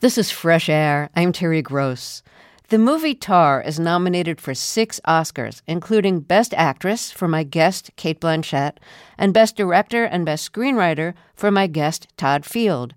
This 0.00 0.16
is 0.16 0.30
Fresh 0.30 0.68
Air. 0.68 1.10
I'm 1.16 1.32
Terry 1.32 1.60
Gross. 1.60 2.22
The 2.68 2.78
movie 2.78 3.16
Tar 3.16 3.60
is 3.60 3.80
nominated 3.80 4.40
for 4.40 4.54
six 4.54 5.00
Oscars, 5.08 5.60
including 5.66 6.20
Best 6.20 6.54
Actress 6.54 7.10
for 7.10 7.26
my 7.26 7.42
guest, 7.42 7.90
Cate 7.96 8.20
Blanchett, 8.20 8.76
and 9.18 9.34
Best 9.34 9.56
Director 9.56 10.04
and 10.04 10.24
Best 10.24 10.52
Screenwriter 10.52 11.14
for 11.34 11.50
my 11.50 11.66
guest, 11.66 12.06
Todd 12.16 12.46
Field. 12.46 12.94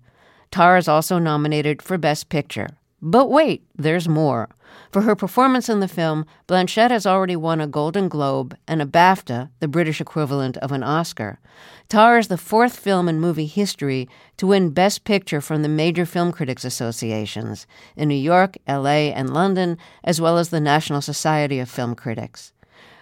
Tar 0.52 0.76
is 0.76 0.86
also 0.86 1.18
nominated 1.18 1.82
for 1.82 1.98
Best 1.98 2.28
Picture. 2.28 2.68
But 3.04 3.28
wait, 3.28 3.64
there's 3.76 4.08
more. 4.08 4.48
For 4.92 5.02
her 5.02 5.16
performance 5.16 5.68
in 5.68 5.80
the 5.80 5.88
film, 5.88 6.24
Blanchett 6.46 6.92
has 6.92 7.04
already 7.04 7.34
won 7.34 7.60
a 7.60 7.66
Golden 7.66 8.08
Globe 8.08 8.56
and 8.68 8.80
a 8.80 8.86
BAFTA, 8.86 9.50
the 9.58 9.66
British 9.66 10.00
equivalent 10.00 10.56
of 10.58 10.70
an 10.70 10.84
Oscar. 10.84 11.40
Tar 11.88 12.16
is 12.16 12.28
the 12.28 12.38
fourth 12.38 12.78
film 12.78 13.08
in 13.08 13.18
movie 13.18 13.46
history 13.46 14.08
to 14.36 14.46
win 14.46 14.70
Best 14.70 15.02
Picture 15.02 15.40
from 15.40 15.62
the 15.62 15.68
major 15.68 16.06
film 16.06 16.30
critics 16.30 16.64
associations 16.64 17.66
in 17.96 18.08
New 18.08 18.14
York, 18.14 18.56
LA, 18.68 19.10
and 19.10 19.34
London, 19.34 19.78
as 20.04 20.20
well 20.20 20.38
as 20.38 20.50
the 20.50 20.60
National 20.60 21.00
Society 21.00 21.58
of 21.58 21.68
Film 21.68 21.96
Critics. 21.96 22.52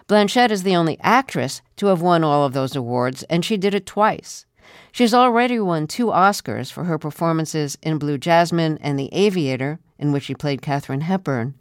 Blanchett 0.08 0.50
is 0.50 0.62
the 0.62 0.74
only 0.74 0.98
actress 1.02 1.60
to 1.76 1.86
have 1.86 2.00
won 2.00 2.24
all 2.24 2.46
of 2.46 2.54
those 2.54 2.74
awards, 2.74 3.22
and 3.24 3.44
she 3.44 3.58
did 3.58 3.74
it 3.74 3.86
twice. 3.86 4.46
She's 4.92 5.14
already 5.14 5.60
won 5.60 5.86
two 5.86 6.06
Oscars 6.06 6.72
for 6.72 6.84
her 6.84 6.98
performances 6.98 7.76
in 7.82 7.98
Blue 7.98 8.18
Jasmine 8.18 8.78
and 8.80 8.98
The 8.98 9.12
Aviator, 9.12 9.78
in 10.00 10.10
which 10.10 10.24
she 10.24 10.34
played 10.34 10.62
Katharine 10.62 11.02
Hepburn. 11.02 11.54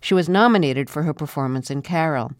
She 0.00 0.14
was 0.14 0.28
nominated 0.28 0.88
for 0.88 1.02
her 1.02 1.12
performance 1.12 1.70
in 1.70 1.82
Carol. 1.82 2.32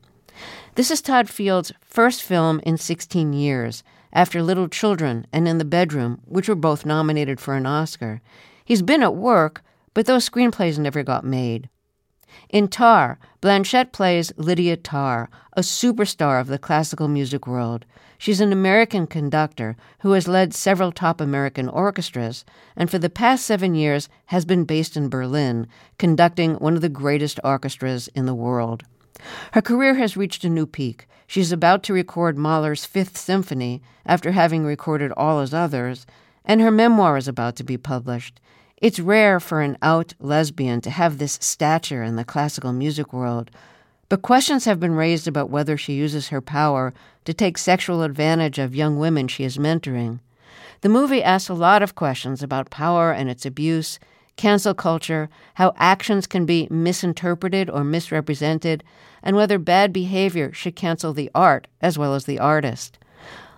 This 0.77 0.91
is 0.91 1.02
Todd 1.02 1.28
Field's 1.28 1.73
first 1.83 2.23
film 2.23 2.60
in 2.64 2.78
16 2.78 3.34
years, 3.34 3.84
after 4.12 4.42
Little 4.42 4.69
Children 4.69 5.27
and 5.33 5.47
In 5.47 5.59
the 5.59 5.64
Bedroom, 5.64 6.20
which 6.24 6.48
were 6.48 6.55
both 6.55 6.86
nominated 6.86 7.41
for 7.41 7.55
an 7.55 7.66
Oscar. 7.66 8.23
He's 8.64 8.83
been 8.83 9.02
at 9.02 9.14
work, 9.14 9.62
but 9.92 10.06
those 10.06 10.28
screenplays 10.28 10.78
never 10.78 11.02
got 11.02 11.24
made. 11.24 11.69
In 12.48 12.69
Tar, 12.69 13.19
Blanchett 13.42 13.92
plays 13.92 14.33
Lydia 14.36 14.77
Tar, 14.77 15.28
a 15.55 15.61
superstar 15.61 16.41
of 16.41 16.47
the 16.47 16.59
classical 16.59 17.09
music 17.09 17.47
world. 17.47 17.84
She's 18.23 18.41
an 18.41 18.53
American 18.53 19.09
conductor 19.09 19.75
who 20.03 20.12
has 20.12 20.28
led 20.28 20.55
several 20.55 20.92
top 20.92 21.20
American 21.20 21.69
orchestras 21.69 22.45
and 22.77 22.89
for 22.89 22.97
the 23.01 23.11
past 23.11 23.45
seven 23.45 23.75
years 23.75 24.09
has 24.27 24.45
been 24.45 24.62
based 24.62 24.97
in 24.97 25.09
Berlin, 25.09 25.67
conducting 25.98 26.55
one 26.55 26.77
of 26.77 26.83
the 26.83 26.89
greatest 26.89 27.41
orchestras 27.43 28.06
in 28.15 28.27
the 28.27 28.33
world. 28.33 28.84
Her 29.55 29.61
career 29.61 29.97
has 29.97 30.17
reached 30.17 30.45
a 30.45 30.48
new 30.48 30.67
peak. 30.67 31.09
She's 31.27 31.50
about 31.50 31.83
to 31.83 31.93
record 31.93 32.39
Mahler's 32.39 32.84
Fifth 32.84 33.19
Symphony 33.19 33.83
after 34.06 34.31
having 34.31 34.65
recorded 34.65 35.11
all 35.17 35.41
his 35.41 35.53
others, 35.53 36.06
and 36.45 36.61
her 36.61 36.70
memoir 36.70 37.17
is 37.17 37.27
about 37.27 37.56
to 37.56 37.65
be 37.65 37.77
published. 37.77 38.41
It's 38.77 39.00
rare 39.00 39.41
for 39.41 39.62
an 39.62 39.77
out 39.83 40.15
lesbian 40.20 40.81
to 40.83 40.91
have 40.91 41.19
this 41.19 41.41
stature 41.41 42.05
in 42.05 42.15
the 42.15 42.25
classical 42.25 42.73
music 42.73 43.12
world, 43.12 43.50
but 44.12 44.20
questions 44.20 44.66
have 44.66 44.78
been 44.78 44.94
raised 44.94 45.27
about 45.27 45.48
whether 45.48 45.74
she 45.74 45.94
uses 45.94 46.28
her 46.28 46.42
power 46.42 46.92
to 47.24 47.32
take 47.32 47.56
sexual 47.56 48.02
advantage 48.02 48.58
of 48.58 48.77
young 48.77 48.98
women 48.98 49.27
she 49.27 49.42
is 49.42 49.56
mentoring. 49.56 50.20
The 50.82 50.91
movie 50.91 51.22
asks 51.22 51.48
a 51.48 51.54
lot 51.54 51.82
of 51.82 51.94
questions 51.94 52.42
about 52.42 52.69
power 52.69 53.10
and 53.10 53.30
its 53.30 53.46
abuse, 53.46 53.98
cancel 54.36 54.74
culture, 54.74 55.30
how 55.54 55.72
actions 55.78 56.27
can 56.27 56.44
be 56.44 56.69
misinterpreted 56.70 57.70
or 57.70 57.84
misrepresented, 57.84 58.84
and 59.22 59.34
whether 59.34 59.58
bad 59.58 59.94
behavior 59.94 60.52
should 60.52 60.76
cancel 60.76 61.14
the 61.14 61.30
art 61.34 61.66
as 61.80 61.97
well 61.97 62.14
as 62.14 62.26
the 62.26 62.38
artist. 62.38 62.98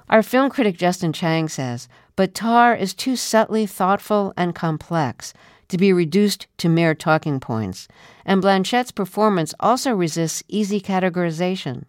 Our 0.08 0.22
film 0.22 0.50
critic 0.50 0.76
Justin 0.76 1.12
Chang 1.12 1.48
says 1.48 1.88
but 2.14 2.32
Tar 2.32 2.76
is 2.76 2.94
too 2.94 3.16
subtly 3.16 3.66
thoughtful 3.66 4.32
and 4.36 4.54
complex 4.54 5.34
to 5.68 5.78
be 5.78 5.92
reduced 5.92 6.46
to 6.58 6.68
mere 6.68 6.94
talking 6.94 7.40
points, 7.40 7.88
and 8.24 8.42
Blanchett's 8.42 8.92
performance 8.92 9.54
also 9.60 9.92
resists 9.92 10.42
easy 10.48 10.80
categorization. 10.80 11.84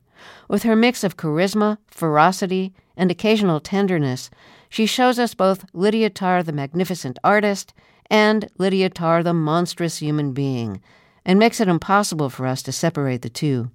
With 0.47 0.63
her 0.63 0.75
mix 0.75 1.03
of 1.03 1.17
charisma, 1.17 1.77
ferocity, 1.87 2.73
and 2.97 3.11
occasional 3.11 3.59
tenderness, 3.59 4.29
she 4.69 4.85
shows 4.85 5.19
us 5.19 5.33
both 5.33 5.65
Lydia 5.73 6.09
Tar, 6.09 6.43
the 6.43 6.51
magnificent 6.51 7.19
artist, 7.23 7.73
and 8.09 8.49
Lydia 8.57 8.89
Tar, 8.89 9.23
the 9.23 9.33
monstrous 9.33 9.97
human 9.97 10.33
being, 10.33 10.81
and 11.25 11.39
makes 11.39 11.59
it 11.59 11.67
impossible 11.67 12.29
for 12.29 12.45
us 12.45 12.61
to 12.63 12.71
separate 12.71 13.21
the 13.21 13.29
two. 13.29 13.71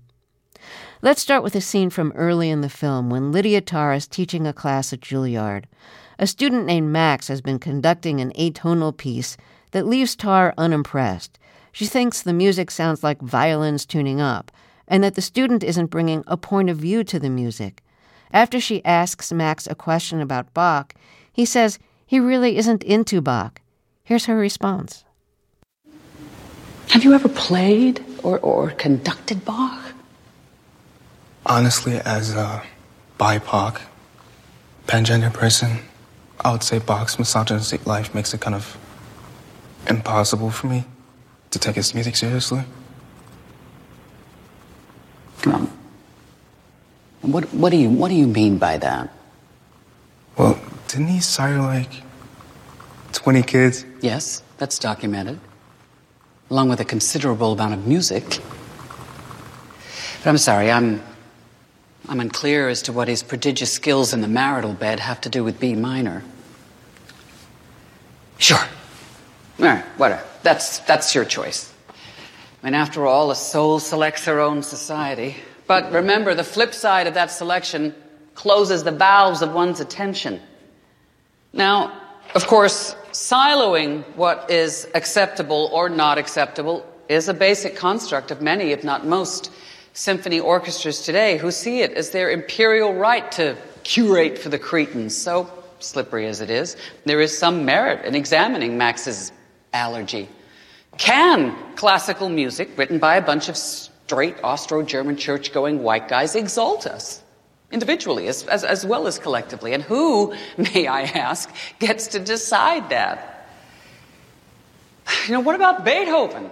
Let's 1.02 1.22
start 1.22 1.42
with 1.42 1.54
a 1.54 1.60
scene 1.60 1.90
from 1.90 2.12
early 2.14 2.50
in 2.50 2.60
the 2.60 2.68
film 2.68 3.08
when 3.08 3.32
Lydia 3.32 3.60
Tar 3.60 3.94
is 3.94 4.06
teaching 4.06 4.46
a 4.46 4.52
class 4.52 4.92
at 4.92 5.00
Juilliard. 5.00 5.64
A 6.18 6.26
student 6.26 6.66
named 6.66 6.92
Max 6.92 7.28
has 7.28 7.40
been 7.40 7.58
conducting 7.58 8.20
an 8.20 8.32
atonal 8.32 8.94
piece 8.94 9.38
that 9.72 9.86
leaves 9.86 10.16
Tar 10.16 10.54
unimpressed. 10.58 11.38
She 11.72 11.86
thinks 11.86 12.22
the 12.22 12.32
music 12.32 12.70
sounds 12.70 13.02
like 13.02 13.20
violins 13.20 13.86
tuning 13.86 14.20
up, 14.20 14.50
and 14.88 15.04
that 15.04 15.14
the 15.14 15.22
student 15.22 15.62
isn't 15.62 15.86
bringing 15.86 16.24
a 16.26 16.36
point 16.36 16.68
of 16.68 16.76
view 16.76 17.04
to 17.04 17.18
the 17.18 17.30
music. 17.30 17.82
After 18.32 18.60
she 18.60 18.84
asks 18.84 19.32
Max 19.32 19.66
a 19.66 19.74
question 19.74 20.20
about 20.20 20.52
Bach, 20.54 20.94
he 21.32 21.44
says 21.44 21.78
he 22.06 22.18
really 22.18 22.56
isn't 22.56 22.82
into 22.82 23.20
Bach. 23.20 23.60
Here's 24.02 24.26
her 24.26 24.36
response 24.36 25.04
Have 26.88 27.04
you 27.04 27.14
ever 27.14 27.28
played 27.28 28.04
or, 28.22 28.38
or 28.40 28.70
conducted 28.70 29.44
Bach? 29.44 29.94
Honestly, 31.46 31.98
as 32.04 32.34
a 32.34 32.62
BIPOC, 33.18 33.80
pangender 34.86 35.32
person, 35.32 35.78
I 36.40 36.52
would 36.52 36.62
say 36.62 36.78
Bach's 36.78 37.18
misogynistic 37.18 37.86
life 37.86 38.14
makes 38.14 38.34
it 38.34 38.40
kind 38.40 38.54
of 38.54 38.76
impossible 39.88 40.50
for 40.50 40.66
me 40.66 40.84
to 41.50 41.58
take 41.58 41.76
his 41.76 41.94
music 41.94 42.16
seriously. 42.16 42.62
Come 45.42 45.54
on. 45.54 45.72
What, 47.22 47.52
what, 47.54 47.70
do 47.70 47.76
you, 47.76 47.88
what 47.90 48.08
do 48.08 48.14
you 48.14 48.26
mean 48.26 48.58
by 48.58 48.78
that? 48.78 49.10
Well, 50.36 50.60
didn't 50.88 51.08
he 51.08 51.20
sire 51.20 51.58
like 51.58 51.90
20 53.12 53.42
kids? 53.42 53.84
Yes, 54.00 54.42
that's 54.58 54.78
documented, 54.78 55.38
along 56.50 56.68
with 56.68 56.80
a 56.80 56.84
considerable 56.84 57.52
amount 57.52 57.74
of 57.74 57.86
music. 57.86 58.24
But 60.22 60.30
I'm 60.30 60.38
sorry, 60.38 60.70
I'm 60.70 61.02
I'm 62.08 62.18
unclear 62.18 62.68
as 62.68 62.82
to 62.82 62.92
what 62.92 63.08
his 63.08 63.22
prodigious 63.22 63.72
skills 63.72 64.12
in 64.12 64.20
the 64.20 64.28
marital 64.28 64.72
bed 64.72 64.98
have 64.98 65.20
to 65.22 65.28
do 65.28 65.44
with 65.44 65.60
B 65.60 65.74
minor. 65.74 66.24
Sure. 68.38 68.64
All 69.60 69.66
right, 69.66 69.84
whatever. 69.98 70.24
That's, 70.42 70.78
that's 70.80 71.14
your 71.14 71.26
choice. 71.26 71.70
I 72.62 72.66
mean, 72.66 72.74
after 72.74 73.06
all, 73.06 73.30
a 73.30 73.36
soul 73.36 73.78
selects 73.78 74.24
her 74.24 74.40
own 74.40 74.62
society. 74.62 75.36
But 75.66 75.92
remember, 75.92 76.34
the 76.34 76.44
flip 76.44 76.72
side 76.72 77.06
of 77.06 77.12
that 77.12 77.30
selection 77.30 77.94
closes 78.34 78.84
the 78.84 78.90
valves 78.90 79.42
of 79.42 79.52
one's 79.52 79.80
attention. 79.80 80.40
Now, 81.52 81.92
of 82.34 82.46
course, 82.46 82.94
siloing 83.12 84.02
what 84.16 84.50
is 84.50 84.88
acceptable 84.94 85.68
or 85.74 85.90
not 85.90 86.16
acceptable 86.16 86.86
is 87.10 87.28
a 87.28 87.34
basic 87.34 87.76
construct 87.76 88.30
of 88.30 88.40
many, 88.40 88.70
if 88.70 88.82
not 88.82 89.04
most, 89.04 89.52
symphony 89.92 90.40
orchestras 90.40 91.02
today 91.02 91.36
who 91.36 91.50
see 91.50 91.82
it 91.82 91.92
as 91.92 92.12
their 92.12 92.30
imperial 92.30 92.94
right 92.94 93.30
to 93.32 93.58
curate 93.82 94.38
for 94.38 94.48
the 94.48 94.58
Cretans. 94.58 95.14
So 95.14 95.50
slippery 95.80 96.26
as 96.26 96.40
it 96.40 96.48
is, 96.48 96.78
there 97.04 97.20
is 97.20 97.36
some 97.36 97.66
merit 97.66 98.06
in 98.06 98.14
examining 98.14 98.78
Max's 98.78 99.32
allergy. 99.72 100.28
Can 100.98 101.56
classical 101.76 102.28
music, 102.28 102.76
written 102.76 102.98
by 102.98 103.16
a 103.16 103.22
bunch 103.22 103.48
of 103.48 103.56
straight 103.56 104.36
Austro 104.42 104.82
German 104.82 105.16
church 105.16 105.52
going 105.52 105.82
white 105.82 106.08
guys, 106.08 106.34
exalt 106.34 106.86
us? 106.86 107.22
Individually 107.70 108.26
as, 108.26 108.44
as, 108.44 108.64
as 108.64 108.84
well 108.84 109.06
as 109.06 109.18
collectively. 109.18 109.72
And 109.72 109.82
who, 109.82 110.34
may 110.74 110.86
I 110.86 111.02
ask, 111.02 111.50
gets 111.78 112.08
to 112.08 112.18
decide 112.18 112.90
that? 112.90 113.48
You 115.26 115.34
know, 115.34 115.40
what 115.40 115.54
about 115.54 115.84
Beethoven? 115.84 116.50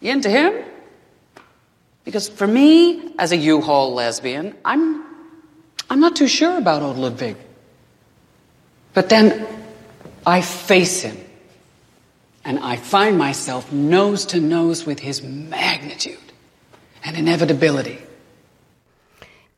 You 0.00 0.12
into 0.12 0.30
him? 0.30 0.64
Because 2.04 2.28
for 2.28 2.46
me, 2.46 3.14
as 3.18 3.30
a 3.30 3.36
U-Haul 3.36 3.94
lesbian, 3.94 4.56
I'm, 4.64 5.04
I'm 5.88 6.00
not 6.00 6.16
too 6.16 6.26
sure 6.26 6.58
about 6.58 6.82
old 6.82 6.98
Ludwig. 6.98 7.36
But 8.94 9.08
then 9.08 9.46
I 10.26 10.40
face 10.40 11.02
him 11.02 11.21
and 12.44 12.58
I 12.58 12.76
find 12.76 13.16
myself 13.16 13.72
nose 13.72 14.26
to 14.26 14.40
nose 14.40 14.86
with 14.86 15.00
his 15.00 15.22
magnitude 15.22 16.18
and 17.04 17.16
inevitability. 17.16 17.98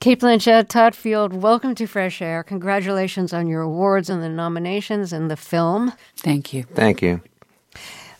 Cate 0.00 0.20
Blanchett, 0.20 0.68
Todd 0.68 0.94
Field, 0.94 1.32
welcome 1.32 1.74
to 1.76 1.86
Fresh 1.86 2.20
Air. 2.20 2.42
Congratulations 2.42 3.32
on 3.32 3.46
your 3.46 3.62
awards 3.62 4.10
and 4.10 4.22
the 4.22 4.28
nominations 4.28 5.14
and 5.14 5.30
the 5.30 5.36
film. 5.36 5.94
Thank 6.16 6.52
you. 6.52 6.64
Thank 6.64 7.00
you. 7.00 7.22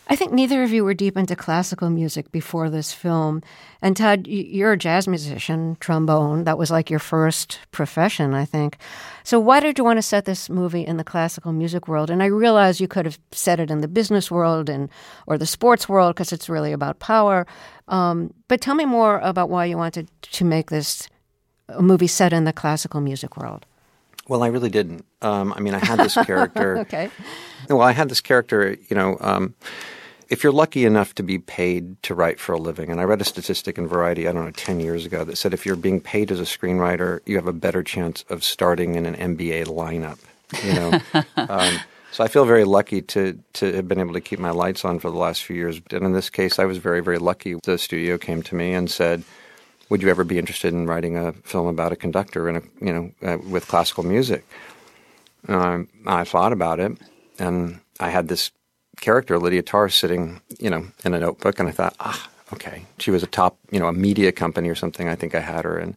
I 0.07 0.17
think 0.17 0.33
neither 0.33 0.63
of 0.63 0.71
you 0.71 0.85
were 0.85 0.93
deep 0.93 1.17
into 1.17 1.35
classical 1.35 1.89
music 1.89 2.31
before 2.31 2.69
this 2.69 2.93
film. 2.93 3.43
And 3.81 3.97
Todd, 3.97 4.27
you're 4.27 4.73
a 4.73 4.77
jazz 4.77 5.09
musician, 5.09 5.79
trombone. 5.81 6.45
That 6.45 6.59
was 6.59 6.71
like 6.71 6.91
your 6.91 6.99
first 6.99 7.59
profession, 7.71 8.35
I 8.35 8.45
think. 8.45 8.77
So 9.23 9.41
why 9.41 9.61
did 9.61 9.79
you 9.79 9.85
want 9.85 9.97
to 9.97 10.03
set 10.03 10.27
this 10.27 10.51
movie 10.51 10.85
in 10.85 10.99
the 10.99 11.05
classical 11.05 11.53
music 11.53 11.89
world? 11.89 12.11
And 12.11 12.23
I 12.23 12.27
realize 12.27 12.81
you 12.83 12.89
could 12.89 13.07
have 13.07 13.19
set 13.33 13.61
it 13.61 13.71
in 13.71 13.81
the 13.81 13.89
business 13.89 14.31
world 14.31 14.69
and 14.69 14.91
or 15.27 15.39
the 15.39 15.47
sports 15.47 15.89
world 15.89 16.15
because 16.15 16.33
it's 16.33 16.51
really 16.51 16.73
about 16.73 16.99
power. 16.99 17.47
Um, 17.89 18.35
but 18.49 18.61
tell 18.61 18.75
me 18.75 18.85
more 18.85 19.21
about 19.21 19.49
why 19.49 19.65
you 19.65 19.79
wanted 19.79 20.11
to 20.21 20.45
make 20.45 20.69
this 20.69 21.09
a 21.71 21.81
movie 21.81 22.07
set 22.09 22.35
in 22.35 22.45
the 22.45 22.53
classical 22.53 23.01
music 23.01 23.39
world. 23.39 23.65
Well, 24.29 24.43
I 24.43 24.49
really 24.49 24.71
didn't. 24.71 25.05
Um, 25.23 25.53
I 25.55 25.61
mean, 25.61 25.75
I 25.75 25.85
had 25.85 25.99
this 25.99 26.15
character. 26.15 26.79
okay. 26.81 27.11
Well, 27.69 27.83
I 27.83 27.93
had 27.93 28.09
this 28.09 28.21
character, 28.21 28.77
you 28.89 28.97
know. 28.97 29.17
Um, 29.21 29.55
if 30.35 30.43
you're 30.43 30.53
lucky 30.53 30.85
enough 30.85 31.15
to 31.15 31.23
be 31.23 31.39
paid 31.39 32.03
to 32.03 32.13
write 32.13 32.41
for 32.41 32.55
a 32.55 32.59
living, 32.59 32.91
and 32.91 33.01
I 33.01 33.05
read 33.05 33.21
a 33.21 33.25
statistic 33.25 33.79
in 33.79 33.87
Variety, 33.87 34.27
I 34.27 34.33
don't 34.33 34.45
know, 34.45 34.51
10 34.51 34.81
years 34.81 35.07
ago 35.07 35.23
that 35.23 35.37
said 35.37 35.55
if 35.55 35.65
you're 35.65 35.77
being 35.77 36.01
paid 36.01 36.33
as 36.33 36.41
a 36.41 36.43
screenwriter, 36.43 37.21
you 37.25 37.37
have 37.37 37.47
a 37.47 37.53
better 37.53 37.85
chance 37.85 38.25
of 38.29 38.43
starting 38.43 38.97
in 38.97 39.07
an 39.07 39.15
NBA 39.15 39.67
lineup, 39.67 40.19
you 40.65 40.75
know. 40.75 41.01
um, 41.49 41.79
so 42.11 42.25
I 42.25 42.27
feel 42.27 42.45
very 42.47 42.65
lucky 42.65 43.01
to, 43.01 43.39
to 43.53 43.73
have 43.75 43.87
been 43.87 44.01
able 44.01 44.15
to 44.15 44.21
keep 44.21 44.41
my 44.41 44.51
lights 44.51 44.85
on 44.85 44.99
for 44.99 45.09
the 45.09 45.17
last 45.17 45.45
few 45.45 45.55
years. 45.55 45.81
And 45.93 46.03
in 46.03 46.13
this 46.15 46.31
case, 46.31 46.59
I 46.59 46.65
was 46.65 46.79
very, 46.79 47.01
very 47.01 47.19
lucky. 47.19 47.55
The 47.63 47.79
studio 47.79 48.19
came 48.19 48.43
to 48.43 48.57
me 48.57 48.75
and 48.75 48.91
said, 48.91 49.23
would 49.89 50.03
you 50.03 50.09
ever 50.11 50.25
be 50.25 50.41
interested 50.41 50.75
in 50.75 50.89
writing 50.89 51.17
a 51.17 51.33
film 51.45 51.69
about 51.69 51.93
a 51.93 51.97
conductor 51.97 52.49
in 52.49 52.57
a, 52.57 52.63
you 52.81 52.93
know, 52.93 53.13
uh, 53.23 53.39
with 53.39 53.69
classical 53.69 54.03
music? 54.03 54.45
Um, 55.47 55.87
I 56.07 56.25
thought 56.25 56.53
about 56.53 56.81
it, 56.81 56.99
and 57.39 57.79
I 58.01 58.11
had 58.11 58.27
this 58.27 58.51
character, 59.05 59.39
Lydia 59.39 59.63
Tar, 59.63 59.89
sitting, 59.91 60.41
you 60.59 60.71
know, 60.71 60.87
in 61.05 61.13
a 61.13 61.21
notebook, 61.21 61.59
and 61.59 61.69
I 61.69 61.73
thought, 61.73 61.95
ah, 62.01 62.31
okay, 62.55 62.87
she 62.99 63.11
was 63.11 63.23
a 63.23 63.27
top, 63.27 63.59
you 63.71 63.79
know, 63.79 63.87
a 63.87 63.93
media 63.93 64.33
company 64.33 64.71
or 64.71 64.75
something. 64.75 65.09
I 65.09 65.15
think 65.15 65.35
I 65.35 65.41
had 65.41 65.65
her, 65.65 65.77
and 65.77 65.95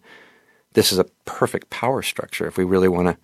this 0.74 0.92
is 0.92 1.00
a 1.00 1.06
perfect 1.26 1.70
power 1.70 2.02
structure 2.02 2.48
if 2.48 2.58
we 2.58 2.66
really 2.66 2.90
want 2.90 3.08
to 3.08 3.18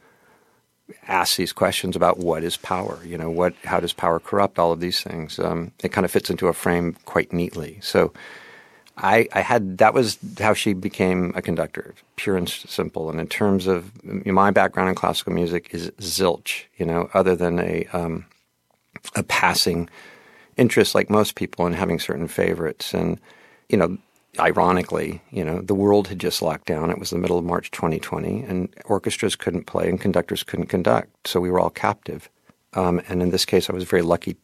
ask 1.08 1.36
these 1.36 1.54
questions 1.54 1.96
about 1.96 2.18
what 2.18 2.44
is 2.44 2.56
power, 2.58 3.00
you 3.06 3.18
know, 3.18 3.30
what, 3.30 3.54
how 3.66 3.80
does 3.80 3.94
power 3.94 4.20
corrupt, 4.20 4.58
all 4.58 4.72
of 4.72 4.80
these 4.80 5.02
things. 5.02 5.38
Um, 5.38 5.72
it 5.84 5.92
kind 5.92 6.06
of 6.06 6.12
fits 6.12 6.30
into 6.30 6.48
a 6.48 6.54
frame 6.54 6.96
quite 7.06 7.34
neatly. 7.34 7.80
So 7.82 8.14
I, 8.98 9.28
I 9.34 9.42
had 9.42 9.80
that 9.80 9.94
was 9.94 10.18
how 10.40 10.54
she 10.54 10.74
became 10.74 11.34
a 11.36 11.42
conductor, 11.42 11.94
pure 12.16 12.38
and 12.38 12.48
simple. 12.48 13.10
And 13.10 13.20
in 13.20 13.28
terms 13.28 13.68
of 13.68 14.04
my 14.04 14.52
background 14.52 14.90
in 14.90 14.96
classical 14.96 15.34
music 15.34 15.70
is 15.72 15.90
zilch, 16.00 16.66
you 16.78 16.86
know, 16.86 17.10
other 17.14 17.36
than 17.36 17.60
a 17.60 17.86
um, 17.94 18.26
a 19.16 19.24
passing 19.24 19.90
interest, 20.58 20.96
like 20.96 21.10
most 21.10 21.36
people, 21.36 21.66
in 21.66 21.74
having 21.74 22.00
certain 22.00 22.28
favorites. 22.28 22.94
And, 22.94 23.20
you 23.70 23.78
know, 23.78 23.98
ironically, 24.40 25.22
you 25.32 25.44
know, 25.44 25.62
the 25.62 25.76
world 25.76 26.08
had 26.08 26.20
just 26.20 26.42
locked 26.42 26.66
down. 26.66 26.90
It 26.90 27.00
was 27.00 27.10
the 27.10 27.18
middle 27.18 27.38
of 27.38 27.46
March 27.46 27.72
2020, 27.72 28.44
and 28.44 28.70
orchestras 28.86 29.36
couldn't 29.36 29.66
play 29.66 29.90
and 29.90 30.00
conductors 30.00 30.44
couldn't 30.44 30.68
conduct. 30.68 31.28
So 31.28 31.40
we 31.40 31.52
were 31.52 31.60
all 31.60 31.70
captive. 31.70 32.30
Um, 32.74 33.02
and 33.08 33.22
in 33.22 33.30
this 33.30 33.46
case, 33.46 33.70
I 33.70 33.74
was 33.74 33.84
very 33.84 34.02
lucky 34.02 34.36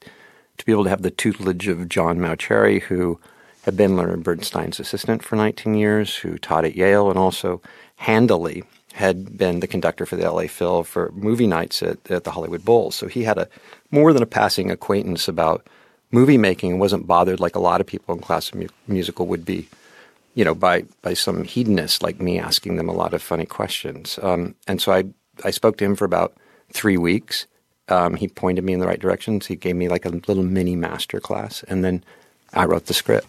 to 0.58 0.66
be 0.66 0.72
able 0.72 0.84
to 0.84 0.90
have 0.90 1.02
the 1.02 1.12
tutelage 1.12 1.68
of 1.68 1.90
John 1.90 2.20
Mauceri, 2.20 2.82
who 2.82 3.20
had 3.64 3.76
been 3.76 3.96
Leonard 3.96 4.24
Bernstein's 4.24 4.80
assistant 4.80 5.24
for 5.24 5.36
19 5.36 5.74
years, 5.76 6.18
who 6.18 6.38
taught 6.38 6.66
at 6.66 6.76
Yale 6.76 7.10
and 7.10 7.18
also 7.18 7.62
handily 7.96 8.64
had 8.94 9.38
been 9.38 9.60
the 9.60 9.68
conductor 9.68 10.06
for 10.06 10.16
the 10.16 10.30
LA 10.30 10.48
Phil 10.48 10.84
for 10.84 11.12
movie 11.14 11.48
nights 11.48 11.84
at, 11.84 11.98
at 12.10 12.24
the 12.24 12.32
Hollywood 12.32 12.66
Bowl. 12.66 12.92
So 12.92 13.08
he 13.08 13.24
had 13.24 13.38
a 13.38 13.48
more 13.92 14.14
than 14.14 14.24
a 14.24 14.28
passing 14.28 14.72
acquaintance 14.72 15.28
about 15.28 15.66
movie 16.12 16.38
making 16.38 16.72
and 16.72 16.80
wasn't 16.80 17.08
bothered 17.08 17.40
like 17.40 17.56
a 17.56 17.60
lot 17.60 17.82
of 17.82 17.88
people 17.88 18.16
in 18.16 18.22
classical 18.22 18.62
mu- 18.62 18.68
musical 18.88 19.28
would 19.28 19.46
be, 19.46 19.68
you 20.34 20.44
know, 20.44 20.56
by 20.56 20.84
by 21.02 21.14
some 21.14 21.44
hedonist 21.44 22.02
like 22.02 22.20
me 22.20 22.40
asking 22.40 22.76
them 22.78 22.90
a 22.90 22.94
lot 22.94 23.14
of 23.14 23.22
funny 23.22 23.46
questions. 23.46 24.20
Um, 24.22 24.56
and 24.68 24.82
so 24.82 24.92
I 24.92 25.06
I 25.44 25.52
spoke 25.52 25.78
to 25.78 25.86
him 25.86 25.96
for 25.96 26.06
about 26.06 26.34
three 26.72 26.98
weeks. 26.98 27.46
Um, 27.88 28.16
he 28.16 28.28
pointed 28.28 28.64
me 28.64 28.74
in 28.74 28.80
the 28.80 28.88
right 28.88 29.00
directions. 29.00 29.48
He 29.48 29.56
gave 29.56 29.76
me 29.76 29.88
like 29.88 30.06
a 30.06 30.10
little 30.10 30.44
mini 30.44 30.76
master 30.76 31.20
class, 31.20 31.64
and 31.64 31.84
then 31.84 32.04
I 32.54 32.66
wrote 32.66 32.86
the 32.86 32.94
script. 32.94 33.28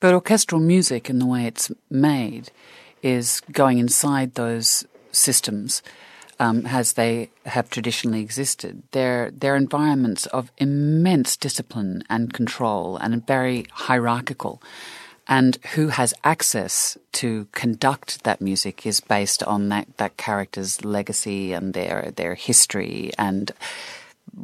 But 0.00 0.12
orchestral 0.12 0.60
music, 0.60 1.08
in 1.08 1.18
the 1.18 1.26
way 1.26 1.46
it's 1.46 1.70
made, 1.88 2.50
is 3.02 3.40
going 3.52 3.78
inside 3.78 4.34
those 4.34 4.84
systems 5.14 5.82
um, 6.38 6.66
as 6.66 6.94
they 6.94 7.30
have 7.46 7.70
traditionally 7.70 8.20
existed. 8.20 8.82
They're, 8.90 9.30
they're 9.30 9.56
environments 9.56 10.26
of 10.26 10.50
immense 10.58 11.36
discipline 11.36 12.04
and 12.10 12.32
control 12.32 12.96
and 12.96 13.26
very 13.26 13.66
hierarchical. 13.70 14.62
And 15.26 15.56
who 15.74 15.88
has 15.88 16.12
access 16.22 16.98
to 17.12 17.48
conduct 17.52 18.24
that 18.24 18.42
music 18.42 18.84
is 18.84 19.00
based 19.00 19.42
on 19.42 19.70
that, 19.70 19.96
that 19.96 20.18
character's 20.18 20.84
legacy 20.84 21.52
and 21.52 21.72
their, 21.72 22.12
their 22.14 22.34
history 22.34 23.10
and 23.16 23.50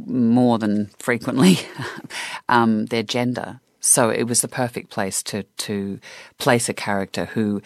more 0.06 0.58
than 0.58 0.86
frequently 0.98 1.58
um, 2.48 2.86
their 2.86 3.02
gender. 3.02 3.60
So 3.80 4.10
it 4.10 4.24
was 4.24 4.40
the 4.40 4.48
perfect 4.48 4.90
place 4.90 5.22
to, 5.24 5.42
to 5.42 6.00
place 6.38 6.68
a 6.68 6.74
character 6.74 7.26
who 7.26 7.60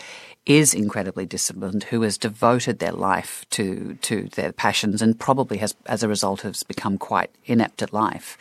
is 0.47 0.75
incredibly 0.75 1.25
disciplined, 1.27 1.85
who 1.85 2.03
has 2.03 2.19
devoted 2.19 2.79
their 2.79 2.93
life 2.93 3.47
to, 3.51 3.95
to 4.03 4.29
their 4.35 4.53
passions 4.53 5.01
and 5.01 5.19
probably 5.19 5.59
has, 5.59 5.75
as 5.87 6.03
a 6.03 6.09
result, 6.09 6.43
has 6.43 6.63
become 6.63 6.99
quite 6.99 7.31
inept 7.47 7.83
at 7.83 7.93
life. 7.93 8.37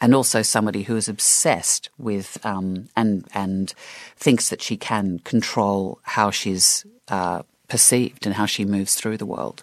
And 0.00 0.14
also 0.14 0.42
somebody 0.42 0.82
who 0.82 0.96
is 0.96 1.08
obsessed 1.08 1.88
with 1.96 2.44
um, 2.44 2.90
and 2.96 3.26
and 3.32 3.72
thinks 4.16 4.50
that 4.50 4.60
she 4.60 4.76
can 4.76 5.20
control 5.20 5.98
how 6.02 6.30
she's 6.30 6.84
uh, 7.08 7.44
perceived 7.68 8.26
and 8.26 8.34
how 8.34 8.44
she 8.44 8.66
moves 8.66 8.94
through 8.94 9.16
the 9.16 9.24
world. 9.24 9.62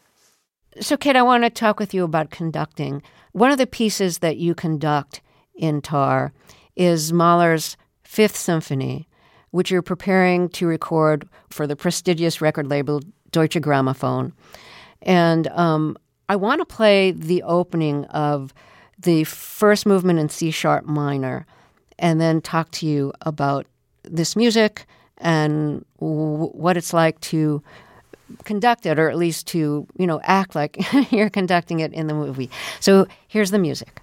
So, 0.79 0.97
Cate, 0.97 1.15
I 1.15 1.21
want 1.21 1.43
to 1.43 1.51
talk 1.51 1.79
with 1.79 1.93
you 1.93 2.03
about 2.03 2.31
conducting. 2.31 3.03
One 3.33 3.51
of 3.51 3.59
the 3.59 3.67
pieces 3.67 4.19
that 4.19 4.37
you 4.37 4.55
conduct 4.55 5.21
in 5.55 5.81
Tar 5.81 6.33
is 6.75 7.13
Mahler's 7.13 7.77
Fifth 8.03 8.35
Symphony, 8.35 9.07
which 9.53 9.69
you're 9.69 9.83
preparing 9.83 10.49
to 10.49 10.65
record 10.65 11.29
for 11.51 11.67
the 11.67 11.75
prestigious 11.75 12.41
record 12.41 12.67
label 12.67 13.01
Deutsche 13.31 13.61
Grammophon. 13.61 14.31
And 15.03 15.47
um, 15.49 15.95
I 16.27 16.35
want 16.37 16.59
to 16.61 16.65
play 16.65 17.11
the 17.11 17.43
opening 17.43 18.05
of 18.05 18.51
the 18.97 19.25
first 19.25 19.85
movement 19.85 20.17
in 20.17 20.29
C 20.29 20.49
sharp 20.49 20.85
minor 20.85 21.45
and 21.99 22.19
then 22.19 22.41
talk 22.41 22.71
to 22.71 22.87
you 22.87 23.13
about 23.21 23.67
this 24.01 24.35
music 24.35 24.87
and 25.19 25.85
w- 25.99 26.47
what 26.47 26.75
it's 26.75 26.91
like 26.91 27.19
to 27.21 27.61
conduct 28.45 28.87
it 28.87 28.97
or 28.97 29.07
at 29.07 29.17
least 29.17 29.45
to 29.47 29.85
you 29.99 30.07
know 30.07 30.19
act 30.23 30.55
like 30.55 30.77
you're 31.11 31.29
conducting 31.29 31.79
it 31.79 31.93
in 31.93 32.07
the 32.07 32.13
movie 32.15 32.49
so 32.79 33.05
here's 33.27 33.51
the 33.51 33.59
music 33.59 34.01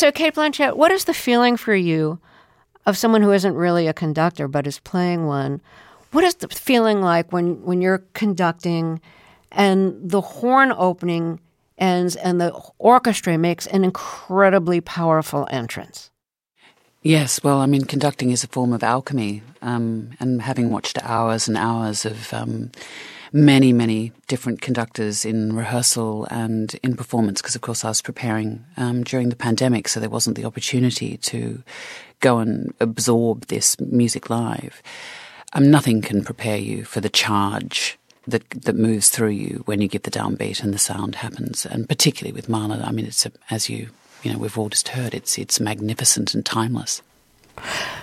So, 0.00 0.10
Cate 0.10 0.34
Blanchett, 0.34 0.78
what 0.78 0.90
is 0.92 1.04
the 1.04 1.12
feeling 1.12 1.58
for 1.58 1.74
you 1.74 2.20
of 2.86 2.96
someone 2.96 3.20
who 3.20 3.32
isn't 3.32 3.54
really 3.54 3.86
a 3.86 3.92
conductor 3.92 4.48
but 4.48 4.66
is 4.66 4.78
playing 4.78 5.26
one, 5.26 5.60
what 6.12 6.24
is 6.24 6.36
the 6.36 6.48
feeling 6.48 7.02
like 7.02 7.34
when, 7.34 7.62
when 7.64 7.82
you're 7.82 8.02
conducting 8.14 9.02
and 9.52 9.94
the 10.02 10.22
horn 10.22 10.72
opening 10.74 11.38
ends 11.76 12.16
and 12.16 12.40
the 12.40 12.50
orchestra 12.78 13.36
makes 13.36 13.66
an 13.66 13.84
incredibly 13.84 14.80
powerful 14.80 15.46
entrance? 15.50 16.10
Yes, 17.02 17.44
well, 17.44 17.58
I 17.58 17.66
mean, 17.66 17.84
conducting 17.84 18.30
is 18.30 18.42
a 18.42 18.48
form 18.48 18.72
of 18.72 18.82
alchemy, 18.82 19.42
um, 19.60 20.12
and 20.18 20.40
having 20.40 20.70
watched 20.70 20.96
hours 21.02 21.46
and 21.46 21.58
hours 21.58 22.06
of 22.06 22.32
um, 22.32 22.70
many, 23.32 23.72
many 23.72 24.12
different 24.26 24.60
conductors 24.60 25.24
in 25.24 25.54
rehearsal 25.54 26.26
and 26.30 26.74
in 26.82 26.96
performance, 26.96 27.40
because 27.40 27.54
of 27.54 27.60
course 27.60 27.84
I 27.84 27.88
was 27.88 28.02
preparing 28.02 28.64
um, 28.76 29.04
during 29.04 29.28
the 29.28 29.36
pandemic, 29.36 29.88
so 29.88 30.00
there 30.00 30.10
wasn't 30.10 30.36
the 30.36 30.44
opportunity 30.44 31.16
to 31.18 31.62
go 32.20 32.38
and 32.38 32.74
absorb 32.80 33.46
this 33.46 33.78
music 33.80 34.30
live. 34.30 34.82
Um, 35.52 35.70
nothing 35.70 36.02
can 36.02 36.24
prepare 36.24 36.58
you 36.58 36.84
for 36.84 37.00
the 37.00 37.08
charge 37.08 37.98
that 38.26 38.48
that 38.50 38.76
moves 38.76 39.10
through 39.10 39.30
you 39.30 39.62
when 39.64 39.80
you 39.80 39.88
give 39.88 40.02
the 40.02 40.10
downbeat 40.10 40.62
and 40.62 40.74
the 40.74 40.78
sound 40.78 41.16
happens, 41.16 41.66
and 41.66 41.88
particularly 41.88 42.32
with 42.32 42.48
Mahler. 42.48 42.82
I 42.84 42.92
mean, 42.92 43.06
it's 43.06 43.26
a, 43.26 43.32
as 43.50 43.68
you 43.68 43.88
you 44.22 44.32
know, 44.32 44.38
we've 44.38 44.58
all 44.58 44.68
just 44.68 44.88
heard 44.88 45.14
it's 45.14 45.38
it's 45.38 45.60
magnificent 45.60 46.34
and 46.34 46.44
timeless. 46.44 47.02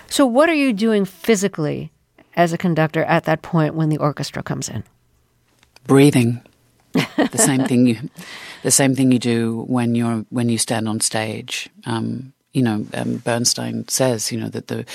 So, 0.10 0.26
what 0.26 0.50
are 0.50 0.56
you 0.56 0.74
doing 0.74 1.06
physically 1.06 1.92
as 2.36 2.54
a 2.54 2.58
conductor 2.58 3.04
at 3.04 3.26
that 3.26 3.42
point 3.42 3.76
when 3.76 3.90
the 3.90 3.98
orchestra 3.98 4.44
comes 4.44 4.70
in? 4.70 4.84
Breathing. 5.88 6.42
the 6.94 7.38
same 7.38 7.66
thing 7.66 7.88
you, 7.88 8.10
the 8.64 8.72
same 8.72 8.96
thing 8.96 9.12
you 9.12 9.20
do 9.20 9.64
when 9.68 9.96
you're 9.96 10.26
when 10.30 10.50
you 10.50 10.58
stand 10.58 10.88
on 10.88 11.00
stage. 11.00 11.70
Um, 11.86 12.34
you 12.54 12.62
know, 12.62 12.86
um, 12.94 13.18
Bernstein 13.18 13.88
says, 13.88 14.32
you 14.32 14.40
know, 14.40 14.50
that 14.50 14.68
the 14.68 14.86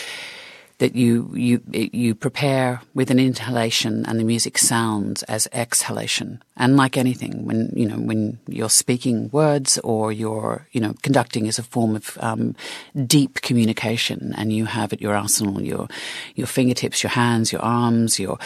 that 0.82 0.96
you 0.96 1.30
you 1.32 1.60
you 1.72 2.12
prepare 2.12 2.80
with 2.92 3.08
an 3.08 3.20
inhalation 3.20 4.04
and 4.04 4.18
the 4.18 4.24
music 4.24 4.58
sounds 4.58 5.22
as 5.24 5.46
exhalation. 5.52 6.42
And 6.56 6.76
like 6.76 6.96
anything, 6.96 7.46
when 7.46 7.72
you 7.76 7.86
know 7.86 7.98
when 7.98 8.40
you're 8.48 8.68
speaking 8.68 9.30
words 9.30 9.78
or 9.84 10.10
you're 10.10 10.66
you 10.72 10.80
know 10.80 10.94
conducting 11.02 11.46
is 11.46 11.56
a 11.56 11.62
form 11.62 11.94
of 11.94 12.18
um, 12.20 12.56
deep 13.06 13.42
communication, 13.42 14.34
and 14.36 14.52
you 14.52 14.64
have 14.64 14.92
at 14.92 15.00
your 15.00 15.14
arsenal 15.14 15.62
your 15.62 15.86
your 16.34 16.48
fingertips, 16.48 17.04
your 17.04 17.10
hands, 17.10 17.52
your 17.52 17.62
arms, 17.62 18.18
your 18.18 18.38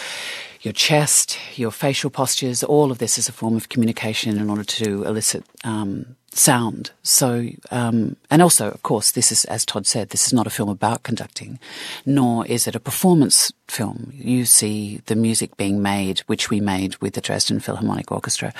your 0.62 0.72
chest, 0.72 1.38
your 1.56 1.70
facial 1.70 2.10
postures. 2.10 2.62
All 2.62 2.90
of 2.90 2.98
this 2.98 3.18
is 3.18 3.28
a 3.28 3.32
form 3.32 3.56
of 3.56 3.68
communication 3.68 4.38
in 4.38 4.50
order 4.50 4.64
to 4.64 5.04
elicit 5.04 5.44
um, 5.64 6.16
sound. 6.32 6.90
So, 7.02 7.48
um, 7.70 8.16
and 8.30 8.42
also, 8.42 8.70
of 8.70 8.82
course, 8.82 9.10
this 9.12 9.32
is, 9.32 9.44
as 9.46 9.64
Todd 9.64 9.86
said, 9.86 10.10
this 10.10 10.26
is 10.26 10.32
not 10.32 10.46
a 10.46 10.50
film 10.50 10.68
about 10.68 11.02
conducting, 11.02 11.58
nor 12.04 12.46
is 12.46 12.66
it 12.66 12.74
a 12.74 12.80
performance 12.80 13.52
film. 13.68 14.12
You 14.14 14.44
see 14.44 15.00
the 15.06 15.16
music 15.16 15.56
being 15.56 15.82
made, 15.82 16.20
which 16.20 16.50
we 16.50 16.60
made 16.60 16.96
with 16.96 17.14
the 17.14 17.20
Dresden 17.20 17.60
Philharmonic 17.60 18.12
Orchestra. 18.12 18.52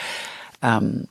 Um, 0.63 1.09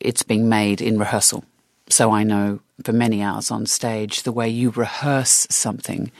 it's 0.00 0.22
being 0.22 0.48
made 0.48 0.80
in 0.80 0.98
rehearsal. 0.98 1.44
So 1.88 2.10
I 2.10 2.22
know 2.22 2.60
for 2.84 2.92
many 2.92 3.22
hours 3.22 3.50
on 3.50 3.66
stage, 3.66 4.22
the 4.22 4.32
way 4.32 4.48
you 4.48 4.70
rehearse 4.70 5.46
something 5.50 6.10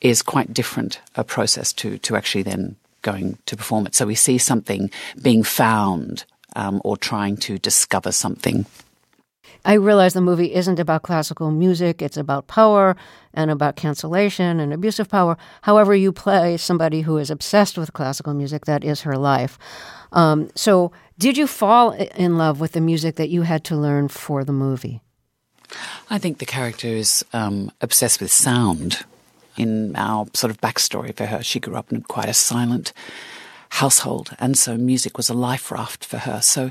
is 0.00 0.22
quite 0.22 0.54
different 0.54 1.00
a 1.14 1.24
process 1.24 1.72
to, 1.74 1.98
to 1.98 2.16
actually 2.16 2.42
then 2.42 2.76
going 3.10 3.38
to 3.46 3.56
perform 3.56 3.86
it. 3.86 3.94
So 3.94 4.06
we 4.06 4.14
see 4.14 4.38
something 4.38 4.90
being 5.22 5.44
found 5.44 6.24
um, 6.54 6.80
or 6.84 6.96
trying 6.96 7.36
to 7.46 7.58
discover 7.58 8.12
something 8.12 8.66
I 9.66 9.74
realize 9.74 10.14
the 10.14 10.20
movie 10.20 10.54
isn't 10.54 10.78
about 10.78 11.02
classical 11.02 11.50
music, 11.50 12.00
it's 12.00 12.16
about 12.16 12.46
power 12.46 12.96
and 13.34 13.50
about 13.50 13.74
cancellation 13.74 14.60
and 14.60 14.72
abuse 14.72 15.00
of 15.00 15.08
power. 15.08 15.36
However, 15.62 15.92
you 15.92 16.12
play 16.12 16.56
somebody 16.56 17.00
who 17.00 17.18
is 17.18 17.30
obsessed 17.30 17.76
with 17.76 17.92
classical 17.92 18.32
music, 18.32 18.64
that 18.66 18.84
is 18.84 19.02
her 19.02 19.16
life. 19.18 19.58
Um, 20.12 20.50
so, 20.54 20.92
did 21.18 21.36
you 21.36 21.48
fall 21.48 21.90
in 21.90 22.38
love 22.38 22.60
with 22.60 22.72
the 22.72 22.80
music 22.80 23.16
that 23.16 23.28
you 23.28 23.42
had 23.42 23.64
to 23.64 23.76
learn 23.76 24.06
for 24.06 24.44
the 24.44 24.52
movie? 24.52 25.00
I 26.08 26.18
think 26.18 26.38
the 26.38 26.46
character 26.46 26.86
is 26.86 27.24
um, 27.32 27.72
obsessed 27.80 28.20
with 28.20 28.30
sound. 28.30 29.04
In 29.56 29.96
our 29.96 30.26
sort 30.34 30.50
of 30.50 30.60
backstory 30.60 31.14
for 31.14 31.26
her, 31.26 31.42
she 31.42 31.60
grew 31.60 31.76
up 31.76 31.92
in 31.92 32.02
quite 32.02 32.28
a 32.28 32.34
silent 32.34 32.92
household, 33.70 34.30
and 34.38 34.56
so 34.56 34.76
music 34.76 35.16
was 35.16 35.28
a 35.28 35.34
life 35.34 35.70
raft 35.70 36.04
for 36.04 36.18
her. 36.18 36.40
So, 36.40 36.70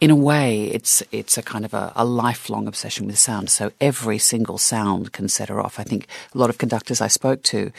in 0.00 0.10
a 0.10 0.16
way, 0.16 0.64
it's 0.64 1.02
it's 1.12 1.38
a 1.38 1.42
kind 1.42 1.64
of 1.64 1.74
a, 1.74 1.92
a, 1.96 2.04
lifelong 2.04 2.66
obsession 2.66 3.06
with 3.06 3.18
sound. 3.18 3.50
So 3.50 3.72
every 3.80 4.18
single 4.18 4.58
sound 4.58 5.12
can 5.12 5.28
set 5.28 5.48
her 5.48 5.60
off. 5.60 5.78
I 5.78 5.84
think 5.84 6.06
a 6.34 6.38
lot 6.38 6.50
of 6.50 6.58
conductors 6.58 7.00
I 7.00 7.08
spoke 7.08 7.42
to, 7.44 7.72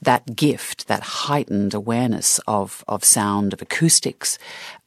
that 0.00 0.36
gift, 0.36 0.88
that 0.88 1.02
heightened 1.02 1.74
awareness 1.74 2.40
of 2.46 2.84
of 2.86 3.04
sound, 3.04 3.52
of 3.52 3.62
acoustics, 3.62 4.38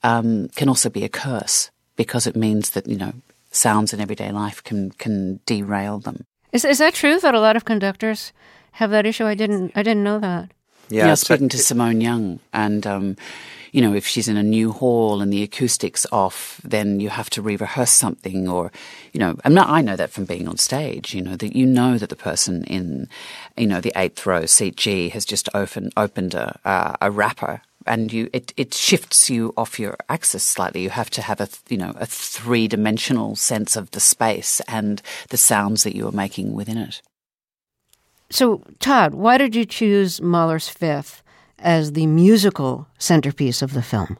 um, 0.03 0.49
can 0.55 0.69
also 0.69 0.89
be 0.89 1.03
a 1.03 1.09
curse 1.09 1.71
because 1.95 2.27
it 2.27 2.35
means 2.35 2.71
that 2.71 2.87
you 2.87 2.97
know 2.97 3.13
sounds 3.51 3.93
in 3.93 3.99
everyday 3.99 4.31
life 4.31 4.63
can 4.63 4.91
can 4.91 5.39
derail 5.45 5.99
them. 5.99 6.25
Is 6.51 6.65
is 6.65 6.77
that 6.77 6.93
true 6.93 7.19
that 7.19 7.35
a 7.35 7.39
lot 7.39 7.55
of 7.55 7.65
conductors 7.65 8.33
have 8.75 8.91
that 8.91 9.05
issue? 9.05 9.25
I 9.25 9.35
didn't 9.35 9.71
I 9.75 9.83
didn't 9.83 10.03
know 10.03 10.19
that. 10.19 10.51
Yeah, 10.89 11.09
you 11.09 11.15
speaking 11.15 11.49
to 11.49 11.57
Simone 11.57 12.01
Young, 12.01 12.39
and 12.53 12.85
um, 12.85 13.17
you 13.71 13.81
know, 13.81 13.93
if 13.93 14.05
she's 14.05 14.27
in 14.27 14.37
a 14.37 14.43
new 14.43 14.71
hall 14.71 15.21
and 15.21 15.33
the 15.33 15.43
acoustics 15.43 16.05
off, 16.11 16.61
then 16.63 16.99
you 16.99 17.09
have 17.09 17.29
to 17.31 17.41
re-rehearse 17.41 17.91
something, 17.91 18.47
or 18.47 18.71
you 19.11 19.19
know, 19.19 19.37
I'm 19.43 19.53
not, 19.53 19.69
I 19.69 19.81
know 19.81 19.95
that 19.95 20.11
from 20.11 20.25
being 20.25 20.47
on 20.47 20.57
stage. 20.57 21.13
You 21.13 21.21
know 21.21 21.35
that 21.37 21.55
you 21.55 21.65
know 21.65 21.97
that 21.97 22.09
the 22.09 22.15
person 22.15 22.63
in, 22.65 23.07
you 23.57 23.67
know, 23.67 23.81
the 23.81 23.93
eighth 23.95 24.25
row 24.25 24.45
seat 24.45 24.75
G 24.75 25.09
has 25.09 25.25
just 25.25 25.49
opened 25.53 25.93
opened 25.97 26.33
a 26.33 26.59
a, 26.65 26.97
a 27.01 27.11
wrapper 27.11 27.61
and 27.85 28.11
you 28.11 28.29
it, 28.33 28.53
it 28.57 28.73
shifts 28.73 29.29
you 29.29 29.53
off 29.55 29.79
your 29.79 29.97
axis 30.09 30.43
slightly. 30.43 30.83
You 30.83 30.89
have 30.89 31.09
to 31.11 31.21
have 31.21 31.39
a 31.39 31.47
you 31.69 31.77
know 31.77 31.93
a 31.95 32.05
three 32.05 32.67
dimensional 32.67 33.35
sense 33.35 33.75
of 33.75 33.91
the 33.91 33.99
space 33.99 34.61
and 34.67 35.01
the 35.29 35.37
sounds 35.37 35.83
that 35.83 35.95
you 35.95 36.07
are 36.07 36.11
making 36.11 36.53
within 36.53 36.77
it. 36.77 37.01
So, 38.29 38.63
Todd, 38.79 39.13
why 39.13 39.37
did 39.37 39.55
you 39.55 39.65
choose 39.65 40.21
Mahler's 40.21 40.67
Fifth 40.67 41.23
as 41.59 41.93
the 41.93 42.07
musical 42.07 42.87
centerpiece 42.97 43.61
of 43.61 43.73
the 43.73 43.81
film? 43.81 44.17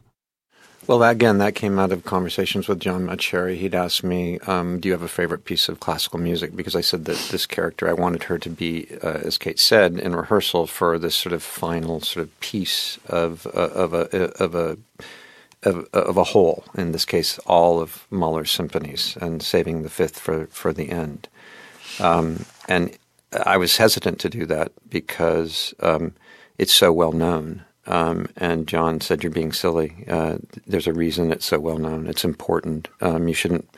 Well, 0.86 1.02
again, 1.02 1.38
that 1.38 1.56
came 1.56 1.80
out 1.80 1.90
of 1.90 2.04
conversations 2.04 2.68
with 2.68 2.78
John 2.78 3.06
Mauceri. 3.06 3.56
He'd 3.56 3.74
asked 3.74 4.04
me, 4.04 4.38
um, 4.40 4.78
"Do 4.78 4.88
you 4.88 4.92
have 4.92 5.02
a 5.02 5.08
favorite 5.08 5.44
piece 5.44 5.68
of 5.68 5.80
classical 5.80 6.20
music?" 6.20 6.54
Because 6.54 6.76
I 6.76 6.80
said 6.80 7.06
that 7.06 7.18
this 7.32 7.44
character, 7.44 7.88
I 7.88 7.92
wanted 7.92 8.24
her 8.24 8.38
to 8.38 8.48
be, 8.48 8.86
uh, 9.02 9.18
as 9.24 9.36
Cate 9.36 9.58
said 9.58 9.98
in 9.98 10.14
rehearsal, 10.14 10.68
for 10.68 10.96
this 10.96 11.16
sort 11.16 11.32
of 11.32 11.42
final 11.42 12.00
sort 12.00 12.24
of 12.24 12.40
piece 12.40 12.98
of 13.08 13.48
uh, 13.48 13.70
of 13.74 13.94
a 13.94 14.32
of 14.40 14.54
a 14.54 14.78
of, 15.64 15.88
of, 15.92 16.16
a 16.16 16.24
whole. 16.24 16.62
In 16.76 16.92
this 16.92 17.04
case, 17.04 17.40
all 17.46 17.80
of 17.80 18.06
Mahler's 18.08 18.52
symphonies, 18.52 19.18
and 19.20 19.42
saving 19.42 19.82
the 19.82 19.90
fifth 19.90 20.20
for 20.20 20.46
for 20.52 20.72
the 20.72 20.90
end. 20.90 21.28
Um, 21.98 22.44
and 22.68 22.96
I 23.44 23.56
was 23.56 23.76
hesitant 23.76 24.20
to 24.20 24.28
do 24.28 24.46
that 24.46 24.72
because 24.88 25.74
um, 25.80 26.14
it's 26.58 26.72
so 26.72 26.92
well 26.92 27.12
known. 27.12 27.64
Um, 27.86 28.28
and 28.36 28.66
John 28.66 29.00
said, 29.00 29.22
"You're 29.22 29.32
being 29.32 29.52
silly. 29.52 30.04
Uh, 30.08 30.38
there's 30.66 30.86
a 30.86 30.92
reason 30.92 31.30
it's 31.30 31.46
so 31.46 31.60
well 31.60 31.78
known. 31.78 32.06
It's 32.06 32.24
important. 32.24 32.88
Um, 33.00 33.28
you 33.28 33.34
shouldn't 33.34 33.68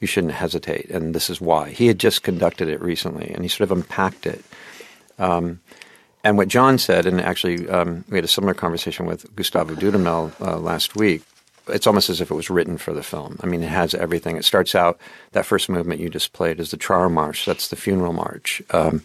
you 0.00 0.06
shouldn't 0.06 0.32
hesitate." 0.32 0.90
And 0.90 1.14
this 1.14 1.30
is 1.30 1.40
why. 1.40 1.70
He 1.70 1.86
had 1.86 1.98
just 1.98 2.22
conducted 2.22 2.68
it 2.68 2.80
recently, 2.80 3.30
and 3.30 3.44
he 3.44 3.48
sort 3.48 3.70
of 3.70 3.76
unpacked 3.76 4.26
it. 4.26 4.44
Um, 5.18 5.60
and 6.24 6.36
what 6.38 6.48
John 6.48 6.78
said, 6.78 7.06
and 7.06 7.20
actually 7.20 7.68
um, 7.68 8.04
we 8.08 8.16
had 8.16 8.24
a 8.24 8.28
similar 8.28 8.54
conversation 8.54 9.06
with 9.06 9.34
Gustavo 9.36 9.74
Dudamel 9.74 10.32
uh, 10.40 10.58
last 10.58 10.96
week 10.96 11.22
it's 11.68 11.86
almost 11.86 12.10
as 12.10 12.20
if 12.20 12.30
it 12.30 12.34
was 12.34 12.50
written 12.50 12.78
for 12.78 12.92
the 12.92 13.02
film. 13.02 13.38
I 13.42 13.46
mean, 13.46 13.62
it 13.62 13.68
has 13.68 13.94
everything. 13.94 14.36
It 14.36 14.44
starts 14.44 14.74
out 14.74 14.98
that 15.32 15.46
first 15.46 15.68
movement 15.68 16.00
you 16.00 16.10
just 16.10 16.32
played 16.32 16.60
is 16.60 16.70
the 16.70 16.76
Trauermarsch. 16.76 17.44
That's 17.44 17.68
the 17.68 17.76
funeral 17.76 18.12
march. 18.12 18.62
Um, 18.70 19.02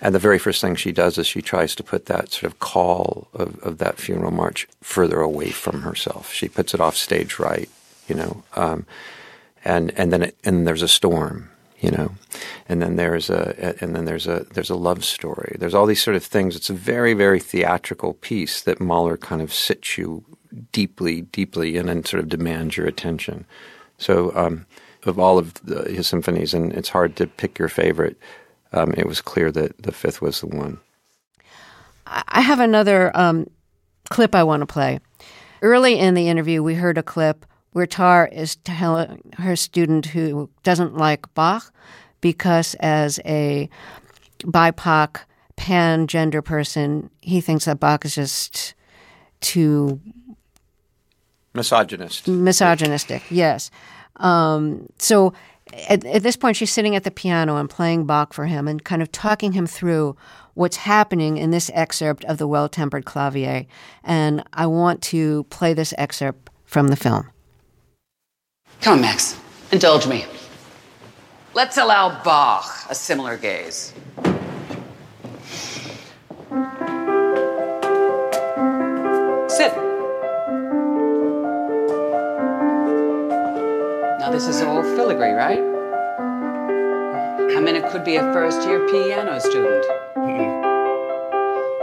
and 0.00 0.14
the 0.14 0.18
very 0.18 0.38
first 0.38 0.60
thing 0.60 0.76
she 0.76 0.92
does 0.92 1.18
is 1.18 1.26
she 1.26 1.42
tries 1.42 1.74
to 1.74 1.82
put 1.82 2.06
that 2.06 2.32
sort 2.32 2.50
of 2.50 2.58
call 2.58 3.28
of, 3.34 3.58
of 3.60 3.78
that 3.78 3.98
funeral 3.98 4.30
march 4.30 4.66
further 4.80 5.20
away 5.20 5.50
from 5.50 5.82
herself. 5.82 6.32
She 6.32 6.48
puts 6.48 6.72
it 6.72 6.80
off 6.80 6.96
stage 6.96 7.38
right, 7.38 7.68
you 8.08 8.14
know, 8.14 8.42
um, 8.54 8.86
and 9.64 9.92
and 9.98 10.10
then 10.12 10.22
it, 10.22 10.36
and 10.42 10.66
there's 10.66 10.80
a 10.80 10.88
storm, 10.88 11.50
you 11.80 11.90
know, 11.90 12.12
and 12.66 12.80
then 12.80 12.96
there's 12.96 13.28
a 13.28 13.76
and 13.82 13.94
then 13.94 14.06
there's 14.06 14.26
a 14.26 14.46
there's 14.54 14.70
a 14.70 14.74
love 14.74 15.04
story. 15.04 15.56
There's 15.58 15.74
all 15.74 15.84
these 15.84 16.02
sort 16.02 16.16
of 16.16 16.24
things. 16.24 16.56
It's 16.56 16.70
a 16.70 16.74
very 16.74 17.12
very 17.12 17.40
theatrical 17.40 18.14
piece 18.14 18.62
that 18.62 18.80
Mahler 18.80 19.18
kind 19.18 19.42
of 19.42 19.52
sits 19.52 19.98
you 19.98 20.24
deeply, 20.72 21.22
deeply 21.22 21.76
and 21.76 21.88
then 21.88 22.04
sort 22.04 22.22
of 22.22 22.28
demands 22.28 22.76
your 22.76 22.86
attention. 22.86 23.44
So, 23.98 24.32
um, 24.34 24.66
of 25.04 25.18
all 25.18 25.38
of 25.38 25.54
the, 25.64 25.90
his 25.90 26.06
symphonies, 26.06 26.52
and 26.52 26.72
it's 26.72 26.88
hard 26.88 27.16
to 27.16 27.26
pick 27.26 27.58
your 27.58 27.68
favorite, 27.68 28.18
um, 28.72 28.92
it 28.96 29.06
was 29.06 29.20
clear 29.20 29.50
that 29.52 29.82
the 29.82 29.92
fifth 29.92 30.20
was 30.20 30.40
the 30.40 30.46
one. 30.46 30.78
I 32.06 32.40
have 32.40 32.60
another 32.60 33.16
um, 33.16 33.48
clip 34.10 34.34
I 34.34 34.42
want 34.42 34.60
to 34.60 34.66
play. 34.66 35.00
Early 35.62 35.98
in 35.98 36.14
the 36.14 36.28
interview, 36.28 36.62
we 36.62 36.74
heard 36.74 36.98
a 36.98 37.02
clip 37.02 37.46
where 37.72 37.86
Tar 37.86 38.26
is 38.26 38.56
telling 38.56 39.20
her 39.38 39.54
student 39.54 40.06
who 40.06 40.50
doesn't 40.62 40.96
like 40.96 41.32
Bach 41.34 41.72
because, 42.20 42.74
as 42.80 43.20
a 43.24 43.68
BIPOC 44.40 45.20
pan 45.56 46.06
gender 46.06 46.42
person, 46.42 47.10
he 47.20 47.40
thinks 47.40 47.66
that 47.66 47.80
Bach 47.80 48.04
is 48.04 48.14
just 48.14 48.74
too 49.40 50.00
Misogynist. 51.54 52.28
misogynistic. 52.28 53.22
Yes. 53.30 53.70
Um, 54.16 54.86
so 54.98 55.32
at, 55.88 56.04
at 56.04 56.22
this 56.22 56.36
point, 56.36 56.56
she's 56.56 56.70
sitting 56.70 56.96
at 56.96 57.04
the 57.04 57.10
piano 57.10 57.56
and 57.56 57.68
playing 57.68 58.06
Bach 58.06 58.32
for 58.32 58.46
him 58.46 58.68
and 58.68 58.84
kind 58.84 59.02
of 59.02 59.10
talking 59.12 59.52
him 59.52 59.66
through 59.66 60.16
what's 60.54 60.76
happening 60.76 61.36
in 61.36 61.50
this 61.50 61.70
excerpt 61.74 62.24
of 62.24 62.38
the 62.38 62.46
Well 62.46 62.68
Tempered 62.68 63.04
Clavier. 63.04 63.66
And 64.04 64.44
I 64.52 64.66
want 64.66 65.02
to 65.02 65.44
play 65.44 65.74
this 65.74 65.94
excerpt 65.96 66.50
from 66.64 66.88
the 66.88 66.96
film. 66.96 67.30
Come 68.80 68.94
on, 68.94 69.00
Max. 69.00 69.38
Indulge 69.72 70.06
me. 70.06 70.24
Let's 71.54 71.76
allow 71.76 72.22
Bach 72.22 72.86
a 72.88 72.94
similar 72.94 73.36
gaze. 73.36 73.92
Now, 84.20 84.30
this 84.30 84.46
is 84.48 84.60
all 84.60 84.82
filigree, 84.82 85.32
right? 85.32 85.60
I 87.56 87.58
mean, 87.58 87.74
it 87.74 87.90
could 87.90 88.04
be 88.04 88.16
a 88.16 88.32
first 88.34 88.68
year 88.68 88.86
piano 88.86 89.40
student. 89.40 89.86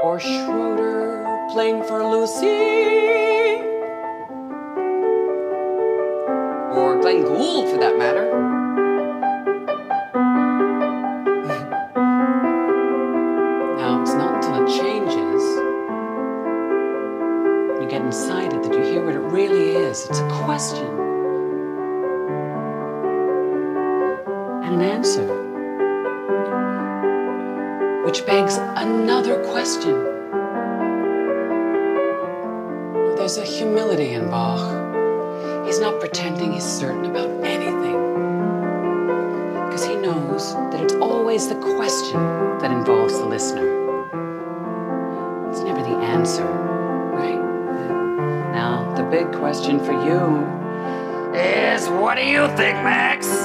Or 0.03 0.19
Schroeder 0.19 1.47
playing 1.49 1.81
for 1.85 2.05
Lucy. 2.05 2.45
Or 6.77 7.01
Glenn 7.01 7.23
Gould, 7.23 7.71
for 7.71 7.77
that 7.79 7.97
matter. 7.97 8.29
now, 13.77 13.99
it's 14.03 14.13
not 14.13 14.35
until 14.35 14.63
it 14.63 14.67
changes, 14.79 15.41
you 17.81 17.87
get 17.89 18.03
inside 18.03 18.53
it, 18.53 18.61
that 18.61 18.73
you 18.75 18.83
hear 18.83 19.03
what 19.03 19.15
it 19.15 19.21
really 19.21 19.75
is. 19.75 20.05
It's 20.05 20.19
a 20.19 20.27
question 20.45 21.07
and 24.67 24.81
an 24.81 24.89
answer, 24.89 25.25
which 28.05 28.25
begs 28.25 28.57
another 28.57 29.41
question. 29.45 29.93
There's 33.15 33.37
a 33.37 33.45
humility 33.45 34.11
in 34.11 34.29
Bach. 34.29 34.59
He's 35.65 35.79
not 35.79 36.01
pretending 36.01 36.51
he's 36.51 36.65
certain 36.65 37.05
about 37.05 37.29
anything. 37.45 37.95
Because 39.65 39.85
he 39.85 39.95
knows 39.95 40.53
that 40.53 40.81
it's 40.83 40.95
always 40.95 41.47
the 41.47 41.55
question 41.55 42.19
that 42.59 42.69
involves 42.69 43.17
the 43.19 43.25
listener. 43.25 43.67
It's 45.49 45.61
never 45.61 45.81
the 45.81 45.95
answer, 45.95 46.43
right? 46.43 47.39
Now, 48.51 48.93
the 48.95 49.03
big 49.03 49.31
question 49.31 49.79
for 49.79 49.93
you 49.93 50.45
is 51.39 51.87
what 51.87 52.15
do 52.15 52.25
you 52.25 52.47
think, 52.57 52.75
Max? 52.83 53.36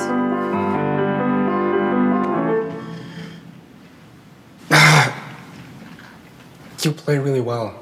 You 6.85 6.93
play 6.93 7.19
really 7.19 7.41
well. 7.41 7.75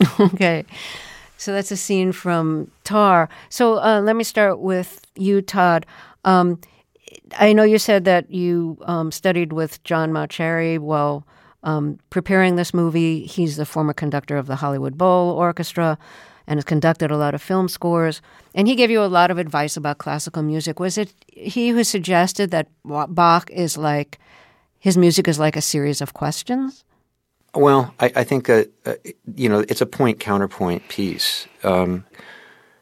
okay. 0.20 0.64
So 1.38 1.52
that's 1.52 1.70
a 1.70 1.76
scene 1.76 2.12
from 2.12 2.70
Tar. 2.84 3.28
So 3.48 3.78
uh, 3.78 4.00
let 4.00 4.16
me 4.16 4.24
start 4.24 4.58
with 4.58 5.00
you, 5.14 5.42
Todd. 5.42 5.86
Um, 6.24 6.60
I 7.38 7.52
know 7.52 7.62
you 7.62 7.78
said 7.78 8.04
that 8.04 8.30
you 8.30 8.78
um, 8.82 9.12
studied 9.12 9.52
with 9.52 9.82
John 9.84 10.12
Mauceri 10.12 10.78
while 10.78 11.26
um, 11.62 11.98
preparing 12.10 12.56
this 12.56 12.72
movie. 12.72 13.26
He's 13.26 13.56
the 13.56 13.66
former 13.66 13.92
conductor 13.92 14.36
of 14.36 14.46
the 14.46 14.56
Hollywood 14.56 14.96
Bowl 14.96 15.30
Orchestra 15.30 15.98
and 16.46 16.58
has 16.58 16.64
conducted 16.64 17.10
a 17.10 17.16
lot 17.16 17.34
of 17.34 17.42
film 17.42 17.68
scores. 17.68 18.22
And 18.54 18.68
he 18.68 18.76
gave 18.76 18.90
you 18.90 19.02
a 19.02 19.06
lot 19.06 19.30
of 19.30 19.38
advice 19.38 19.76
about 19.76 19.98
classical 19.98 20.42
music. 20.42 20.78
Was 20.78 20.96
it 20.96 21.12
he 21.28 21.70
who 21.70 21.84
suggested 21.84 22.50
that 22.52 22.68
Bach 22.84 23.50
is 23.50 23.76
like, 23.76 24.18
his 24.78 24.96
music 24.96 25.26
is 25.26 25.38
like 25.38 25.56
a 25.56 25.62
series 25.62 26.00
of 26.00 26.14
questions? 26.14 26.84
Well, 27.56 27.94
I, 27.98 28.12
I 28.16 28.24
think 28.24 28.46
that 28.46 28.70
uh, 28.84 28.94
you 29.34 29.48
know 29.48 29.60
it's 29.68 29.80
a 29.80 29.86
point 29.86 30.20
counterpoint 30.20 30.88
piece. 30.88 31.46
Um, 31.62 32.04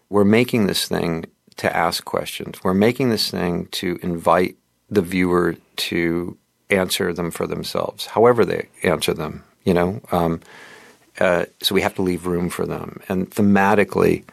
we're 0.09 0.25
making 0.25 0.67
this 0.67 0.89
thing 0.89 1.27
to 1.57 1.75
ask 1.75 2.05
questions. 2.05 2.63
We're 2.65 2.75
making 2.75 3.11
this 3.11 3.31
thing 3.31 3.67
to 3.73 3.99
invite 4.03 4.57
the 4.91 5.03
viewer 5.03 5.57
to 5.77 6.37
answer 6.71 7.13
them 7.13 7.31
for 7.31 7.47
themselves, 7.47 8.07
however 8.07 8.45
they 8.45 8.69
answer 8.83 9.15
them. 9.15 9.45
You 9.65 9.75
know, 9.75 10.01
um, 10.13 10.41
uh, 11.21 11.47
so 11.63 11.75
we 11.75 11.83
have 11.83 11.95
to 11.95 12.03
leave 12.03 12.27
room 12.27 12.51
for 12.51 12.67
them. 12.67 13.01
And 13.09 13.31
thematically, 13.31 14.25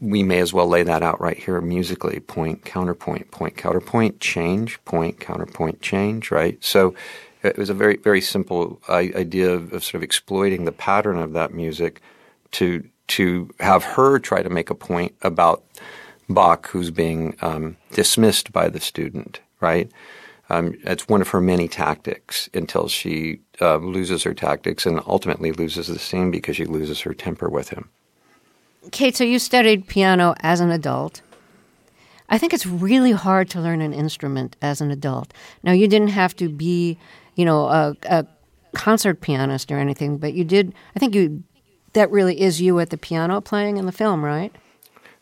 we 0.00 0.22
may 0.22 0.40
as 0.40 0.52
well 0.52 0.68
lay 0.68 0.82
that 0.82 1.02
out 1.02 1.20
right 1.20 1.38
here 1.38 1.60
musically: 1.60 2.18
point 2.18 2.64
counterpoint, 2.64 3.30
point 3.30 3.56
counterpoint, 3.56 4.18
change, 4.18 4.82
point 4.84 5.20
counterpoint, 5.20 5.80
change. 5.80 6.32
Right. 6.32 6.62
So 6.62 6.94
it 7.42 7.56
was 7.56 7.70
a 7.70 7.74
very 7.74 7.96
very 7.96 8.20
simple 8.20 8.80
idea 8.88 9.50
of, 9.50 9.72
of, 9.72 9.84
sort 9.84 9.96
of 9.96 10.02
exploiting 10.02 10.64
the 10.64 10.72
pattern 10.72 11.18
of 11.18 11.32
that 11.32 11.52
music 11.52 12.00
to 12.52 12.88
to 13.08 13.50
have 13.60 13.84
her 13.84 14.18
try 14.18 14.42
to 14.42 14.50
make 14.50 14.70
a 14.70 14.74
point 14.74 15.14
about 15.22 15.64
Bach, 16.28 16.68
who's 16.68 16.90
being 16.90 17.36
um, 17.40 17.76
dismissed 17.92 18.52
by 18.52 18.68
the 18.68 18.80
student. 18.80 19.40
Right, 19.60 19.90
um, 20.50 20.74
it's 20.84 21.08
one 21.08 21.20
of 21.20 21.28
her 21.28 21.40
many 21.40 21.68
tactics 21.68 22.48
until 22.54 22.88
she 22.88 23.40
uh, 23.60 23.76
loses 23.76 24.22
her 24.22 24.34
tactics 24.34 24.86
and 24.86 25.00
ultimately 25.06 25.52
loses 25.52 25.88
the 25.88 25.98
scene 25.98 26.30
because 26.30 26.56
she 26.56 26.64
loses 26.64 27.00
her 27.00 27.12
temper 27.12 27.48
with 27.48 27.70
him. 27.70 27.88
Cate, 28.92 29.16
so 29.16 29.24
you 29.24 29.38
studied 29.38 29.86
piano 29.86 30.34
as 30.40 30.60
an 30.60 30.70
adult. 30.70 31.20
I 32.30 32.38
think 32.38 32.52
it's 32.52 32.66
really 32.66 33.12
hard 33.12 33.48
to 33.50 33.60
learn 33.60 33.80
an 33.80 33.92
instrument 33.92 34.56
as 34.62 34.80
an 34.80 34.90
adult. 34.90 35.32
Now, 35.62 35.72
you 35.72 35.88
didn't 35.88 36.08
have 36.08 36.36
to 36.36 36.48
be 36.48 36.98
you 37.38 37.44
know, 37.44 37.66
a, 37.68 37.96
a 38.10 38.26
concert 38.74 39.20
pianist 39.20 39.70
or 39.70 39.78
anything, 39.78 40.18
but 40.18 40.34
you 40.34 40.44
did. 40.44 40.74
I 40.96 40.98
think 40.98 41.14
you 41.14 41.44
that 41.92 42.10
really 42.10 42.40
is 42.40 42.60
you 42.60 42.80
at 42.80 42.90
the 42.90 42.98
piano 42.98 43.40
playing 43.40 43.76
in 43.76 43.86
the 43.86 43.92
film, 43.92 44.24
right? 44.24 44.52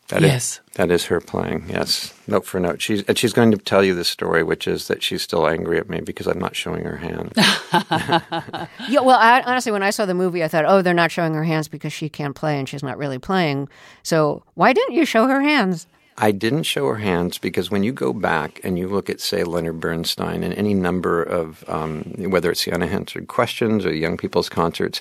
That 0.07 0.21
yes, 0.21 0.53
is, 0.53 0.61
that 0.75 0.89
is 0.89 1.05
her 1.05 1.21
playing. 1.21 1.65
Yes, 1.69 2.13
note 2.27 2.45
for 2.45 2.59
note. 2.59 2.81
She's 2.81 3.03
and 3.03 3.17
she's 3.19 3.33
going 3.33 3.51
to 3.51 3.57
tell 3.57 3.83
you 3.83 3.93
the 3.93 4.03
story, 4.03 4.41
which 4.41 4.67
is 4.67 4.87
that 4.87 5.03
she's 5.03 5.21
still 5.21 5.47
angry 5.47 5.77
at 5.77 5.89
me 5.89 6.01
because 6.01 6.25
I'm 6.25 6.39
not 6.39 6.55
showing 6.55 6.85
her 6.85 6.97
hands. 6.97 7.33
yeah, 8.89 9.01
well, 9.01 9.19
I, 9.19 9.43
honestly, 9.45 9.71
when 9.71 9.83
I 9.83 9.91
saw 9.91 10.07
the 10.07 10.15
movie, 10.15 10.43
I 10.43 10.47
thought, 10.47 10.65
oh, 10.65 10.81
they're 10.81 10.95
not 10.95 11.11
showing 11.11 11.35
her 11.35 11.43
hands 11.43 11.67
because 11.67 11.93
she 11.93 12.09
can't 12.09 12.35
play 12.35 12.57
and 12.57 12.67
she's 12.67 12.83
not 12.83 12.97
really 12.97 13.19
playing. 13.19 13.69
So 14.01 14.43
why 14.55 14.73
didn't 14.73 14.95
you 14.95 15.05
show 15.05 15.27
her 15.27 15.41
hands? 15.41 15.85
I 16.17 16.31
didn't 16.31 16.63
show 16.63 16.87
her 16.87 16.95
hands 16.95 17.37
because 17.37 17.69
when 17.69 17.83
you 17.83 17.91
go 17.91 18.11
back 18.11 18.59
and 18.63 18.77
you 18.79 18.87
look 18.87 19.09
at, 19.09 19.21
say, 19.21 19.43
Leonard 19.43 19.79
Bernstein 19.79 20.43
and 20.43 20.53
any 20.55 20.73
number 20.73 21.21
of, 21.21 21.63
um, 21.69 22.15
whether 22.17 22.49
it's 22.49 22.65
the 22.65 22.73
unanswered 22.73 23.27
questions 23.27 23.85
or 23.85 23.93
young 23.93 24.17
people's 24.17 24.49
concerts, 24.49 24.99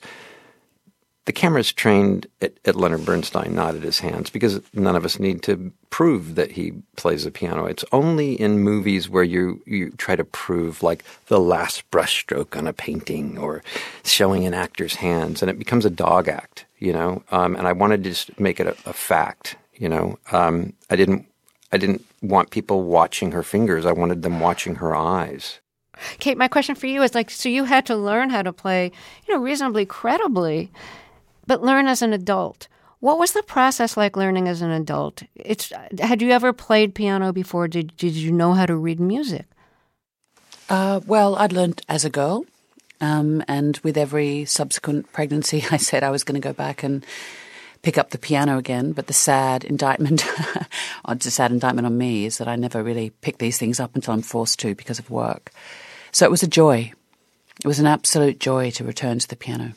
the 1.25 1.33
camera's 1.33 1.73
trained 1.73 2.27
at, 2.41 2.53
at, 2.67 2.77
Leonard 2.77 3.05
Bernstein, 3.05 3.55
not 3.55 3.75
at 3.75 3.83
his 3.83 3.99
hands, 3.99 4.31
because 4.31 4.61
none 4.75 4.95
of 4.95 5.05
us 5.05 5.19
need 5.19 5.43
to 5.43 5.73
prove 5.91 6.37
that 6.37 6.53
he 6.53 6.73
plays 6.97 7.25
the 7.25 7.31
piano. 7.31 7.65
It's 7.65 7.85
only 7.91 8.35
in 8.35 8.61
movies 8.61 9.09
where 9.09 9.25
you, 9.25 9.63
you 9.67 9.91
try 9.93 10.17
to 10.17 10.25
prove 10.25 10.83
like 10.83 11.03
the 11.27 11.41
last 11.41 11.91
brushstroke 11.91 12.57
on 12.57 12.69
a 12.69 12.73
painting 12.73 13.39
or 13.39 13.65
showing 14.05 14.47
an 14.47 14.55
actor's 14.55 14.97
hands, 14.97 15.43
and 15.43 15.51
it 15.51 15.59
becomes 15.59 15.85
a 15.85 15.91
dog 15.91 16.29
act, 16.29 16.67
you 16.79 16.93
know. 16.93 17.25
Um, 17.33 17.57
and 17.57 17.67
I 17.67 17.73
wanted 17.73 18.05
to 18.05 18.11
just 18.11 18.39
make 18.39 18.61
it 18.61 18.69
a, 18.69 18.77
a 18.89 18.93
fact 18.93 19.57
you 19.79 19.89
know, 19.89 20.19
um, 20.33 20.73
I 20.91 20.97
didn't 20.97 21.27
I 21.73 21.79
didn't 21.79 22.05
want 22.23 22.51
people 22.51 22.83
watching 22.83 23.33
her 23.33 23.43
fingers. 23.43 23.87
I 23.87 23.93
wanted 23.93 24.23
them 24.23 24.41
watching 24.41 24.77
her 24.77 24.95
eyes. 24.95 25.61
Cate, 26.19 26.39
my 26.39 26.49
question 26.49 26.75
for 26.75 26.87
you 26.87 27.03
is 27.03 27.15
like, 27.15 27.31
so 27.31 27.49
you 27.49 27.65
had 27.65 27.87
to 27.87 27.97
learn 27.97 28.31
how 28.31 28.43
to 28.43 28.53
play, 28.53 28.93
you 29.27 29.35
know, 29.35 29.41
reasonably 29.41 29.87
credibly, 29.87 30.71
but 31.47 31.63
learn 31.63 31.87
as 31.87 32.03
an 32.03 32.13
adult. 32.13 32.69
What 33.01 33.19
was 33.19 33.33
the 33.33 33.43
process 33.43 33.97
like 33.97 34.17
learning 34.17 34.49
as 34.49 34.63
an 34.63 34.71
adult? 34.71 35.23
It's 35.35 35.73
had 36.01 36.23
you 36.23 36.31
ever 36.31 36.53
played 36.53 36.95
piano 36.95 37.33
before? 37.33 37.69
Did 37.69 37.97
did 37.97 38.15
you 38.15 38.33
know 38.33 38.55
how 38.55 38.67
to 38.67 38.77
read 38.77 39.01
music? 39.01 39.47
Uh, 40.69 41.01
well, 41.07 41.37
I'd 41.37 41.53
learned 41.53 41.83
as 41.89 42.05
a 42.05 42.11
girl, 42.11 42.45
um, 43.01 43.45
and 43.47 43.79
with 43.85 43.97
every 43.97 44.45
subsequent 44.45 45.13
pregnancy, 45.13 45.65
I 45.71 45.77
said 45.77 46.03
I 46.03 46.11
was 46.11 46.25
going 46.25 46.41
to 46.41 46.47
go 46.47 46.53
back 46.53 46.83
and 46.83 47.05
pick 47.87 47.99
up 47.99 48.11
the 48.11 48.19
piano 48.19 48.59
again. 48.59 48.91
But 48.91 49.07
the 49.07 49.13
sad 49.13 49.63
indictment, 49.63 50.27
it's 51.09 51.25
a 51.25 51.31
sad 51.31 51.53
indictment 51.53 51.87
on 51.87 51.97
me, 51.97 52.27
is 52.27 52.39
that 52.39 52.49
I 52.49 52.57
never 52.57 52.83
really 52.83 53.11
pick 53.11 53.39
these 53.39 53.59
things 53.59 53.79
up 53.79 53.95
until 53.95 54.13
I'm 54.13 54.23
forced 54.23 54.59
to 54.61 54.75
because 54.75 54.99
of 54.99 55.09
work. 55.09 55.53
So 56.11 56.25
it 56.27 56.31
was 56.33 56.43
a 56.43 56.49
joy. 56.49 56.93
It 57.65 57.69
was 57.69 57.79
an 57.79 57.87
absolute 57.87 58.41
joy 58.41 58.73
to 58.73 58.83
return 58.83 59.21
to 59.21 59.29
the 59.29 59.37
piano. 59.37 59.75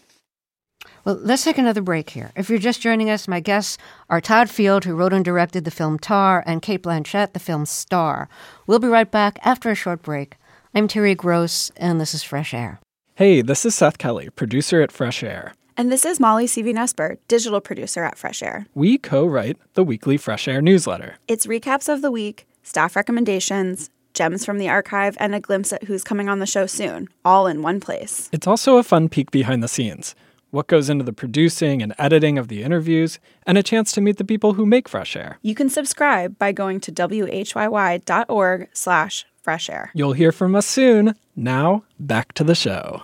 Well, 1.05 1.19
let's 1.21 1.43
take 1.43 1.59
another 1.59 1.83
break 1.83 2.09
here. 2.09 2.31
If 2.35 2.49
you're 2.49 2.57
just 2.57 2.81
joining 2.81 3.11
us, 3.11 3.27
my 3.27 3.39
guests 3.39 3.77
are 4.09 4.19
Todd 4.19 4.49
Field, 4.49 4.85
who 4.85 4.95
wrote 4.95 5.13
and 5.13 5.23
directed 5.23 5.63
the 5.63 5.71
film 5.71 5.99
Tar, 5.99 6.43
and 6.47 6.63
Cate 6.63 6.81
Blanchett, 6.81 7.33
the 7.33 7.39
film 7.39 7.67
Star. 7.67 8.27
We'll 8.65 8.79
be 8.79 8.87
right 8.87 9.09
back 9.09 9.37
after 9.43 9.69
a 9.69 9.75
short 9.75 10.01
break 10.01 10.35
I'm 10.73 10.87
Terry 10.87 11.13
Gross, 11.13 11.69
and 11.77 12.01
this 12.01 12.15
is 12.15 12.23
Fresh 12.23 12.55
Air. 12.55 12.79
Hey, 13.13 13.43
this 13.43 13.65
is 13.65 13.75
Seth 13.75 13.99
Kelly, 13.99 14.31
producer 14.31 14.81
at 14.81 14.91
Fresh 14.91 15.23
Air. 15.23 15.53
And 15.79 15.89
this 15.89 16.03
is 16.03 16.19
Molly 16.19 16.45
Seavy-Nesper, 16.45 17.19
digital 17.29 17.61
producer 17.61 18.03
at 18.03 18.17
Fresh 18.17 18.43
Air. 18.43 18.67
We 18.73 18.97
co 18.97 19.25
write 19.25 19.55
the 19.75 19.83
weekly 19.85 20.17
Fresh 20.17 20.49
Air 20.49 20.61
newsletter. 20.61 21.15
It's 21.29 21.45
recaps 21.45 21.87
of 21.87 22.01
the 22.01 22.11
week, 22.11 22.45
staff 22.63 22.97
recommendations, 22.97 23.89
gems 24.13 24.43
from 24.43 24.57
the 24.57 24.67
archive, 24.67 25.15
and 25.21 25.33
a 25.33 25.39
glimpse 25.39 25.71
at 25.71 25.83
who's 25.83 26.03
coming 26.03 26.27
on 26.27 26.39
the 26.39 26.45
show 26.45 26.65
soon, 26.65 27.07
all 27.23 27.47
in 27.47 27.61
one 27.61 27.79
place. 27.79 28.27
It's 28.33 28.45
also 28.45 28.75
a 28.75 28.83
fun 28.83 29.07
peek 29.07 29.31
behind 29.31 29.63
the 29.63 29.69
scenes 29.69 30.15
what 30.51 30.67
goes 30.67 30.89
into 30.89 31.05
the 31.05 31.13
producing 31.13 31.81
and 31.81 31.93
editing 31.99 32.39
of 32.39 32.47
the 32.47 32.63
interviews, 32.63 33.19
and 33.45 33.55
a 33.55 33.61
chance 33.61 33.91
to 33.91 34.01
meet 34.01 34.17
the 34.17 34.25
people 34.25 34.55
who 34.55 34.65
make 34.65 34.89
Fresh 34.89 35.15
Air. 35.15 35.37
You 35.43 35.53
can 35.53 35.69
subscribe 35.69 36.39
by 36.39 36.51
going 36.51 36.79
to 36.81 36.91
whyy.org 36.91 38.69
slash 38.73 39.27
fresh 39.43 39.69
air. 39.69 39.91
You'll 39.93 40.13
hear 40.13 40.31
from 40.31 40.55
us 40.55 40.65
soon. 40.65 41.13
Now, 41.35 41.83
back 41.99 42.33
to 42.33 42.43
the 42.43 42.55
show. 42.55 43.03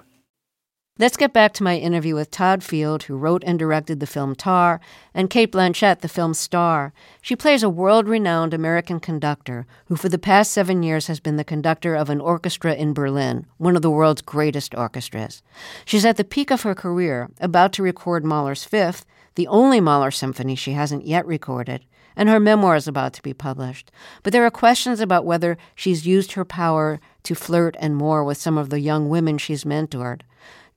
Let's 0.98 1.18
get 1.18 1.34
back 1.34 1.52
to 1.56 1.64
my 1.64 1.76
interview 1.76 2.16
with 2.16 2.32
Todd 2.32 2.64
Field, 2.64 3.04
who 3.04 3.18
wrote 3.18 3.44
and 3.46 3.60
directed 3.60 4.00
the 4.00 4.08
film 4.08 4.34
Tar, 4.34 4.80
and 5.14 5.30
Cate 5.30 5.52
Blanchett, 5.52 6.00
the 6.00 6.08
film's 6.08 6.40
star. 6.40 6.94
She 7.22 7.36
plays 7.36 7.64
a 7.64 7.70
world 7.70 8.08
renowned 8.08 8.54
American 8.54 9.02
conductor 9.02 9.68
who, 9.88 9.98
for 9.98 10.08
the 10.08 10.18
past 10.18 10.54
seven 10.54 10.84
years, 10.84 11.08
has 11.08 11.20
been 11.20 11.36
the 11.36 11.44
conductor 11.44 11.96
of 11.96 12.10
an 12.10 12.22
orchestra 12.22 12.76
in 12.76 12.94
Berlin, 12.94 13.46
one 13.58 13.76
of 13.76 13.82
the 13.82 13.92
world's 13.92 14.22
greatest 14.22 14.74
orchestras. 14.74 15.44
She's 15.84 16.06
at 16.06 16.16
the 16.16 16.24
peak 16.24 16.50
of 16.50 16.62
her 16.62 16.74
career, 16.74 17.30
about 17.42 17.74
to 17.74 17.84
record 17.84 18.24
Mahler's 18.24 18.64
Fifth, 18.64 19.06
the 19.36 19.48
only 19.48 19.82
Mahler 19.82 20.12
symphony 20.12 20.56
she 20.56 20.72
hasn't 20.72 21.06
yet 21.06 21.26
recorded, 21.26 21.84
and 22.16 22.30
her 22.30 22.40
memoir 22.40 22.78
is 22.78 22.88
about 22.88 23.12
to 23.16 23.22
be 23.22 23.34
published. 23.34 23.92
But 24.24 24.32
there 24.32 24.46
are 24.46 24.50
questions 24.50 25.02
about 25.02 25.26
whether 25.26 25.58
she's 25.76 26.08
used 26.08 26.32
her 26.32 26.46
power 26.46 27.02
to 27.24 27.36
flirt 27.36 27.76
and 27.80 27.98
more 27.98 28.24
with 28.24 28.38
some 28.38 28.58
of 28.58 28.70
the 28.70 28.80
young 28.80 29.10
women 29.10 29.38
she's 29.38 29.66
mentored. 29.66 30.22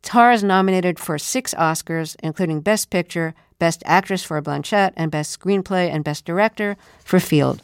Tar 0.09 0.33
is 0.33 0.43
nominated 0.43 0.99
for 0.99 1.19
six 1.19 1.53
Oscars, 1.53 2.17
including 2.23 2.63
Best 2.63 2.89
Picture, 2.89 3.35
Best 3.59 3.83
Actress 3.85 4.25
for 4.25 4.41
Blanchett, 4.41 4.95
and 4.97 5.11
Best 5.11 5.39
Screenplay 5.39 5.91
and 5.93 6.03
Best 6.03 6.25
Director 6.25 6.79
for 7.05 7.21
Field. 7.21 7.61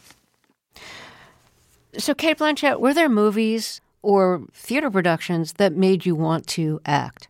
So, 1.97 2.13
Cate 2.13 2.37
Blanchett, 2.37 2.81
were 2.81 2.93
there 2.93 3.09
movies 3.09 3.81
or 4.03 4.43
theater 4.53 4.91
productions 4.91 5.55
that 5.55 5.73
made 5.73 6.05
you 6.05 6.15
want 6.15 6.47
to 6.49 6.83
act? 6.85 7.29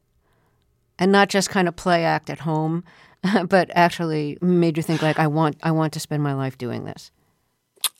And 0.99 1.13
not 1.13 1.29
just 1.29 1.49
kind 1.49 1.69
of 1.69 1.77
play 1.77 2.05
act 2.05 2.29
at 2.29 2.41
home, 2.41 2.83
but 3.47 3.71
actually 3.73 4.37
made 4.41 4.77
you 4.77 4.83
think 4.83 5.01
like 5.01 5.21
I 5.21 5.29
want 5.29 5.59
I 5.63 5.71
want 5.71 5.93
to 5.93 6.01
spend 6.01 6.25
my 6.25 6.35
life 6.35 6.59
doing 6.59 6.87
this. 6.87 7.13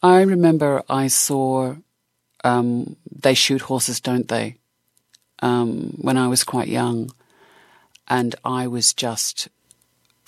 I 0.03 0.23
remember 0.23 0.83
I 0.89 1.07
saw 1.07 1.77
um, 2.43 2.97
they 3.09 3.35
shoot 3.35 3.61
horses, 3.61 4.01
don't 4.01 4.27
they? 4.27 4.57
Um, 5.45 5.93
when 6.01 6.17
I 6.17 6.27
was 6.27 6.43
quite 6.43 6.69
young, 6.69 7.13
and 8.09 8.35
I 8.47 8.67
was 8.67 8.95
just, 8.95 9.49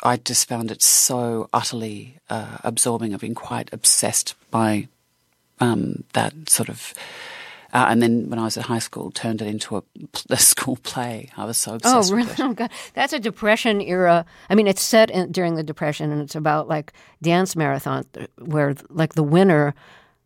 I 0.04 0.18
just 0.18 0.46
found 0.46 0.70
it 0.70 0.82
so 0.82 1.48
utterly 1.54 2.18
uh, 2.28 2.58
absorbing. 2.62 3.14
I've 3.14 3.20
been 3.20 3.34
quite 3.34 3.70
obsessed 3.72 4.34
by 4.50 4.88
um, 5.58 6.04
that 6.12 6.50
sort 6.50 6.68
of. 6.68 6.92
Uh, 7.72 7.86
and 7.88 8.02
then 8.02 8.28
when 8.28 8.38
I 8.38 8.44
was 8.44 8.58
at 8.58 8.64
high 8.64 8.78
school, 8.78 9.10
turned 9.10 9.40
it 9.40 9.48
into 9.48 9.78
a, 9.78 9.82
a 10.30 10.36
school 10.36 10.76
play. 10.82 11.30
I 11.34 11.46
was 11.46 11.56
so 11.56 11.76
obsessed. 11.76 12.12
Oh, 12.12 12.14
really? 12.14 12.32
Oh, 12.38 12.52
God. 12.52 12.70
That's 12.92 13.14
a 13.14 13.18
Depression 13.18 13.80
era. 13.80 14.26
I 14.50 14.54
mean, 14.54 14.66
it's 14.66 14.82
set 14.82 15.10
in, 15.10 15.32
during 15.32 15.54
the 15.54 15.62
Depression, 15.62 16.12
and 16.12 16.20
it's 16.20 16.34
about 16.34 16.68
like 16.68 16.92
dance 17.22 17.56
marathon, 17.56 18.04
where 18.38 18.74
like 18.90 19.14
the 19.14 19.22
winner 19.22 19.74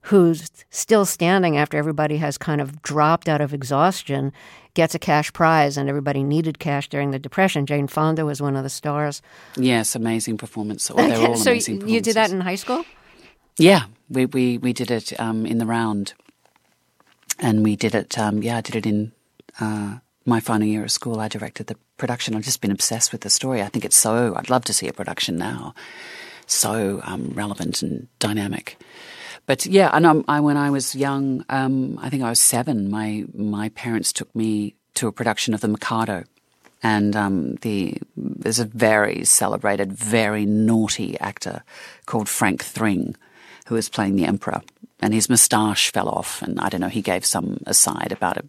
who's 0.03 0.51
still 0.71 1.05
standing 1.05 1.57
after 1.57 1.77
everybody 1.77 2.17
has 2.19 2.39
kind 2.39 2.61
of 2.61 2.83
dropped 2.83 3.29
out 3.29 3.41
of 3.41 3.53
exhaustion 3.53 4.33
gets 4.75 4.95
a 4.95 4.99
cash 4.99 5.33
prize, 5.33 5.77
and 5.77 5.89
everybody 5.89 6.23
needed 6.23 6.59
cash 6.59 6.89
during 6.89 7.11
the 7.11 7.19
Depression. 7.19 7.67
Jane 7.67 7.87
Fonda 7.87 8.25
was 8.25 8.41
one 8.41 8.57
of 8.57 8.63
the 8.63 8.71
stars. 8.71 9.23
Yes, 9.57 9.95
amazing 9.95 10.39
performance. 10.39 10.91
Well, 10.91 11.09
they're 11.09 11.29
all 11.29 11.37
so 11.37 11.51
amazing 11.51 11.89
you 11.89 12.01
did 12.01 12.15
that 12.15 12.31
in 12.31 12.41
high 12.41 12.55
school? 12.55 12.85
Yeah, 13.59 13.85
we 14.09 14.27
we, 14.27 14.59
we 14.59 14.73
did 14.73 14.91
it 14.91 15.19
um, 15.21 15.45
in 15.45 15.59
the 15.59 15.67
round, 15.67 16.15
and 17.39 17.63
we 17.65 17.77
did 17.77 17.95
it. 17.95 18.19
Um, 18.19 18.43
yeah, 18.43 18.59
I 18.59 18.61
did 18.61 18.77
it 18.77 18.87
in 18.87 19.13
uh, 19.61 19.99
my 20.25 20.41
final 20.41 20.67
year 20.67 20.85
of 20.85 20.91
school. 20.91 21.21
I 21.21 21.29
directed 21.29 21.67
the 21.67 21.77
production. 21.97 22.35
I've 22.35 22.45
just 22.45 22.61
been 22.61 22.71
obsessed 22.71 23.13
with 23.13 23.23
the 23.23 23.31
story. 23.31 23.63
I 23.63 23.69
think 23.69 23.85
it's 23.85 23.97
so. 23.97 24.35
I'd 24.37 24.51
love 24.51 24.65
to 24.65 24.73
see 24.73 24.89
a 24.89 24.93
production 24.93 25.37
now. 25.37 25.75
So 26.47 27.01
um, 27.05 27.33
relevant 27.35 27.83
and 27.83 28.09
dynamic. 28.19 28.77
But 29.51 29.67
yeah, 29.67 29.91
and 29.93 30.07
um, 30.07 30.25
I, 30.29 30.39
when 30.39 30.57
I 30.57 30.71
was 30.71 30.95
young, 30.95 31.45
um, 31.49 31.99
I 32.01 32.09
think 32.09 32.23
I 32.23 32.29
was 32.29 32.41
seven. 32.41 32.89
My 32.89 33.25
my 33.35 33.71
parents 33.71 34.13
took 34.13 34.33
me 34.33 34.77
to 34.95 35.09
a 35.09 35.13
production 35.13 35.55
of 35.55 35.61
The 35.61 35.67
Mikado, 35.67 36.23
and 36.85 37.17
um, 37.17 37.57
the 37.57 37.99
there's 38.17 38.61
a 38.61 38.65
very 38.65 39.25
celebrated, 39.25 39.93
very 39.93 40.47
naughty 40.47 41.19
actor 41.19 41.65
called 42.07 42.29
Frank 42.29 42.63
Thring, 42.63 43.17
who 43.67 43.75
is 43.75 43.89
playing 43.89 44.15
the 44.15 44.25
emperor, 44.25 44.63
and 45.01 45.13
his 45.13 45.29
moustache 45.29 45.91
fell 45.91 46.09
off, 46.09 46.43
and 46.43 46.61
I 46.61 46.69
don't 46.69 46.81
know. 46.81 46.87
He 46.87 47.03
gave 47.03 47.27
some 47.27 47.59
aside 47.67 48.13
about 48.13 48.37
it. 48.37 48.49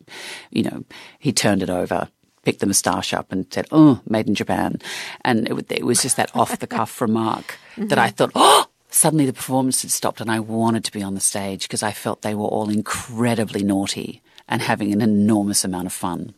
You 0.51 0.61
know, 0.61 0.83
he 1.17 1.33
turned 1.33 1.63
it 1.63 1.71
over 1.71 2.09
picked 2.43 2.59
the 2.59 2.65
moustache 2.65 3.11
up 3.13 3.31
and 3.31 3.51
said, 3.51 3.67
"Oh, 3.71 4.01
made 4.07 4.27
in 4.27 4.35
Japan," 4.35 4.79
and 5.25 5.47
it, 5.47 5.71
it 5.71 5.83
was 5.83 6.03
just 6.03 6.17
that 6.17 6.35
off 6.35 6.59
the 6.59 6.67
cuff 6.67 7.01
remark 7.07 7.57
mm-hmm. 7.71 7.87
that 7.87 7.97
I 7.97 8.09
thought, 8.09 8.31
"Oh, 8.35 8.67
suddenly 8.91 9.25
the 9.25 9.33
performance 9.33 9.81
had 9.81 9.91
stopped 9.91 10.21
and 10.21 10.29
I 10.29 10.39
wanted 10.39 10.83
to 10.83 10.91
be 10.91 11.01
on 11.01 11.15
the 11.15 11.19
stage 11.19 11.63
because 11.63 11.81
I 11.81 11.91
felt 11.91 12.21
they 12.21 12.35
were 12.35 12.45
all 12.45 12.69
incredibly 12.69 13.63
naughty 13.63 14.21
and 14.47 14.61
having 14.61 14.91
an 14.91 15.01
enormous 15.01 15.63
amount 15.63 15.87
of 15.87 15.93
fun. 15.93 16.33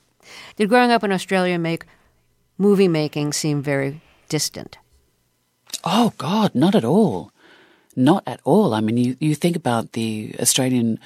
Did 0.56 0.70
growing 0.70 0.92
up 0.92 1.04
in 1.04 1.12
Australia 1.12 1.58
make 1.58 1.86
movie 2.58 2.88
making 2.88 3.34
seem 3.34 3.62
very 3.62 4.02
distant? 4.30 4.78
Oh, 5.84 6.14
God, 6.18 6.54
not 6.54 6.76
at 6.76 6.86
all. 6.86 7.32
Not 7.96 8.24
at 8.26 8.40
all. 8.44 8.74
I 8.74 8.82
mean, 8.82 8.98
you, 8.98 9.18
you 9.20 9.36
think 9.36 9.56
about 9.56 9.94
the 9.94 10.36
Australian 10.40 11.00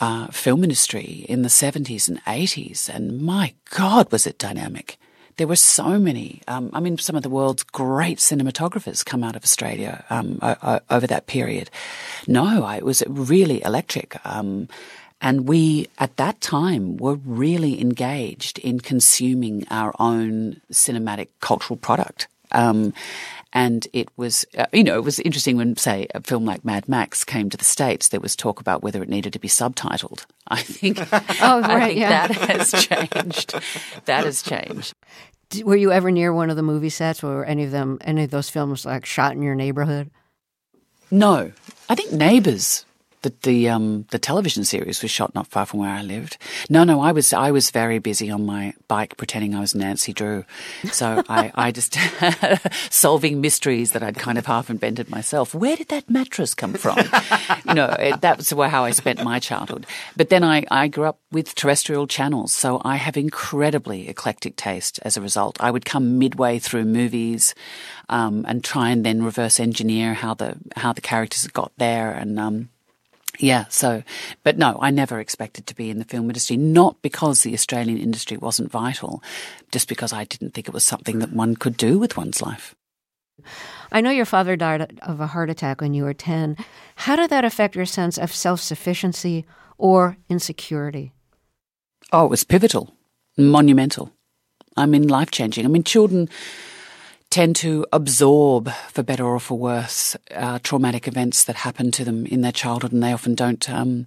uh, 0.00 0.28
film 0.28 0.62
industry 0.62 1.26
in 1.28 1.42
the 1.42 1.48
70s 1.48 2.08
and 2.08 2.22
80s, 2.24 2.88
and 2.88 3.20
my 3.20 3.54
God, 3.70 4.10
was 4.12 4.26
it 4.26 4.38
dynamic 4.38 4.98
there 5.36 5.46
were 5.46 5.56
so 5.56 5.98
many. 5.98 6.40
Um, 6.48 6.70
I 6.72 6.80
mean, 6.80 6.98
some 6.98 7.16
of 7.16 7.22
the 7.22 7.30
world's 7.30 7.62
great 7.62 8.18
cinematographers 8.18 9.04
come 9.04 9.22
out 9.22 9.36
of 9.36 9.44
Australia 9.44 10.04
um, 10.10 10.38
o- 10.42 10.56
o- 10.62 10.80
over 10.90 11.06
that 11.06 11.26
period. 11.26 11.70
No, 12.26 12.66
it 12.68 12.84
was 12.84 13.02
really 13.06 13.62
electric. 13.62 14.16
Um, 14.24 14.68
and 15.20 15.48
we, 15.48 15.88
at 15.98 16.16
that 16.16 16.40
time, 16.40 16.96
were 16.98 17.16
really 17.24 17.80
engaged 17.80 18.58
in 18.58 18.80
consuming 18.80 19.66
our 19.70 19.94
own 19.98 20.60
cinematic 20.70 21.28
cultural 21.40 21.76
product. 21.76 22.28
Um, 22.52 22.92
and 23.56 23.88
it 23.94 24.10
was, 24.18 24.44
uh, 24.58 24.66
you 24.70 24.84
know, 24.84 24.98
it 24.98 25.04
was 25.04 25.18
interesting 25.18 25.56
when, 25.56 25.78
say, 25.78 26.06
a 26.14 26.20
film 26.20 26.44
like 26.44 26.62
Mad 26.62 26.90
Max 26.90 27.24
came 27.24 27.48
to 27.48 27.56
the 27.56 27.64
States, 27.64 28.10
there 28.10 28.20
was 28.20 28.36
talk 28.36 28.60
about 28.60 28.82
whether 28.82 29.02
it 29.02 29.08
needed 29.08 29.32
to 29.32 29.38
be 29.38 29.48
subtitled. 29.48 30.26
I 30.48 30.60
think, 30.60 30.98
oh, 31.40 31.62
right, 31.62 31.64
I 31.64 31.86
think 31.86 31.98
yeah. 31.98 32.26
that 32.26 32.32
has 32.50 32.72
changed. 32.72 33.54
that 34.04 34.24
has 34.26 34.42
changed. 34.42 34.92
Were 35.64 35.74
you 35.74 35.90
ever 35.90 36.10
near 36.10 36.34
one 36.34 36.50
of 36.50 36.56
the 36.56 36.62
movie 36.62 36.90
sets 36.90 37.24
or 37.24 37.46
any 37.46 37.64
of 37.64 37.70
them, 37.70 37.96
any 38.02 38.24
of 38.24 38.30
those 38.30 38.50
films 38.50 38.84
like 38.84 39.06
shot 39.06 39.32
in 39.32 39.40
your 39.40 39.54
neighborhood? 39.54 40.10
No. 41.10 41.50
I 41.88 41.94
think 41.94 42.12
Neighbours 42.12 42.84
the 43.26 43.34
the 43.42 43.68
um 43.68 44.06
the 44.10 44.18
television 44.18 44.64
series 44.64 45.02
was 45.02 45.10
shot 45.10 45.34
not 45.34 45.46
far 45.46 45.66
from 45.66 45.80
where 45.80 45.90
I 45.90 46.02
lived. 46.02 46.38
No, 46.70 46.84
no, 46.84 47.00
I 47.00 47.12
was 47.12 47.32
I 47.32 47.50
was 47.50 47.70
very 47.70 47.98
busy 47.98 48.30
on 48.30 48.46
my 48.46 48.74
bike 48.88 49.16
pretending 49.16 49.54
I 49.54 49.60
was 49.60 49.74
Nancy 49.74 50.12
Drew. 50.12 50.44
So 50.92 51.22
I 51.28 51.50
I 51.66 51.72
just 51.72 51.96
solving 52.90 53.40
mysteries 53.40 53.92
that 53.92 54.02
I'd 54.02 54.16
kind 54.16 54.38
of 54.38 54.46
half 54.46 54.70
invented 54.70 55.10
myself. 55.10 55.54
Where 55.54 55.76
did 55.76 55.88
that 55.88 56.08
mattress 56.08 56.54
come 56.54 56.74
from? 56.74 56.98
you 57.66 57.74
know, 57.74 57.94
it, 57.98 58.20
that's 58.20 58.50
how 58.50 58.84
I 58.84 58.90
spent 58.92 59.24
my 59.24 59.38
childhood. 59.38 59.86
But 60.16 60.28
then 60.28 60.44
I 60.44 60.64
I 60.70 60.88
grew 60.88 61.04
up 61.04 61.18
with 61.32 61.54
terrestrial 61.54 62.06
channels, 62.06 62.52
so 62.52 62.80
I 62.84 62.96
have 62.96 63.16
incredibly 63.16 64.08
eclectic 64.08 64.56
taste 64.56 65.00
as 65.02 65.16
a 65.16 65.20
result. 65.20 65.56
I 65.60 65.70
would 65.70 65.84
come 65.84 66.18
midway 66.18 66.58
through 66.58 66.84
movies 66.84 67.54
um, 68.08 68.44
and 68.46 68.62
try 68.62 68.90
and 68.90 69.04
then 69.04 69.24
reverse 69.24 69.58
engineer 69.58 70.14
how 70.14 70.34
the 70.34 70.56
how 70.76 70.92
the 70.92 71.00
characters 71.00 71.46
got 71.48 71.72
there 71.76 72.12
and 72.12 72.38
um, 72.38 72.68
yeah, 73.38 73.64
so, 73.68 74.02
but 74.42 74.58
no, 74.58 74.78
I 74.80 74.90
never 74.90 75.20
expected 75.20 75.66
to 75.66 75.74
be 75.74 75.90
in 75.90 75.98
the 75.98 76.04
film 76.04 76.28
industry, 76.28 76.56
not 76.56 77.00
because 77.02 77.42
the 77.42 77.54
Australian 77.54 77.98
industry 77.98 78.36
wasn't 78.36 78.70
vital, 78.70 79.22
just 79.72 79.88
because 79.88 80.12
I 80.12 80.24
didn't 80.24 80.54
think 80.54 80.68
it 80.68 80.74
was 80.74 80.84
something 80.84 81.18
that 81.20 81.32
one 81.32 81.56
could 81.56 81.76
do 81.76 81.98
with 81.98 82.16
one's 82.16 82.42
life. 82.42 82.74
I 83.92 84.00
know 84.00 84.10
your 84.10 84.24
father 84.24 84.56
died 84.56 84.98
of 85.02 85.20
a 85.20 85.26
heart 85.26 85.50
attack 85.50 85.80
when 85.80 85.94
you 85.94 86.04
were 86.04 86.14
10. 86.14 86.56
How 86.96 87.16
did 87.16 87.30
that 87.30 87.44
affect 87.44 87.76
your 87.76 87.86
sense 87.86 88.18
of 88.18 88.32
self 88.34 88.60
sufficiency 88.60 89.44
or 89.78 90.16
insecurity? 90.28 91.12
Oh, 92.12 92.24
it 92.24 92.30
was 92.30 92.44
pivotal, 92.44 92.94
monumental. 93.36 94.12
I 94.76 94.86
mean, 94.86 95.08
life 95.08 95.30
changing. 95.30 95.64
I 95.64 95.68
mean, 95.68 95.84
children 95.84 96.28
tend 97.30 97.56
to 97.56 97.86
absorb, 97.92 98.70
for 98.90 99.02
better 99.02 99.24
or 99.24 99.40
for 99.40 99.58
worse, 99.58 100.16
uh, 100.34 100.58
traumatic 100.62 101.06
events 101.08 101.44
that 101.44 101.56
happen 101.56 101.90
to 101.92 102.04
them 102.04 102.26
in 102.26 102.40
their 102.40 102.52
childhood, 102.52 102.92
and 102.92 103.02
they 103.02 103.12
often 103.12 103.34
don't. 103.34 103.68
Um, 103.70 104.06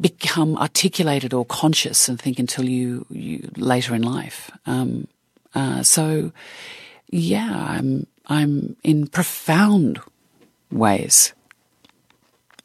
become 0.00 0.56
articulated 0.56 1.32
or 1.32 1.44
conscious 1.44 2.08
and 2.08 2.20
think 2.20 2.40
until 2.40 2.64
you, 2.64 3.06
you 3.08 3.50
later 3.56 3.94
in 3.94 4.02
life. 4.02 4.50
Um, 4.66 5.06
uh, 5.54 5.84
so, 5.84 6.32
yeah, 7.08 7.66
I'm 7.68 8.06
I'm 8.26 8.76
in 8.82 9.06
profound 9.06 10.00
ways. 10.70 11.32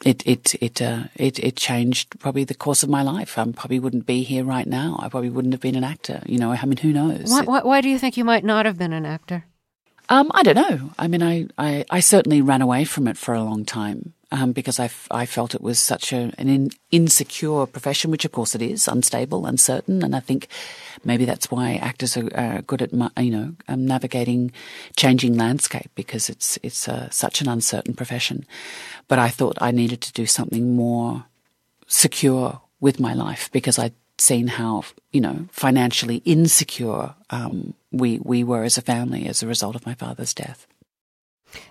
It 0.06 0.22
it 0.26 0.54
it 0.62 0.82
uh, 0.82 1.06
it 1.16 1.40
it 1.40 1.56
changed 1.56 2.20
probably 2.20 2.46
the 2.46 2.54
course 2.54 2.84
of 2.84 2.90
my 2.90 3.02
life. 3.02 3.40
I 3.40 3.52
probably 3.52 3.80
wouldn't 3.80 4.06
be 4.06 4.22
here 4.22 4.44
right 4.46 4.68
now. 4.68 4.98
I 5.02 5.10
probably 5.10 5.32
wouldn't 5.32 5.54
have 5.56 5.62
been 5.62 5.76
an 5.76 5.84
actor. 5.84 6.22
You 6.28 6.38
know, 6.38 6.52
I 6.52 6.66
mean, 6.66 6.78
who 6.78 6.94
knows? 6.94 7.32
Why, 7.32 7.42
why, 7.42 7.62
why 7.64 7.82
do 7.82 7.90
you 7.90 7.98
think 7.98 8.16
you 8.16 8.24
might 8.24 8.46
not 8.46 8.68
have 8.68 8.78
been 8.78 8.94
an 8.94 9.06
actor? 9.06 9.46
Um, 10.08 10.30
I 10.36 10.44
don't 10.44 10.56
know. 10.56 10.92
I 11.00 11.08
mean, 11.08 11.24
I, 11.24 11.48
I, 11.58 11.86
I 11.90 12.00
certainly 12.00 12.42
ran 12.42 12.62
away 12.62 12.86
from 12.86 13.08
it 13.08 13.18
for 13.18 13.34
a 13.34 13.44
long 13.44 13.66
time 13.66 14.14
um, 14.32 14.52
because 14.52 14.80
I, 14.80 14.86
f- 14.86 15.08
I 15.10 15.26
felt 15.26 15.56
it 15.56 15.62
was 15.62 15.80
such 15.80 16.14
a, 16.14 16.32
an 16.38 16.48
in- 16.48 16.72
insecure 16.92 17.66
profession, 17.66 18.12
which 18.12 18.26
of 18.26 18.32
course 18.32 18.54
it 18.54 18.62
is, 18.62 18.88
unstable, 18.88 19.48
uncertain, 19.48 20.04
and 20.04 20.16
I 20.16 20.20
think 20.20 20.48
maybe 21.04 21.26
that's 21.26 21.50
why 21.50 21.76
actors 21.76 22.18
are, 22.18 22.30
are 22.36 22.62
good 22.62 22.82
at 22.82 22.92
you 23.18 23.32
know 23.32 23.56
um, 23.68 23.86
navigating 23.86 24.52
changing 24.96 25.38
landscape 25.38 25.90
because 25.96 26.30
it's 26.30 26.60
it's 26.62 26.88
uh, 26.88 27.10
such 27.10 27.42
an 27.42 27.48
uncertain 27.50 27.96
profession. 27.96 28.46
But 29.08 29.20
I 29.20 29.30
thought 29.30 29.58
I 29.62 29.72
needed 29.72 30.02
to 30.02 30.14
do 30.14 30.26
something 30.26 30.76
more 30.76 31.26
secure 31.88 32.62
with 32.80 33.00
my 33.00 33.14
life 33.14 33.50
because 33.52 33.78
I'd 33.78 33.94
seen 34.18 34.48
how 34.48 34.84
you 35.12 35.22
know 35.22 35.48
financially 35.52 36.18
insecure 36.26 37.16
um, 37.30 37.74
we 37.92 38.20
we 38.20 38.44
were 38.44 38.64
as 38.64 38.78
a 38.78 38.82
family 38.82 39.28
as 39.28 39.44
a 39.44 39.48
result 39.48 39.76
of 39.76 39.86
my 39.86 39.94
father's 39.94 40.34
death. 40.34 40.68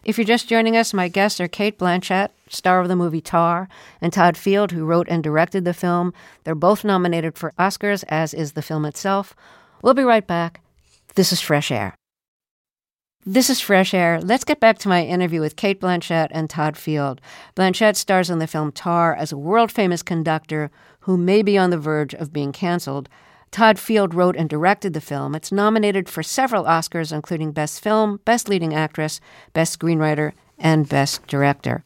If 0.05 0.17
you're 0.17 0.25
just 0.25 0.49
joining 0.49 0.77
us, 0.77 0.95
my 0.95 1.09
guests 1.09 1.41
are 1.41 1.49
Cate 1.49 1.79
Blanchett, 1.79 2.31
star 2.49 2.81
of 2.81 2.89
the 2.89 2.97
movie 2.97 3.21
Tar, 3.21 3.69
and 4.01 4.13
Todd 4.13 4.37
Field, 4.37 4.73
who 4.73 4.85
wrote 4.85 5.09
and 5.11 5.23
directed 5.23 5.65
the 5.65 5.75
film. 5.75 6.15
They're 6.45 6.55
both 6.55 6.85
nominated 6.85 7.37
for 7.37 7.53
Oscars, 7.59 8.05
as 8.09 8.33
is 8.33 8.53
the 8.53 8.63
film 8.63 8.87
itself. 8.87 9.35
We'll 9.83 9.95
be 9.95 10.03
right 10.03 10.27
back. 10.27 10.61
This 11.17 11.33
is 11.33 11.41
Fresh 11.41 11.71
Air. 11.71 11.95
This 13.27 13.49
is 13.49 13.59
Fresh 13.59 13.95
Air. 13.95 14.21
Let's 14.21 14.45
get 14.45 14.61
back 14.61 14.77
to 14.81 14.89
my 14.89 15.03
interview 15.03 15.41
with 15.41 15.57
Cate 15.57 15.81
Blanchett 15.81 16.29
and 16.31 16.51
Todd 16.51 16.77
Field. 16.77 17.23
Blanchett 17.57 17.97
stars 17.97 18.29
in 18.29 18.39
the 18.39 18.47
film 18.47 18.71
Tar 18.71 19.15
as 19.15 19.33
a 19.33 19.39
world 19.39 19.73
famous 19.73 20.03
conductor 20.03 20.71
who 21.01 21.17
may 21.17 21.41
be 21.41 21.57
on 21.57 21.71
the 21.71 21.79
verge 21.79 22.13
of 22.13 22.35
being 22.35 22.53
canceled. 22.53 23.09
Todd 23.51 23.79
Field 23.79 24.13
wrote 24.13 24.37
and 24.37 24.51
directed 24.51 24.93
the 24.93 25.01
film. 25.01 25.35
It's 25.35 25.51
nominated 25.51 26.07
for 26.07 26.23
several 26.23 26.65
Oscars, 26.65 27.15
including 27.15 27.53
Best 27.53 27.83
Film, 27.83 28.21
Best 28.27 28.47
Leading 28.47 28.75
Actress, 28.75 29.23
Best 29.55 29.79
Screenwriter, 29.79 30.33
and 30.59 30.87
Best 30.87 31.27
Director. 31.27 31.83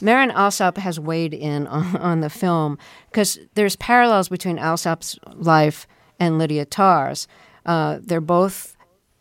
Marin 0.00 0.30
Alsop 0.30 0.78
has 0.78 0.98
weighed 0.98 1.34
in 1.34 1.66
on, 1.66 1.94
on 1.98 2.20
the 2.20 2.30
film 2.30 2.78
because 3.10 3.38
there's 3.52 3.76
parallels 3.76 4.30
between 4.30 4.58
Alsop's 4.58 5.18
life 5.34 5.86
and 6.18 6.38
Lydia 6.38 6.64
Tar's. 6.64 7.28
Uh, 7.66 7.98
they're 8.00 8.22
both 8.22 8.77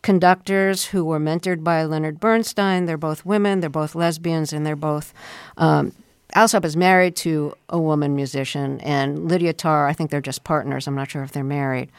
conductors 0.07 0.85
who 0.85 1.03
were 1.03 1.19
mentored 1.19 1.65
by 1.65 1.83
Leonard 1.83 2.17
Bernstein. 2.17 2.85
They're 2.85 2.97
both 2.97 3.25
women, 3.25 3.59
they're 3.59 3.69
both 3.69 3.93
lesbians, 3.93 4.53
and 4.53 4.65
they're 4.65 4.77
both 4.77 5.13
um, 5.57 5.91
Alsop 6.33 6.63
is 6.63 6.77
married 6.77 7.17
to 7.17 7.53
a 7.67 7.77
woman 7.77 8.15
musician, 8.15 8.79
and 8.79 9.27
Lydia 9.27 9.51
Tar, 9.51 9.85
I 9.85 9.91
think 9.91 10.09
they're 10.09 10.21
just 10.21 10.45
partners. 10.45 10.87
I'm 10.87 10.95
not 10.95 11.11
sure 11.11 11.23
if 11.23 11.33
they're 11.33 11.43
married. 11.43 11.89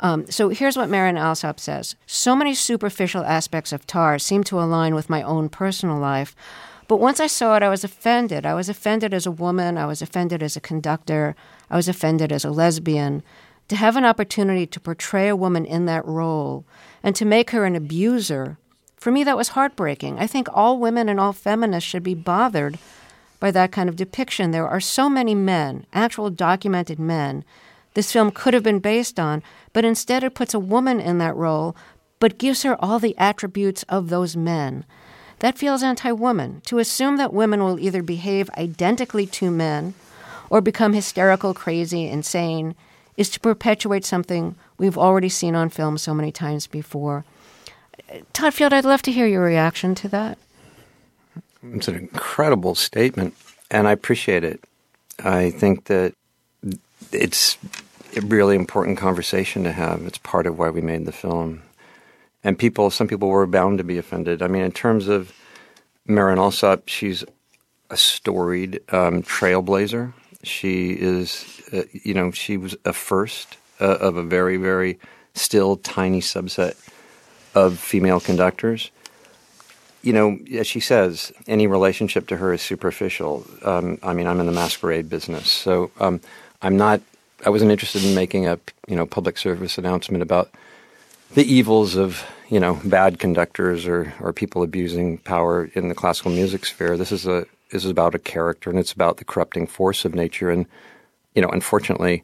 Um, 0.00 0.30
so 0.30 0.50
here's 0.50 0.76
what 0.76 0.90
Marin 0.90 1.16
Alsop 1.16 1.58
says 1.58 1.96
So 2.06 2.36
many 2.36 2.52
superficial 2.54 3.24
aspects 3.24 3.72
of 3.72 3.86
Tar 3.86 4.18
seem 4.18 4.44
to 4.44 4.60
align 4.60 4.94
with 4.94 5.08
my 5.08 5.22
own 5.22 5.48
personal 5.48 5.96
life. 5.96 6.36
But 6.88 7.00
once 7.00 7.20
I 7.20 7.26
saw 7.26 7.56
it, 7.56 7.62
I 7.62 7.70
was 7.70 7.84
offended. 7.84 8.44
I 8.44 8.52
was 8.52 8.68
offended 8.68 9.14
as 9.14 9.24
a 9.24 9.30
woman. 9.30 9.78
I 9.78 9.86
was 9.86 10.02
offended 10.02 10.42
as 10.42 10.56
a 10.56 10.60
conductor. 10.60 11.34
I 11.70 11.76
was 11.76 11.88
offended 11.88 12.32
as 12.32 12.44
a 12.44 12.50
lesbian. 12.50 13.22
To 13.68 13.76
have 13.76 13.96
an 13.96 14.04
opportunity 14.04 14.66
to 14.66 14.78
portray 14.78 15.26
a 15.28 15.34
woman 15.34 15.64
in 15.64 15.86
that 15.86 16.04
role 16.04 16.66
and 17.06 17.14
to 17.14 17.24
make 17.24 17.52
her 17.52 17.64
an 17.64 17.76
abuser, 17.76 18.58
for 18.96 19.12
me, 19.12 19.22
that 19.22 19.36
was 19.36 19.50
heartbreaking. 19.50 20.18
I 20.18 20.26
think 20.26 20.48
all 20.52 20.80
women 20.80 21.08
and 21.08 21.20
all 21.20 21.32
feminists 21.32 21.88
should 21.88 22.02
be 22.02 22.14
bothered 22.14 22.80
by 23.38 23.52
that 23.52 23.70
kind 23.70 23.88
of 23.88 23.94
depiction. 23.94 24.50
There 24.50 24.66
are 24.66 24.80
so 24.80 25.08
many 25.08 25.32
men, 25.32 25.86
actual 25.92 26.30
documented 26.30 26.98
men, 26.98 27.44
this 27.94 28.12
film 28.12 28.32
could 28.32 28.52
have 28.54 28.64
been 28.64 28.80
based 28.80 29.20
on, 29.20 29.42
but 29.72 29.84
instead 29.84 30.24
it 30.24 30.34
puts 30.34 30.52
a 30.52 30.58
woman 30.58 30.98
in 30.98 31.18
that 31.18 31.36
role, 31.36 31.76
but 32.18 32.38
gives 32.38 32.62
her 32.64 32.76
all 32.84 32.98
the 32.98 33.16
attributes 33.16 33.84
of 33.84 34.08
those 34.08 34.36
men. 34.36 34.84
That 35.38 35.56
feels 35.56 35.84
anti 35.84 36.10
woman. 36.10 36.60
To 36.66 36.78
assume 36.78 37.18
that 37.18 37.32
women 37.32 37.62
will 37.62 37.78
either 37.78 38.02
behave 38.02 38.50
identically 38.58 39.26
to 39.28 39.50
men 39.50 39.94
or 40.50 40.60
become 40.60 40.92
hysterical, 40.92 41.54
crazy, 41.54 42.08
insane 42.08 42.74
is 43.16 43.30
to 43.30 43.40
perpetuate 43.40 44.04
something 44.04 44.56
we've 44.78 44.98
already 44.98 45.28
seen 45.28 45.54
on 45.54 45.68
film 45.68 45.98
so 45.98 46.14
many 46.14 46.32
times 46.32 46.66
before. 46.66 47.24
Todd 48.32 48.54
Field, 48.54 48.72
I'd 48.72 48.84
love 48.84 49.02
to 49.02 49.12
hear 49.12 49.26
your 49.26 49.42
reaction 49.42 49.94
to 49.96 50.08
that. 50.08 50.38
It's 51.72 51.88
an 51.88 51.96
incredible 51.96 52.74
statement, 52.74 53.34
and 53.70 53.88
I 53.88 53.92
appreciate 53.92 54.44
it. 54.44 54.62
I 55.24 55.50
think 55.50 55.84
that 55.86 56.14
it's 57.12 57.58
a 58.16 58.20
really 58.20 58.54
important 58.54 58.98
conversation 58.98 59.64
to 59.64 59.72
have. 59.72 60.02
It's 60.02 60.18
part 60.18 60.46
of 60.46 60.58
why 60.58 60.70
we 60.70 60.80
made 60.80 61.06
the 61.06 61.12
film. 61.12 61.62
And 62.44 62.58
people, 62.58 62.90
some 62.90 63.08
people 63.08 63.28
were 63.28 63.46
bound 63.46 63.78
to 63.78 63.84
be 63.84 63.98
offended. 63.98 64.42
I 64.42 64.46
mean, 64.46 64.62
in 64.62 64.72
terms 64.72 65.08
of 65.08 65.32
Marin 66.06 66.38
Alsop, 66.38 66.88
she's 66.88 67.24
a 67.90 67.96
storied 67.96 68.80
um, 68.92 69.22
trailblazer. 69.22 70.12
She 70.42 70.92
is, 70.92 71.62
uh, 71.72 71.82
you 71.92 72.14
know, 72.14 72.30
she 72.30 72.56
was 72.56 72.76
a 72.84 72.92
first 72.92 73.56
uh, 73.80 73.96
of 73.98 74.16
a 74.16 74.22
very, 74.22 74.56
very 74.56 74.98
still 75.34 75.76
tiny 75.76 76.20
subset 76.20 76.76
of 77.54 77.78
female 77.78 78.20
conductors 78.20 78.90
you 80.06 80.12
know, 80.12 80.38
as 80.56 80.68
she 80.68 80.78
says, 80.78 81.32
any 81.48 81.66
relationship 81.66 82.28
to 82.28 82.36
her 82.36 82.52
is 82.52 82.62
superficial. 82.62 83.44
Um, 83.64 83.98
I 84.04 84.12
mean, 84.12 84.28
I'm 84.28 84.38
in 84.38 84.46
the 84.46 84.52
masquerade 84.52 85.08
business, 85.08 85.50
so 85.50 85.90
um, 85.98 86.20
I'm 86.62 86.76
not. 86.76 87.00
I 87.44 87.50
wasn't 87.50 87.72
interested 87.72 88.04
in 88.04 88.14
making 88.14 88.46
a 88.46 88.56
you 88.86 88.94
know 88.94 89.04
public 89.04 89.36
service 89.36 89.78
announcement 89.78 90.22
about 90.22 90.52
the 91.34 91.42
evils 91.42 91.96
of 91.96 92.24
you 92.48 92.60
know 92.60 92.80
bad 92.84 93.18
conductors 93.18 93.84
or 93.84 94.14
or 94.20 94.32
people 94.32 94.62
abusing 94.62 95.18
power 95.18 95.68
in 95.74 95.88
the 95.88 95.94
classical 95.96 96.30
music 96.30 96.66
sphere. 96.66 96.96
This 96.96 97.10
is 97.10 97.26
a 97.26 97.44
this 97.72 97.84
is 97.84 97.90
about 97.90 98.14
a 98.14 98.20
character, 98.20 98.70
and 98.70 98.78
it's 98.78 98.92
about 98.92 99.16
the 99.16 99.24
corrupting 99.24 99.66
force 99.66 100.04
of 100.04 100.14
nature. 100.14 100.50
And 100.50 100.66
you 101.34 101.42
know, 101.42 101.48
unfortunately, 101.48 102.22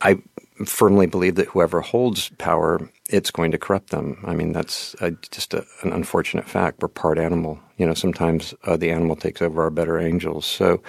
I 0.00 0.18
firmly 0.64 1.06
believe 1.06 1.34
that 1.34 1.48
whoever 1.48 1.80
holds 1.80 2.30
power, 2.38 2.88
it's 3.10 3.30
going 3.30 3.50
to 3.50 3.58
corrupt 3.58 3.90
them. 3.90 4.22
I 4.26 4.34
mean, 4.34 4.52
that's 4.52 4.94
just 5.30 5.54
a, 5.54 5.64
an 5.82 5.92
unfortunate 5.92 6.48
fact. 6.48 6.80
We're 6.80 6.88
part 6.88 7.18
animal. 7.18 7.58
You 7.76 7.86
know, 7.86 7.94
sometimes 7.94 8.54
uh, 8.64 8.76
the 8.76 8.90
animal 8.90 9.16
takes 9.16 9.42
over 9.42 9.62
our 9.62 9.70
better 9.70 9.98
angels. 9.98 10.46
So 10.46 10.80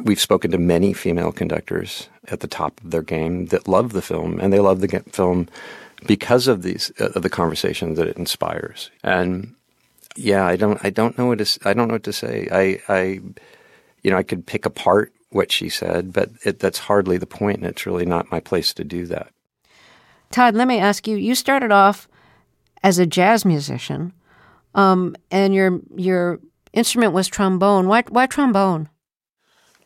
we've 0.00 0.20
spoken 0.20 0.50
to 0.50 0.58
many 0.58 0.92
female 0.92 1.32
conductors 1.32 2.08
at 2.28 2.40
the 2.40 2.48
top 2.48 2.80
of 2.82 2.90
their 2.90 3.02
game 3.02 3.46
that 3.46 3.68
love 3.68 3.92
the 3.92 4.02
film, 4.02 4.40
and 4.40 4.52
they 4.52 4.60
love 4.60 4.80
the 4.80 5.00
film 5.12 5.48
because 6.06 6.48
of 6.48 6.62
these 6.62 6.92
uh, 7.00 7.10
of 7.14 7.22
the 7.22 7.30
conversation 7.30 7.94
that 7.94 8.08
it 8.08 8.16
inspires. 8.16 8.90
And 9.02 9.54
yeah, 10.16 10.46
I 10.46 10.56
don't 10.56 10.82
I 10.84 10.90
don't 10.90 11.16
know 11.18 11.26
what 11.26 11.38
to 11.38 11.68
I 11.68 11.74
don't 11.74 11.88
know 11.88 11.94
what 11.94 12.04
to 12.04 12.12
say. 12.12 12.48
I 12.50 12.80
I 12.88 13.20
you 14.02 14.10
know 14.10 14.16
I 14.16 14.22
could 14.22 14.46
pick 14.46 14.66
apart 14.66 15.12
what 15.34 15.50
she 15.50 15.68
said, 15.68 16.12
but 16.12 16.30
it, 16.44 16.60
that's 16.60 16.78
hardly 16.78 17.18
the 17.18 17.26
point, 17.26 17.58
and 17.58 17.66
it's 17.66 17.86
really 17.86 18.06
not 18.06 18.30
my 18.30 18.40
place 18.40 18.72
to 18.74 18.84
do 18.84 19.04
that. 19.06 19.30
Todd, 20.30 20.54
let 20.54 20.68
me 20.68 20.78
ask 20.78 21.06
you. 21.06 21.16
You 21.16 21.34
started 21.34 21.72
off 21.72 22.08
as 22.82 22.98
a 22.98 23.06
jazz 23.06 23.44
musician, 23.44 24.12
um, 24.74 25.16
and 25.30 25.54
your 25.54 25.80
your 25.94 26.40
instrument 26.72 27.12
was 27.12 27.28
trombone. 27.28 27.88
Why 27.88 28.02
why 28.08 28.26
trombone? 28.26 28.88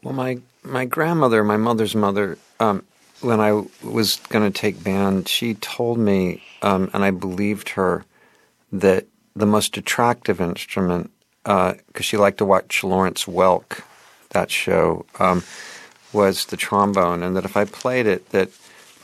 Well, 0.02 0.14
my 0.14 0.38
my 0.62 0.84
grandmother, 0.84 1.42
my 1.44 1.56
mother's 1.56 1.94
mother, 1.94 2.38
um, 2.60 2.84
when 3.20 3.40
I 3.40 3.52
was 3.82 4.16
going 4.28 4.50
to 4.50 4.56
take 4.56 4.82
band, 4.82 5.28
she 5.28 5.54
told 5.54 5.98
me, 5.98 6.42
um, 6.62 6.90
and 6.92 7.04
I 7.04 7.10
believed 7.10 7.70
her, 7.70 8.04
that 8.72 9.06
the 9.34 9.46
most 9.46 9.76
attractive 9.76 10.40
instrument, 10.40 11.10
because 11.42 11.76
uh, 11.94 12.00
she 12.00 12.16
liked 12.16 12.38
to 12.38 12.44
watch 12.44 12.84
Lawrence 12.84 13.24
Welk 13.24 13.82
that 14.30 14.50
show 14.50 15.06
um, 15.18 15.42
was 16.12 16.46
the 16.46 16.56
trombone, 16.56 17.22
and 17.22 17.36
that 17.36 17.44
if 17.44 17.56
I 17.56 17.64
played 17.64 18.06
it, 18.06 18.30
that 18.30 18.50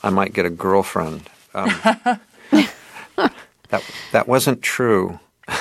I 0.03 0.09
might 0.09 0.33
get 0.33 0.45
a 0.45 0.49
girlfriend. 0.49 1.29
Um, 1.53 1.69
that 3.69 3.83
that 4.11 4.27
wasn't 4.27 4.61
true. 4.61 5.19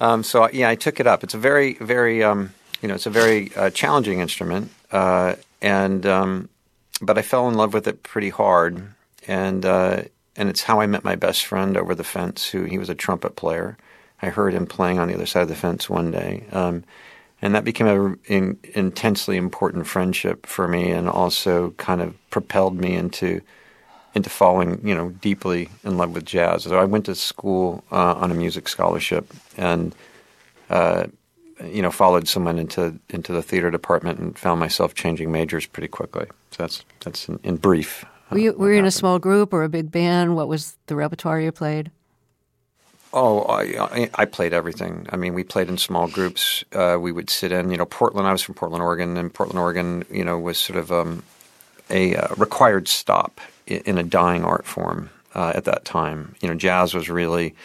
um, 0.00 0.22
so 0.22 0.48
yeah, 0.50 0.68
I 0.68 0.74
took 0.74 1.00
it 1.00 1.06
up. 1.06 1.24
It's 1.24 1.34
a 1.34 1.38
very 1.38 1.74
very 1.74 2.22
um, 2.22 2.52
you 2.82 2.88
know 2.88 2.94
it's 2.94 3.06
a 3.06 3.10
very 3.10 3.54
uh, 3.54 3.70
challenging 3.70 4.20
instrument, 4.20 4.70
uh, 4.92 5.34
and 5.62 6.04
um, 6.06 6.48
but 7.00 7.18
I 7.18 7.22
fell 7.22 7.48
in 7.48 7.54
love 7.54 7.74
with 7.74 7.86
it 7.86 8.02
pretty 8.02 8.30
hard, 8.30 8.82
and 9.26 9.64
uh, 9.64 10.02
and 10.36 10.48
it's 10.48 10.62
how 10.62 10.80
I 10.80 10.86
met 10.86 11.04
my 11.04 11.16
best 11.16 11.44
friend 11.44 11.76
over 11.76 11.94
the 11.94 12.04
fence. 12.04 12.48
Who 12.48 12.64
he 12.64 12.78
was 12.78 12.88
a 12.88 12.94
trumpet 12.94 13.36
player. 13.36 13.76
I 14.22 14.28
heard 14.28 14.52
him 14.52 14.66
playing 14.66 14.98
on 14.98 15.08
the 15.08 15.14
other 15.14 15.26
side 15.26 15.42
of 15.42 15.48
the 15.48 15.54
fence 15.54 15.88
one 15.88 16.10
day. 16.10 16.44
Um, 16.52 16.84
and 17.42 17.54
that 17.54 17.64
became 17.64 17.86
an 17.86 18.18
in, 18.26 18.58
intensely 18.74 19.36
important 19.36 19.86
friendship 19.86 20.46
for 20.46 20.68
me, 20.68 20.90
and 20.90 21.08
also 21.08 21.70
kind 21.72 22.00
of 22.00 22.14
propelled 22.30 22.78
me 22.78 22.94
into 22.94 23.40
into 24.14 24.28
falling, 24.28 24.80
you 24.86 24.94
know, 24.94 25.10
deeply 25.20 25.68
in 25.84 25.96
love 25.96 26.14
with 26.14 26.24
jazz. 26.24 26.64
So 26.64 26.78
I 26.78 26.84
went 26.84 27.06
to 27.06 27.14
school 27.14 27.84
uh, 27.92 28.14
on 28.14 28.30
a 28.30 28.34
music 28.34 28.68
scholarship, 28.68 29.32
and 29.56 29.94
uh, 30.68 31.06
you 31.64 31.82
know, 31.82 31.90
followed 31.90 32.26
someone 32.28 32.58
into 32.58 32.98
into 33.10 33.32
the 33.32 33.42
theater 33.42 33.70
department, 33.70 34.18
and 34.18 34.38
found 34.38 34.60
myself 34.60 34.94
changing 34.94 35.30
majors 35.30 35.66
pretty 35.66 35.88
quickly. 35.88 36.26
So 36.50 36.62
that's 36.64 36.84
that's 37.00 37.28
in, 37.28 37.38
in 37.44 37.56
brief. 37.56 38.04
Were 38.30 38.38
you, 38.38 38.52
were 38.52 38.72
you 38.72 38.78
in 38.78 38.84
a 38.84 38.92
small 38.92 39.18
group 39.18 39.52
or 39.52 39.64
a 39.64 39.68
big 39.68 39.90
band? 39.90 40.36
What 40.36 40.46
was 40.46 40.76
the 40.86 40.94
repertoire 40.94 41.40
you 41.40 41.50
played? 41.50 41.90
Oh, 43.12 43.44
I, 43.48 44.08
I 44.14 44.24
played 44.24 44.52
everything. 44.52 45.06
I 45.10 45.16
mean, 45.16 45.34
we 45.34 45.42
played 45.42 45.68
in 45.68 45.78
small 45.78 46.06
groups. 46.06 46.64
Uh, 46.72 46.96
we 47.00 47.10
would 47.10 47.28
sit 47.28 47.50
in, 47.50 47.70
you 47.70 47.76
know, 47.76 47.84
Portland. 47.84 48.28
I 48.28 48.32
was 48.32 48.42
from 48.42 48.54
Portland, 48.54 48.84
Oregon, 48.84 49.16
and 49.16 49.34
Portland, 49.34 49.58
Oregon, 49.58 50.04
you 50.10 50.24
know, 50.24 50.38
was 50.38 50.58
sort 50.58 50.78
of 50.78 50.92
um, 50.92 51.24
a 51.90 52.14
uh, 52.14 52.34
required 52.36 52.86
stop 52.86 53.40
in, 53.66 53.98
a 53.98 54.04
dying 54.04 54.44
art 54.44 54.64
form 54.64 55.10
uh, 55.34 55.52
at 55.56 55.64
that 55.64 55.84
time. 55.84 56.36
You 56.40 56.48
know, 56.48 56.54
jazz 56.54 56.94
was 56.94 57.10
really 57.10 57.56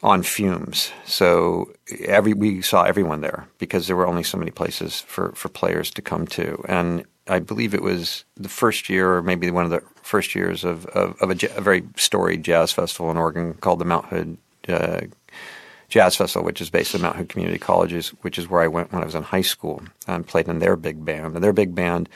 on 0.00 0.22
fumes. 0.22 0.92
So 1.06 1.72
every 2.04 2.32
we 2.32 2.62
saw 2.62 2.84
everyone 2.84 3.22
there 3.22 3.48
because 3.58 3.88
there 3.88 3.96
were 3.96 4.06
only 4.06 4.22
so 4.22 4.38
many 4.38 4.52
places 4.52 5.00
for, 5.00 5.32
for 5.32 5.48
players 5.48 5.90
to 5.92 6.02
come 6.02 6.26
to, 6.28 6.64
and 6.68 7.04
I 7.28 7.40
believe 7.40 7.74
it 7.74 7.82
was 7.82 8.24
the 8.36 8.48
first 8.48 8.88
year, 8.88 9.14
or 9.14 9.22
maybe 9.22 9.50
one 9.50 9.64
of 9.64 9.70
the 9.70 9.82
first 10.02 10.34
years 10.34 10.64
of, 10.64 10.86
of, 10.86 11.20
of 11.20 11.30
a, 11.30 11.56
a, 11.56 11.60
very 11.60 11.82
storied 11.96 12.44
jazz 12.44 12.72
festival 12.72 13.10
in 13.10 13.16
Oregon 13.16 13.54
called 13.54 13.80
the 13.80 13.84
Mount 13.84 14.06
Hood 14.06 14.38
uh, 14.68 15.00
Jazz 15.88 16.16
Festival, 16.16 16.44
which 16.44 16.60
is 16.60 16.70
based 16.70 16.94
at 16.94 17.00
Mount 17.00 17.16
Hood 17.16 17.28
Community 17.28 17.58
Colleges, 17.58 18.10
which 18.22 18.38
is 18.38 18.48
where 18.48 18.62
I 18.62 18.68
went 18.68 18.92
when 18.92 19.02
I 19.02 19.04
was 19.04 19.14
in 19.14 19.24
high 19.24 19.42
school 19.42 19.82
and 20.06 20.26
played 20.26 20.48
in 20.48 20.60
their 20.60 20.76
big 20.76 21.04
band. 21.04 21.34
And 21.34 21.42
their 21.42 21.52
big 21.52 21.74
band 21.74 22.08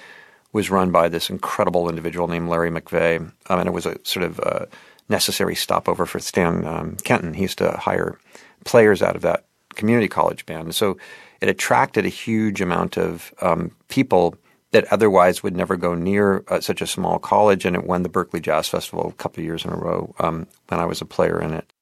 was 0.52 0.70
run 0.70 0.90
by 0.90 1.08
this 1.08 1.30
incredible 1.30 1.88
individual 1.88 2.28
named 2.28 2.48
Larry 2.48 2.70
McVey, 2.70 3.18
um, 3.18 3.32
and 3.48 3.68
it 3.68 3.72
was 3.72 3.86
a 3.86 3.98
sort 4.04 4.24
of 4.24 4.38
a 4.40 4.68
necessary 5.08 5.56
stopover 5.56 6.06
for 6.06 6.20
Stan 6.20 6.64
um, 6.64 6.96
Kenton. 7.02 7.34
He 7.34 7.42
used 7.42 7.58
to 7.58 7.72
hire 7.72 8.18
players 8.64 9.02
out 9.02 9.16
of 9.16 9.22
that 9.22 9.44
community 9.74 10.08
college 10.08 10.46
band. 10.46 10.64
And 10.64 10.74
so 10.74 10.98
it 11.40 11.48
attracted 11.48 12.04
a 12.04 12.10
huge 12.10 12.60
amount 12.60 12.96
of 12.96 13.34
um, 13.40 13.72
people– 13.88 14.36
that 14.72 14.90
otherwise 14.92 15.42
would 15.42 15.56
never 15.56 15.76
go 15.76 15.94
near 15.94 16.44
uh, 16.48 16.60
such 16.60 16.80
a 16.80 16.86
small 16.86 17.18
college, 17.18 17.64
and 17.64 17.74
it 17.74 17.84
won 17.84 18.02
the 18.02 18.08
Berkeley 18.08 18.40
Jazz 18.40 18.68
Festival 18.68 19.08
a 19.08 19.12
couple 19.12 19.40
of 19.40 19.44
years 19.44 19.64
in 19.64 19.70
a 19.70 19.76
row 19.76 20.14
um, 20.18 20.46
when 20.68 20.80
I 20.80 20.84
was 20.84 21.00
a 21.00 21.04
player 21.06 21.40
in 21.40 21.52
it. 21.52 21.72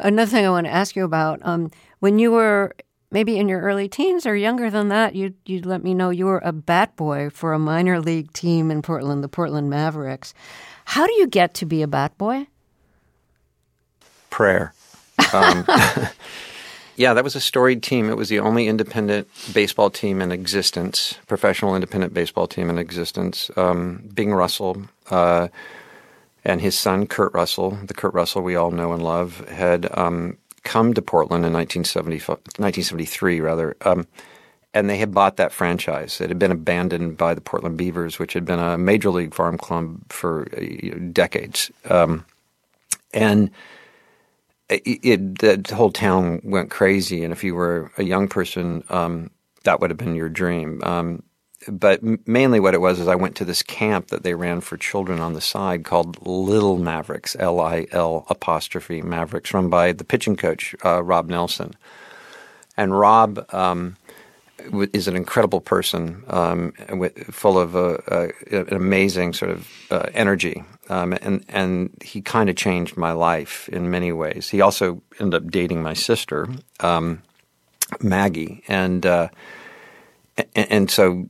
Another 0.00 0.30
thing 0.30 0.46
I 0.46 0.50
want 0.50 0.66
to 0.66 0.72
ask 0.72 0.96
you 0.96 1.04
about 1.04 1.40
um, 1.42 1.70
when 2.00 2.18
you 2.18 2.30
were 2.32 2.74
maybe 3.10 3.38
in 3.38 3.48
your 3.48 3.60
early 3.60 3.88
teens 3.88 4.26
or 4.26 4.36
younger 4.36 4.70
than 4.70 4.88
that, 4.88 5.14
you 5.14 5.34
you 5.46 5.60
let 5.62 5.82
me 5.82 5.94
know 5.94 6.10
you 6.10 6.26
were 6.26 6.42
a 6.44 6.52
bat 6.52 6.94
boy 6.96 7.30
for 7.30 7.52
a 7.52 7.58
minor 7.58 8.00
league 8.00 8.32
team 8.32 8.70
in 8.70 8.82
Portland, 8.82 9.24
the 9.24 9.28
Portland 9.28 9.70
Mavericks. 9.70 10.34
How 10.84 11.06
do 11.06 11.12
you 11.14 11.26
get 11.26 11.54
to 11.54 11.66
be 11.66 11.82
a 11.82 11.88
bat 11.88 12.16
boy? 12.18 12.46
Prayer. 14.30 14.72
Um, 15.32 15.66
Yeah, 16.98 17.14
that 17.14 17.22
was 17.22 17.36
a 17.36 17.40
storied 17.40 17.84
team. 17.84 18.10
It 18.10 18.16
was 18.16 18.28
the 18.28 18.40
only 18.40 18.66
independent 18.66 19.28
baseball 19.54 19.88
team 19.88 20.20
in 20.20 20.32
existence, 20.32 21.16
professional 21.28 21.76
independent 21.76 22.12
baseball 22.12 22.48
team 22.48 22.68
in 22.68 22.76
existence. 22.76 23.52
Um, 23.56 24.02
Bing 24.12 24.34
Russell 24.34 24.82
uh, 25.08 25.46
and 26.44 26.60
his 26.60 26.76
son 26.76 27.06
Kurt 27.06 27.32
Russell, 27.34 27.78
the 27.86 27.94
Kurt 27.94 28.14
Russell 28.14 28.42
we 28.42 28.56
all 28.56 28.72
know 28.72 28.92
and 28.92 29.00
love, 29.00 29.48
had 29.48 29.96
um, 29.96 30.38
come 30.64 30.92
to 30.92 31.00
Portland 31.00 31.44
in 31.44 31.52
1973, 31.52 33.40
rather. 33.40 33.76
Um, 33.82 34.08
and 34.74 34.90
they 34.90 34.98
had 34.98 35.14
bought 35.14 35.36
that 35.36 35.52
franchise. 35.52 36.20
It 36.20 36.30
had 36.30 36.38
been 36.40 36.50
abandoned 36.50 37.16
by 37.16 37.32
the 37.32 37.40
Portland 37.40 37.76
Beavers, 37.76 38.18
which 38.18 38.32
had 38.32 38.44
been 38.44 38.58
a 38.58 38.76
major 38.76 39.10
league 39.10 39.34
farm 39.34 39.56
club 39.56 40.00
for 40.08 40.48
uh, 40.52 40.98
decades. 41.12 41.70
Um, 41.88 42.24
and 43.14 43.52
it, 44.68 45.00
it, 45.02 45.38
the 45.38 45.74
whole 45.74 45.92
town 45.92 46.40
went 46.44 46.70
crazy, 46.70 47.24
and 47.24 47.32
if 47.32 47.42
you 47.42 47.54
were 47.54 47.90
a 47.98 48.02
young 48.02 48.28
person, 48.28 48.84
um, 48.88 49.30
that 49.64 49.80
would 49.80 49.90
have 49.90 49.98
been 49.98 50.14
your 50.14 50.28
dream. 50.28 50.80
Um, 50.82 51.22
but 51.66 52.00
mainly, 52.26 52.60
what 52.60 52.74
it 52.74 52.80
was 52.80 53.00
is 53.00 53.08
I 53.08 53.16
went 53.16 53.36
to 53.36 53.44
this 53.44 53.62
camp 53.62 54.08
that 54.08 54.22
they 54.22 54.34
ran 54.34 54.60
for 54.60 54.76
children 54.76 55.20
on 55.20 55.32
the 55.32 55.40
side 55.40 55.84
called 55.84 56.24
Little 56.26 56.78
Mavericks, 56.78 57.36
L 57.38 57.60
I 57.60 57.86
L 57.90 58.24
apostrophe 58.28 59.02
Mavericks, 59.02 59.52
run 59.52 59.68
by 59.68 59.92
the 59.92 60.04
pitching 60.04 60.36
coach 60.36 60.74
uh, 60.84 61.02
Rob 61.02 61.28
Nelson, 61.28 61.74
and 62.76 62.98
Rob. 62.98 63.44
Um, 63.54 63.96
is 64.92 65.06
an 65.06 65.14
incredible 65.16 65.60
person, 65.60 66.24
um, 66.26 66.72
full 67.30 67.58
of 67.58 67.76
uh, 67.76 67.98
uh, 68.10 68.28
an 68.50 68.74
amazing 68.74 69.32
sort 69.32 69.52
of 69.52 69.68
uh, 69.90 70.06
energy, 70.14 70.64
um, 70.88 71.12
and 71.12 71.44
and 71.48 71.90
he 72.02 72.20
kind 72.20 72.48
of 72.50 72.56
changed 72.56 72.96
my 72.96 73.12
life 73.12 73.68
in 73.68 73.90
many 73.90 74.12
ways. 74.12 74.48
He 74.48 74.60
also 74.60 75.02
ended 75.20 75.42
up 75.42 75.50
dating 75.50 75.82
my 75.82 75.94
sister, 75.94 76.48
um, 76.80 77.22
Maggie, 78.00 78.62
and, 78.68 79.04
uh, 79.04 79.28
and 80.54 80.90
so 80.90 81.28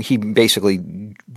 he 0.00 0.16
basically 0.16 0.78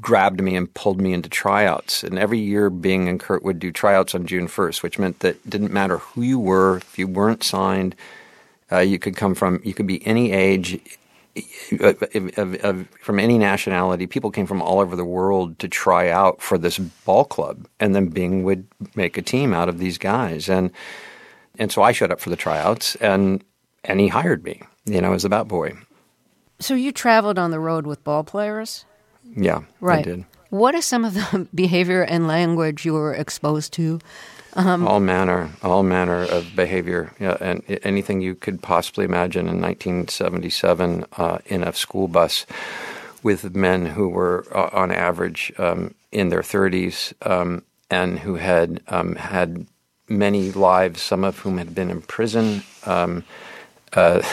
grabbed 0.02 0.42
me 0.42 0.56
and 0.56 0.74
pulled 0.74 1.00
me 1.00 1.14
into 1.14 1.30
tryouts. 1.30 2.04
And 2.04 2.18
every 2.18 2.40
year, 2.40 2.70
Bing 2.70 3.08
and 3.08 3.20
Kurt 3.20 3.44
would 3.44 3.60
do 3.60 3.72
tryouts 3.72 4.16
on 4.16 4.26
June 4.26 4.48
first, 4.48 4.82
which 4.82 4.98
meant 4.98 5.20
that 5.20 5.36
it 5.36 5.50
didn't 5.50 5.72
matter 5.72 6.00
who 6.00 6.22
you 6.24 6.40
were, 6.40 6.78
if 6.78 6.98
you 6.98 7.08
weren't 7.08 7.44
signed 7.44 7.96
uh, 8.72 8.80
you 8.80 8.98
could 8.98 9.16
come 9.16 9.36
from, 9.36 9.60
you 9.64 9.74
could 9.74 9.88
be 9.88 10.06
any 10.08 10.32
age, 10.32 10.80
from 13.02 13.20
any 13.20 13.38
nationality. 13.38 14.08
People 14.08 14.32
came 14.32 14.46
from 14.46 14.62
all 14.62 14.80
over 14.80 14.96
the 14.96 15.06
world 15.06 15.58
to 15.60 15.68
try 15.68 16.10
out 16.10 16.42
for 16.42 16.58
this 16.58 16.78
ball 16.78 17.26
club, 17.26 17.68
and 17.80 17.96
then 17.96 18.08
Bing 18.08 18.44
would 18.44 18.68
make 18.96 19.18
a 19.18 19.22
team 19.22 19.54
out 19.54 19.70
of 19.70 19.80
these 19.80 19.98
guys, 19.98 20.50
and 20.50 20.72
and 21.58 21.72
so 21.72 21.82
I 21.82 21.92
showed 21.92 22.12
up 22.12 22.20
for 22.20 22.30
the 22.30 22.36
tryouts, 22.36 22.96
and 22.96 23.44
and 23.84 24.00
he 24.00 24.08
hired 24.08 24.44
me, 24.44 24.62
you 24.86 25.02
know, 25.02 25.14
as 25.14 25.26
a 25.26 25.30
bat 25.30 25.48
boy. 25.48 25.74
So 26.60 26.76
you 26.76 26.92
traveled 26.92 27.40
on 27.40 27.52
the 27.52 27.60
road 27.60 27.88
with 27.88 28.04
ball 28.04 28.24
players. 28.24 28.86
Yeah, 29.36 29.62
right. 29.80 30.00
I 30.00 30.02
did. 30.02 30.26
What 30.52 30.76
is 30.76 30.86
some 30.86 31.04
of 31.04 31.16
the 31.16 31.48
behavior 31.56 32.04
and 32.04 32.28
language 32.28 32.86
you 32.86 32.94
were 32.94 33.14
exposed 33.14 33.74
to 33.74 34.00
um, 34.54 34.86
all 34.86 35.00
manner, 35.00 35.50
all 35.64 35.82
manner 35.82 36.24
of 36.24 36.56
behavior, 36.56 37.14
yeah, 37.20 37.38
and 37.40 37.64
anything 37.84 38.20
you 38.20 38.36
could 38.36 38.62
possibly 38.62 39.06
imagine 39.06 39.48
in 39.48 39.62
1977 39.62 41.06
uh, 41.18 41.38
in 41.46 41.64
a 41.64 41.72
school 41.72 42.10
bus 42.10 42.46
with 43.24 43.56
men 43.56 43.86
who 43.86 44.10
were, 44.10 44.46
uh, 44.54 44.70
on 44.74 44.92
average, 44.92 45.54
um, 45.58 45.96
in 46.12 46.30
their 46.30 46.42
30s 46.42 47.14
um, 47.26 47.64
and 47.90 48.20
who 48.20 48.36
had 48.36 48.82
um, 48.90 49.16
had 49.16 49.66
many 50.10 50.52
lives, 50.52 51.02
some 51.02 51.24
of 51.24 51.40
whom 51.40 51.58
had 51.58 51.74
been 51.74 51.90
in 51.90 52.02
prison. 52.02 52.64
Uh, 53.94 54.22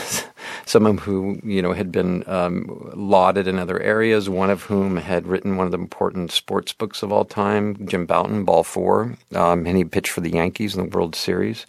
some 0.66 0.86
of 0.86 1.00
whom 1.00 1.40
you 1.42 1.62
know 1.62 1.72
had 1.72 1.90
been 1.90 2.22
um, 2.28 2.90
lauded 2.94 3.48
in 3.48 3.58
other 3.58 3.80
areas. 3.80 4.28
One 4.28 4.50
of 4.50 4.62
whom 4.64 4.96
had 4.96 5.26
written 5.26 5.56
one 5.56 5.66
of 5.66 5.72
the 5.72 5.78
important 5.78 6.30
sports 6.30 6.72
books 6.72 7.02
of 7.02 7.12
all 7.12 7.24
time, 7.24 7.86
Jim 7.86 8.06
Bouton, 8.06 8.44
Ball 8.44 8.62
Four, 8.62 9.16
um, 9.34 9.66
and 9.66 9.76
he 9.76 9.84
pitched 9.84 10.10
for 10.10 10.20
the 10.20 10.32
Yankees 10.32 10.76
in 10.76 10.82
the 10.84 10.96
World 10.96 11.16
Series. 11.16 11.66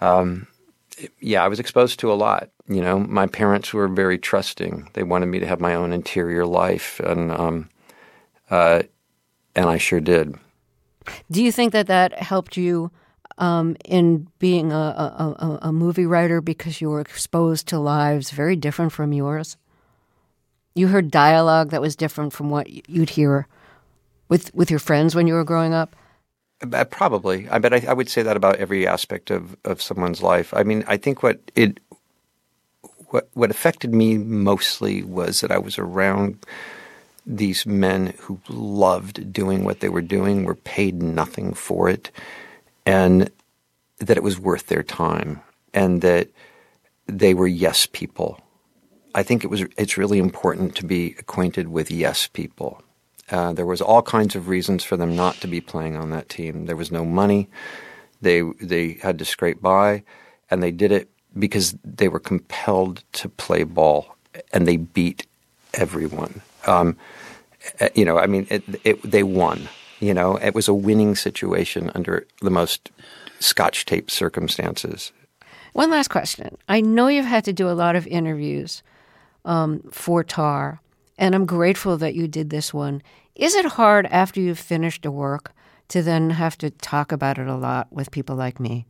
Um, 0.00 0.46
yeah, 1.20 1.42
I 1.42 1.48
was 1.48 1.60
exposed 1.60 1.98
to 2.00 2.12
a 2.12 2.14
lot. 2.14 2.50
You 2.68 2.80
know, 2.80 2.98
my 2.98 3.26
parents 3.26 3.72
were 3.72 3.88
very 3.88 4.18
trusting. 4.18 4.90
They 4.94 5.02
wanted 5.02 5.26
me 5.26 5.38
to 5.38 5.46
have 5.46 5.60
my 5.60 5.74
own 5.74 5.92
interior 5.92 6.44
life, 6.46 7.00
and 7.00 7.30
um, 7.32 7.70
uh, 8.50 8.82
and 9.54 9.68
I 9.68 9.78
sure 9.78 10.00
did. 10.00 10.34
Do 11.30 11.42
you 11.42 11.52
think 11.52 11.72
that 11.72 11.86
that 11.86 12.14
helped 12.14 12.56
you? 12.56 12.90
Um, 13.38 13.76
in 13.84 14.28
being 14.38 14.72
a, 14.72 14.76
a, 14.76 15.58
a, 15.62 15.72
movie 15.72 16.06
writer 16.06 16.40
because 16.40 16.80
you 16.80 16.88
were 16.88 17.00
exposed 17.00 17.68
to 17.68 17.78
lives 17.78 18.30
very 18.30 18.56
different 18.56 18.92
from 18.92 19.12
yours? 19.12 19.56
You 20.74 20.88
heard 20.88 21.10
dialogue 21.10 21.70
that 21.70 21.80
was 21.80 21.96
different 21.96 22.32
from 22.32 22.50
what 22.50 22.88
you'd 22.88 23.10
hear 23.10 23.46
with 24.28 24.54
with 24.54 24.70
your 24.70 24.80
friends 24.80 25.14
when 25.14 25.26
you 25.26 25.34
were 25.34 25.44
growing 25.44 25.74
up. 25.74 25.96
Uh, 26.72 26.84
probably, 26.84 27.48
I 27.50 27.58
bet 27.58 27.74
I, 27.74 27.84
I 27.88 27.92
would 27.92 28.08
say 28.08 28.22
that 28.22 28.36
about 28.36 28.56
every 28.56 28.86
aspect 28.86 29.30
of, 29.30 29.56
of 29.64 29.82
someone's 29.82 30.22
life. 30.22 30.54
I 30.54 30.62
mean, 30.62 30.84
I 30.86 30.96
think 30.96 31.22
what 31.22 31.40
it 31.54 31.80
what 33.08 33.28
what 33.34 33.50
affected 33.50 33.92
me 33.92 34.18
mostly 34.18 35.02
was 35.02 35.40
that 35.40 35.52
I 35.52 35.58
was 35.58 35.78
around 35.78 36.44
these 37.26 37.66
men 37.66 38.14
who 38.20 38.40
loved 38.48 39.32
doing 39.32 39.64
what 39.64 39.80
they 39.80 39.88
were 39.88 40.00
doing, 40.00 40.44
were 40.44 40.54
paid 40.54 41.02
nothing 41.02 41.52
for 41.52 41.88
it, 41.88 42.10
and 42.86 43.30
that 43.98 44.16
it 44.16 44.22
was 44.22 44.38
worth 44.38 44.68
their 44.68 44.82
time 44.82 45.40
and 45.74 46.00
that 46.02 46.28
they 47.06 47.34
were 47.34 47.46
yes 47.46 47.86
people. 47.86 48.40
I 49.14 49.22
think 49.22 49.44
it 49.44 49.48
was 49.48 49.62
it's 49.76 49.98
really 49.98 50.18
important 50.18 50.74
to 50.76 50.86
be 50.86 51.14
acquainted 51.18 51.68
with 51.68 51.90
yes 51.90 52.28
people. 52.28 52.82
Uh, 53.30 53.52
there 53.52 53.66
was 53.66 53.80
all 53.80 54.02
kinds 54.02 54.36
of 54.36 54.48
reasons 54.48 54.84
for 54.84 54.96
them 54.96 55.16
not 55.16 55.34
to 55.36 55.48
be 55.48 55.60
playing 55.60 55.96
on 55.96 56.10
that 56.10 56.28
team. 56.28 56.66
There 56.66 56.76
was 56.76 56.92
no 56.92 57.04
money. 57.04 57.48
They 58.22 58.42
they 58.60 58.98
had 59.02 59.18
to 59.18 59.24
scrape 59.24 59.60
by, 59.60 60.04
and 60.50 60.62
they 60.62 60.70
did 60.70 60.92
it 60.92 61.10
because 61.38 61.76
they 61.84 62.08
were 62.08 62.20
compelled 62.20 63.02
to 63.12 63.28
play 63.28 63.64
ball 63.64 64.16
and 64.52 64.66
they 64.66 64.76
beat 64.76 65.26
everyone. 65.74 66.40
Um, 66.66 66.96
eh, 67.80 67.88
you 67.94 68.04
know, 68.04 68.18
I 68.18 68.26
mean, 68.26 68.46
it, 68.50 68.62
it, 68.84 69.02
they 69.02 69.22
won. 69.22 69.68
You 70.00 70.14
know, 70.14 70.36
it 70.36 70.54
was 70.54 70.68
a 70.68 70.74
winning 70.74 71.14
situation 71.14 71.90
under 71.94 72.26
the 72.42 72.50
most 72.50 72.90
scotch 73.38 73.84
tape 73.84 74.10
circumstances. 74.10 75.12
One 75.72 75.90
last 75.90 76.08
question. 76.08 76.56
I 76.68 76.80
know 76.80 77.08
you've 77.08 77.26
had 77.26 77.44
to 77.44 77.52
do 77.52 77.68
a 77.68 77.72
lot 77.72 77.96
of 77.96 78.06
interviews 78.06 78.82
um, 79.44 79.82
for 79.90 80.24
TAR, 80.24 80.80
and 81.18 81.34
I'm 81.34 81.46
grateful 81.46 81.96
that 81.98 82.14
you 82.14 82.28
did 82.28 82.50
this 82.50 82.72
one. 82.72 83.02
Is 83.34 83.54
it 83.54 83.66
hard 83.66 84.06
after 84.06 84.40
you've 84.40 84.58
finished 84.58 85.04
a 85.04 85.10
work 85.10 85.52
to 85.88 86.02
then 86.02 86.30
have 86.30 86.56
to 86.58 86.70
talk 86.70 87.12
about 87.12 87.38
it 87.38 87.46
a 87.46 87.56
lot 87.56 87.92
with 87.92 88.10
people 88.10 88.36
like 88.36 88.58
me? 88.58 88.86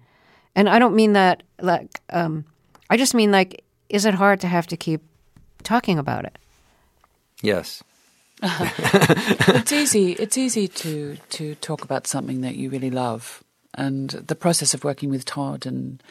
And 0.54 0.68
I 0.68 0.78
don't 0.78 0.94
mean 0.94 1.12
that 1.12 1.42
like 1.60 2.00
um, 2.10 2.44
I 2.88 2.96
just 2.96 3.14
mean 3.14 3.32
like, 3.32 3.64
is 3.88 4.04
it 4.04 4.14
hard 4.14 4.40
to 4.40 4.48
have 4.48 4.66
to 4.68 4.76
keep 4.76 5.02
talking 5.62 5.98
about 5.98 6.24
it? 6.24 6.38
Yes. 7.42 7.82
it's 8.42 9.72
easy. 9.72 10.12
It's 10.12 10.36
easy 10.36 10.68
to 10.68 11.16
to 11.30 11.54
talk 11.56 11.82
about 11.82 12.06
something 12.06 12.42
that 12.42 12.56
you 12.56 12.68
really 12.70 12.90
love, 12.90 13.42
and 13.74 14.10
the 14.10 14.34
process 14.34 14.74
of 14.74 14.84
working 14.84 15.10
with 15.10 15.24
Todd 15.24 15.64
and 15.66 16.02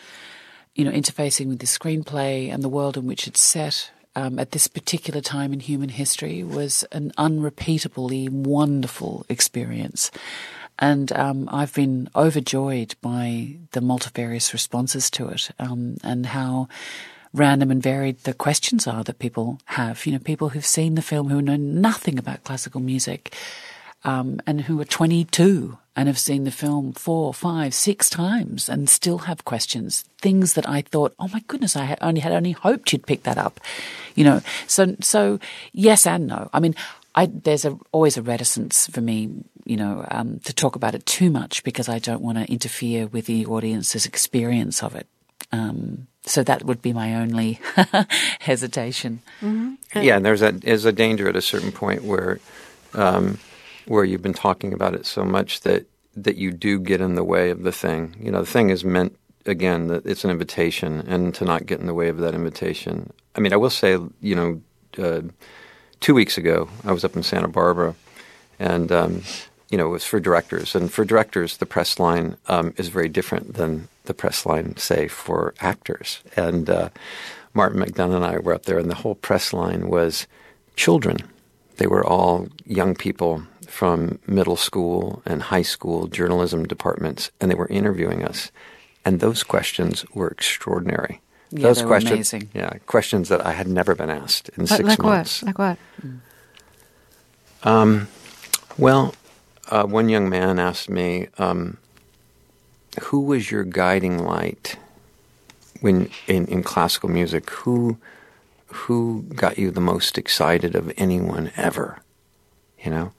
you 0.74 0.84
know 0.84 0.92
interfacing 0.92 1.48
with 1.48 1.60
the 1.60 1.68
screenplay 1.68 2.52
and 2.52 2.64
the 2.64 2.70
world 2.70 2.98
in 2.98 3.06
which 3.06 3.28
it's 3.28 3.42
set 3.42 3.92
um, 4.16 4.40
at 4.40 4.52
this 4.52 4.68
particular 4.68 5.22
time 5.22 5.54
in 5.54 5.60
human 5.60 5.90
history 5.90 6.44
was 6.44 6.84
an 6.92 7.12
unrepeatably 7.18 8.30
wonderful 8.30 9.26
experience. 9.30 10.10
And 10.80 11.12
um, 11.14 11.48
I've 11.52 11.74
been 11.74 12.10
overjoyed 12.16 12.96
by 13.02 13.56
the 13.72 13.82
multifarious 13.82 14.52
responses 14.52 15.10
to 15.12 15.30
it 15.30 15.50
um, 15.58 15.98
and 16.04 16.26
how 16.26 16.68
random 17.36 17.70
and 17.70 17.84
varied 17.84 18.20
the 18.20 18.34
questions 18.34 18.88
are 18.88 19.04
that 19.04 19.20
people 19.20 19.60
have. 19.66 20.06
You 20.06 20.14
know, 20.14 20.20
people 20.20 20.50
who've 20.50 20.66
seen 20.66 20.96
the 20.96 21.02
film 21.02 21.30
who 21.30 21.42
know 21.42 21.56
nothing 21.56 22.18
about 22.18 22.44
classical 22.44 22.82
music 22.82 23.36
um, 24.04 24.40
and 24.48 24.62
who 24.62 24.80
are 24.80 24.86
22 24.86 25.78
and 25.96 26.08
have 26.08 26.20
seen 26.20 26.44
the 26.44 26.52
film 26.52 26.94
four, 26.94 27.34
five, 27.34 27.74
six 27.74 28.10
times 28.10 28.68
and 28.70 28.90
still 28.90 29.20
have 29.20 29.46
questions. 29.46 30.04
Things 30.22 30.54
that 30.54 30.68
I 30.68 30.82
thought, 30.82 31.16
oh 31.20 31.30
my 31.30 31.42
goodness, 31.48 31.76
I 31.76 31.98
only 32.02 32.22
had 32.22 32.34
only 32.34 32.52
hoped 32.52 32.92
you'd 32.92 33.08
pick 33.08 33.24
that 33.24 33.38
up. 33.38 33.60
You 34.16 34.24
know, 34.24 34.42
so 34.68 34.96
so 35.02 35.40
yes 35.72 36.06
and 36.06 36.28
no. 36.28 36.50
I 36.54 36.60
mean, 36.60 36.76
I, 37.16 37.28
there's 37.28 37.66
a, 37.66 37.78
always 37.92 38.18
a 38.18 38.22
reticence 38.22 38.88
for 38.88 39.00
me, 39.00 39.30
you 39.64 39.78
know, 39.78 40.06
um, 40.12 40.40
to 40.40 40.54
talk 40.54 40.76
about 40.76 40.96
it 40.96 41.06
too 41.06 41.32
much 41.32 41.64
because 41.64 41.88
I 41.88 42.00
don't 42.00 42.22
want 42.22 42.38
to 42.38 42.52
interfere 42.52 43.08
with 43.08 43.26
the 43.26 43.46
audience's 43.46 44.06
experience 44.06 44.84
of 44.84 44.96
it. 44.96 45.08
Um, 45.52 46.08
so 46.26 46.44
that 46.44 46.64
would 46.64 46.82
be 46.82 46.94
my 46.94 47.16
only 47.16 47.60
hesitation. 48.40 49.22
Mm-hmm. 49.42 50.02
Yeah, 50.02 50.18
and 50.18 50.26
there's 50.26 50.42
a 50.42 50.52
there's 50.52 50.86
a 50.86 50.92
danger 50.92 51.30
at 51.30 51.36
a 51.36 51.42
certain 51.42 51.72
point 51.72 52.04
where 52.04 52.40
um, 52.94 53.40
where 53.88 54.04
you've 54.04 54.22
been 54.22 54.34
talking 54.34 54.74
about 54.74 54.96
it 54.96 55.06
so 55.06 55.24
much 55.24 55.62
that 55.62 55.86
that 56.16 56.38
you 56.38 56.52
do 56.52 56.80
get 56.80 57.02
in 57.02 57.16
the 57.16 57.24
way 57.24 57.50
of 57.50 57.64
the 57.64 57.72
thing. 57.72 58.16
You 58.20 58.32
know, 58.32 58.40
the 58.40 58.52
thing 58.52 58.70
is 58.70 58.84
meant 58.84 59.18
again 59.46 59.88
that 59.88 60.06
it's 60.06 60.24
an 60.24 60.32
invitation, 60.32 61.02
and 61.08 61.34
to 61.36 61.46
not 61.46 61.66
get 61.66 61.80
in 61.80 61.88
the 61.88 61.94
way 61.94 62.10
of 62.10 62.18
that 62.18 62.34
invitation. 62.34 63.14
I 63.36 63.40
mean, 63.40 63.54
I 63.54 63.58
will 63.58 63.70
say, 63.70 63.98
you 64.22 64.36
know. 64.36 64.62
Uh, 64.98 65.22
two 66.00 66.14
weeks 66.14 66.38
ago, 66.38 66.70
I 66.84 66.92
was 66.92 67.04
up 67.04 67.16
in 67.16 67.24
Santa 67.24 67.48
Barbara, 67.48 67.96
and 68.60 68.92
um, 68.92 69.24
you 69.70 69.78
know 69.78 69.88
it 69.88 69.92
was 69.92 70.06
for 70.06 70.20
directors. 70.20 70.76
And 70.76 70.92
for 70.92 71.06
directors, 71.06 71.58
the 71.58 71.66
press 71.66 72.00
line 72.00 72.38
um, 72.48 72.74
is 72.78 72.90
very 72.90 73.10
different 73.10 73.56
than 73.56 73.88
the 74.06 74.14
press 74.14 74.46
line, 74.46 74.78
say, 74.78 75.08
for 75.08 75.54
actors. 75.60 76.22
And 76.36 76.70
uh, 76.70 76.90
Martin 77.54 77.82
McDonagh 77.82 78.18
and 78.18 78.26
I 78.26 78.40
were 78.40 78.54
up 78.54 78.66
there, 78.66 78.80
and 78.80 78.90
the 78.90 78.96
whole 78.96 79.16
press 79.16 79.54
line 79.54 79.90
was 79.90 80.28
children. 80.76 81.18
They 81.78 81.88
were 81.88 82.06
all 82.06 82.48
young 82.66 82.96
people 82.96 83.44
from 83.68 84.20
middle 84.28 84.56
school 84.56 85.22
and 85.26 85.42
high 85.42 85.64
school 85.64 86.08
journalism 86.08 86.66
departments, 86.66 87.32
and 87.40 87.50
they 87.50 87.56
were 87.56 87.68
interviewing 87.68 88.24
us. 88.24 88.52
And 89.04 89.20
those 89.20 89.44
questions 89.44 90.06
were 90.14 90.30
extraordinary. 90.30 91.22
Yeah, 91.52 91.68
those 91.68 91.82
questions, 91.82 92.34
amazing. 92.34 92.50
yeah, 92.54 92.72
questions 92.86 93.30
that 93.30 93.46
I 93.46 93.54
had 93.54 93.68
never 93.68 93.96
been 93.96 94.10
asked 94.10 94.50
in 94.50 94.64
like, 94.64 94.78
six 94.78 94.90
like 94.90 95.00
months. 95.00 95.44
What? 95.44 95.48
Like 95.48 95.60
what? 95.60 95.78
Um, 97.64 98.08
well, 98.78 99.14
uh, 99.70 99.86
one 99.86 100.10
young 100.10 100.30
man 100.30 100.60
asked 100.60 100.90
me, 100.90 101.28
um, 101.38 101.78
"Who 103.04 103.22
was 103.22 103.52
your 103.52 103.64
guiding 103.64 104.24
light 104.24 104.78
when 105.82 106.10
in, 106.28 106.46
in 106.48 106.64
classical 106.64 107.10
music? 107.10 107.50
Who 107.50 107.98
who 108.68 109.24
got 109.36 109.58
you 109.58 109.72
the 109.72 109.82
most 109.82 110.18
excited 110.18 110.76
of 110.76 110.92
anyone 110.98 111.52
ever?" 111.56 112.00
You 112.84 112.92
know, 112.92 113.12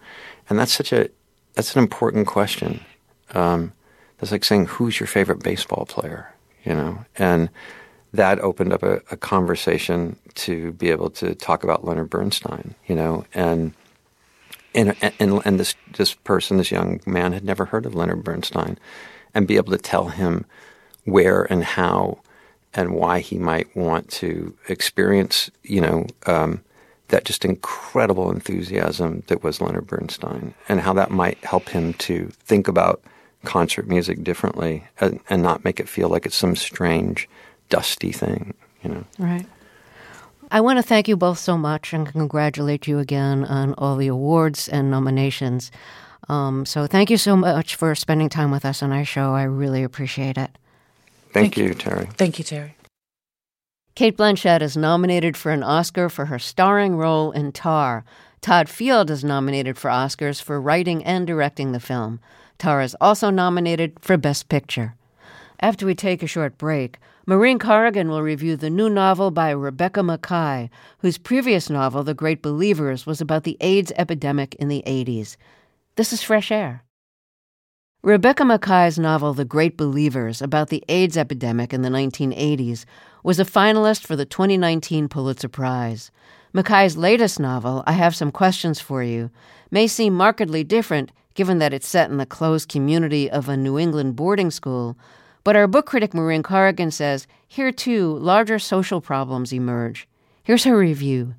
and 0.49 0.59
that's 0.59 0.73
such 0.73 0.93
a 0.93 1.09
that's 1.55 1.75
an 1.75 1.83
important 1.83 2.27
question. 2.27 2.81
Um, 3.35 3.73
that's 4.19 4.33
like 4.33 4.45
saying, 4.45 4.67
"Who's 4.67 5.01
your 5.01 5.07
favorite 5.07 5.43
baseball 5.43 5.87
player?" 5.87 6.33
You 6.65 6.75
know, 6.75 7.05
and 7.17 7.51
that 8.13 8.41
opened 8.41 8.73
up 8.73 8.83
a, 8.83 9.01
a, 9.11 9.17
conversation 9.17 10.17
to 10.35 10.73
be 10.73 10.91
able 10.91 11.11
to 11.11 11.35
talk 11.35 11.63
about 11.65 11.85
Leonard 11.85 12.11
Bernstein, 12.11 12.75
you 12.87 12.95
know, 12.95 13.25
and 13.35 13.73
and 14.77 14.97
and, 15.19 15.43
and 15.45 15.59
this 15.59 15.75
this 15.97 16.15
person, 16.15 16.59
this 16.59 16.71
young 16.71 17.01
man, 17.07 17.33
had 17.33 17.45
never 17.45 17.65
heard 17.65 17.87
of 17.87 17.95
Leonard 17.95 18.23
Bernstein, 18.23 18.79
and 19.35 19.49
be 19.49 19.57
able 19.57 19.73
to 19.73 19.79
tell 19.79 20.09
him 20.09 20.45
where 21.05 21.45
and 21.45 21.65
how 21.65 22.19
and 22.75 22.95
why 22.95 23.21
he 23.21 23.39
might 23.39 23.75
want 23.75 24.09
to 24.11 24.55
experience, 24.69 25.51
you 25.63 25.81
know, 25.81 26.07
um, 26.27 26.63
that 27.09 27.25
just 27.25 27.45
incredible 27.45 28.31
enthusiasm 28.31 29.23
that 29.29 29.43
was 29.43 29.61
Leonard 29.61 29.87
Bernstein, 29.87 30.55
and 30.69 30.81
how 30.81 30.93
that 30.93 31.11
might 31.11 31.43
help 31.45 31.71
him 31.71 31.95
to 31.95 32.29
think 32.45 32.69
about 32.69 33.03
concert 33.45 33.89
music 33.89 34.23
differently 34.25 34.85
and, 35.01 35.21
and 35.31 35.43
not 35.43 35.65
make 35.65 35.81
it 35.81 35.89
feel 35.89 36.09
like 36.09 36.27
it's 36.27 36.37
some 36.37 36.57
strange 36.57 37.29
dusty 37.69 38.13
thing, 38.13 38.53
you 38.83 38.91
know. 38.91 39.05
Right. 39.19 39.47
I 40.51 40.61
want 40.61 40.79
to 40.79 40.83
thank 40.83 41.09
you 41.09 41.17
both 41.17 41.39
so 41.39 41.59
much 41.59 41.93
and 41.93 42.07
congratulate 42.07 42.87
you 42.87 42.99
again 42.99 43.45
on 43.45 43.75
all 43.75 43.97
the 43.97 44.07
awards 44.07 44.69
and 44.69 44.91
nominations. 44.91 45.73
Um, 46.29 46.65
so 46.65 46.87
thank 46.87 47.11
you 47.11 47.17
so 47.17 47.37
much 47.37 47.75
for 47.75 47.95
spending 47.95 48.29
time 48.29 48.51
with 48.51 48.65
us 48.65 48.83
on 48.83 48.93
our 48.93 49.05
show. 49.05 49.35
I 49.35 49.43
really 49.43 49.83
appreciate 49.83 50.39
it. 50.39 50.51
Thank, 51.33 51.55
thank 51.55 51.57
you, 51.57 51.65
you, 51.65 51.75
Terry. 51.75 52.07
Thank 52.17 52.39
you, 52.39 52.45
Terry. 52.45 52.77
Cate 53.95 54.17
Blanchett 54.17 54.61
is 54.61 54.77
nominated 54.77 55.37
for 55.37 55.51
an 55.51 55.63
Oscar 55.63 56.09
for 56.09 56.27
her 56.27 56.39
starring 56.39 56.97
role 56.97 57.33
in 57.33 57.51
Tar. 57.51 58.05
Todd 58.41 58.69
Field 58.69 59.11
is 59.11 59.25
nominated 59.25 59.79
for 59.79 59.91
Oscars 59.91 60.41
for 60.41 60.61
writing 60.61 61.03
and 61.05 61.27
directing 61.27 61.73
the 61.73 61.81
film. 61.81 62.21
Tar 62.59 62.83
is 62.83 62.97
also 63.01 63.31
nominated 63.31 63.99
for 64.01 64.17
Best 64.17 64.49
Picture. 64.49 64.95
After 65.61 65.87
we 65.87 65.95
take 65.95 66.23
a 66.23 66.27
short 66.27 66.59
break, 66.59 66.99
Maureen 67.29 67.59
Corrigan 67.59 68.09
will 68.09 68.23
review 68.23 68.57
the 68.57 68.71
new 68.71 68.89
novel 68.89 69.33
by 69.33 69.51
Rebecca 69.51 69.99
Makkai, 69.99 70.71
whose 70.99 71.19
previous 71.19 71.69
novel, 71.69 72.05
The 72.05 72.15
Great 72.15 72.41
Believers, 72.41 73.05
was 73.05 73.21
about 73.21 73.43
the 73.43 73.57
AIDS 73.61 73.93
epidemic 73.97 74.55
in 74.61 74.69
the 74.69 74.85
80s. 74.87 75.37
This 75.97 76.13
is 76.13 76.23
Fresh 76.23 76.53
Air. 76.53 76.85
Rebecca 78.05 78.45
Makkai's 78.45 78.97
novel, 78.97 79.35
The 79.35 79.45
Great 79.45 79.77
Believers, 79.77 80.41
about 80.41 80.69
the 80.69 80.85
AIDS 80.89 81.17
epidemic 81.17 81.75
in 81.75 81.83
the 81.83 81.89
1980s, 81.89 82.85
was 83.25 83.41
a 83.41 83.45
finalist 83.45 84.07
for 84.07 84.15
the 84.15 84.25
2019 84.25 85.09
Pulitzer 85.09 85.49
Prize. 85.49 86.13
Makkai's 86.55 86.97
latest 86.97 87.41
novel, 87.41 87.83
I 87.89 87.93
Have 87.93 88.15
Some 88.15 88.31
Questions 88.31 88.79
for 88.79 89.03
You, 89.03 89.33
may 89.73 89.89
seem 89.89 90.15
markedly 90.15 90.63
different 90.63 91.11
given 91.35 91.59
that 91.59 91.75
it's 91.75 91.89
set 91.89 92.09
in 92.09 92.19
the 92.19 92.25
closed 92.25 92.69
community 92.69 93.29
of 93.29 93.49
a 93.49 93.57
New 93.57 93.81
England 93.81 94.15
boarding 94.15 94.53
school, 94.53 94.97
but 95.47 95.55
our 95.55 95.69
book 95.69 95.87
critic 95.87 96.13
Maureen 96.13 96.43
Corrigan 96.43 96.91
says 96.91 97.29
here 97.47 97.71
too 97.71 98.19
larger 98.19 98.59
social 98.59 99.01
problems 99.01 99.53
emerge. 99.53 100.09
Here's 100.43 100.65
her 100.65 100.77
review. 100.77 101.37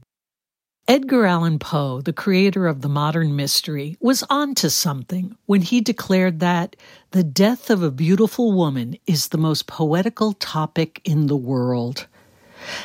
Edgar 0.88 1.26
Allan 1.26 1.60
Poe, 1.60 2.00
the 2.00 2.14
creator 2.14 2.68
of 2.68 2.80
the 2.80 2.88
modern 2.88 3.36
mystery, 3.36 3.98
was 4.00 4.24
onto 4.30 4.70
something 4.70 5.36
when 5.46 5.62
he 5.62 5.82
declared 5.82 6.40
that 6.40 6.78
the 7.12 7.22
death 7.22 7.70
of 7.70 7.84
a 7.84 7.92
beautiful 7.92 8.54
woman 8.54 8.96
is 9.08 9.28
the 9.28 9.38
most 9.38 9.68
poetical 9.68 10.32
topic 10.32 11.02
in 11.04 11.28
the 11.28 11.36
world. 11.36 12.08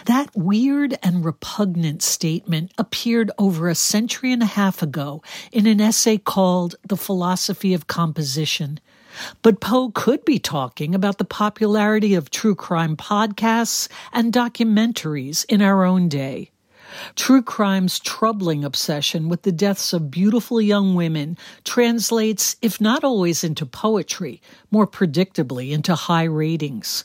That 0.07 0.35
weird 0.35 0.99
and 1.05 1.25
repugnant 1.25 2.03
statement 2.03 2.73
appeared 2.79 3.31
over 3.39 3.68
a 3.68 3.77
century 3.77 4.33
and 4.33 4.43
a 4.43 4.47
half 4.47 4.83
ago 4.83 5.23
in 5.53 5.68
an 5.68 5.81
essay 5.81 6.18
called 6.18 6.75
The 6.85 6.97
Philosophy 6.97 7.75
of 7.75 7.87
Composition, 7.87 8.81
but 9.43 9.61
Poe 9.61 9.91
could 9.91 10.25
be 10.25 10.39
talking 10.39 10.95
about 10.95 11.18
the 11.18 11.25
popularity 11.25 12.14
of 12.14 12.31
true 12.31 12.55
crime 12.55 12.97
podcasts 12.97 13.89
and 14.12 14.33
documentaries 14.33 15.45
in 15.49 15.62
our 15.62 15.85
own 15.85 16.09
day. 16.09 16.51
True 17.16 17.43
crime's 17.43 17.99
troubling 17.99 18.64
obsession 18.64 19.29
with 19.29 19.43
the 19.43 19.53
deaths 19.53 19.93
of 19.93 20.11
beautiful 20.11 20.61
young 20.61 20.95
women 20.95 21.39
translates, 21.64 22.57
if 22.61 22.81
not 22.81 23.03
always 23.03 23.43
into 23.43 23.64
poetry, 23.64 24.43
more 24.70 24.87
predictably 24.87 25.70
into 25.70 25.95
high 25.95 26.25
ratings. 26.25 27.05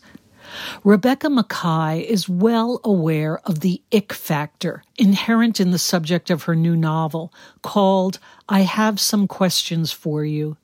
Rebecca 0.84 1.28
Makkai 1.28 2.03
is 2.03 2.30
well 2.30 2.80
aware 2.84 3.39
of 3.39 3.59
the 3.59 3.82
ick 3.93 4.13
factor 4.13 4.84
inherent 4.97 5.59
in 5.59 5.72
the 5.72 5.80
subject 5.80 6.30
of 6.30 6.43
her 6.43 6.55
new 6.55 6.76
novel 6.76 7.34
called 7.61 8.20
I 8.47 8.61
Have 8.61 8.99
Some 8.99 9.28
Questions 9.28 9.91
for 9.91 10.24
You. 10.24 10.57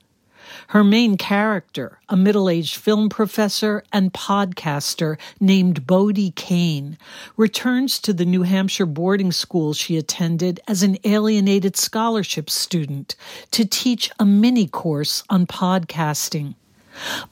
Her 0.68 0.84
main 0.84 1.18
character, 1.18 2.00
a 2.10 2.18
middle 2.18 2.50
aged 2.50 2.76
film 2.76 3.10
professor 3.10 3.84
and 3.92 4.14
podcaster 4.14 5.18
named 5.40 5.88
Bodie 5.88 6.32
Kane, 6.32 6.98
returns 7.38 8.00
to 8.00 8.14
the 8.14 8.26
New 8.26 8.44
Hampshire 8.44 8.86
boarding 8.86 9.32
school 9.32 9.74
she 9.74 9.98
attended 9.98 10.60
as 10.68 10.84
an 10.84 10.98
alienated 11.04 11.76
scholarship 11.76 12.50
student 12.50 13.16
to 13.52 13.66
teach 13.66 14.12
a 14.20 14.26
mini 14.26 14.68
course 14.68 15.24
on 15.30 15.48
podcasting. 15.48 16.56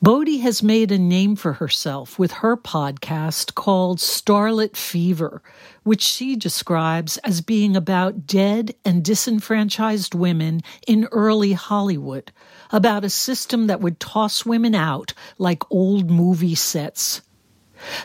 Bodie 0.01 0.39
has 0.39 0.63
made 0.63 0.91
a 0.91 0.97
name 0.97 1.35
for 1.35 1.53
herself 1.53 2.17
with 2.17 2.31
her 2.31 2.57
podcast 2.57 3.53
called 3.53 3.99
Starlet 3.99 4.75
Fever, 4.75 5.41
which 5.83 6.01
she 6.01 6.35
describes 6.35 7.17
as 7.19 7.41
being 7.41 7.75
about 7.75 8.27
dead 8.27 8.73
and 8.85 9.03
disenfranchised 9.03 10.13
women 10.13 10.61
in 10.87 11.07
early 11.11 11.53
Hollywood, 11.53 12.31
about 12.71 13.03
a 13.03 13.09
system 13.09 13.67
that 13.67 13.81
would 13.81 13.99
toss 13.99 14.45
women 14.45 14.75
out 14.75 15.13
like 15.37 15.69
old 15.71 16.09
movie 16.09 16.55
sets. 16.55 17.21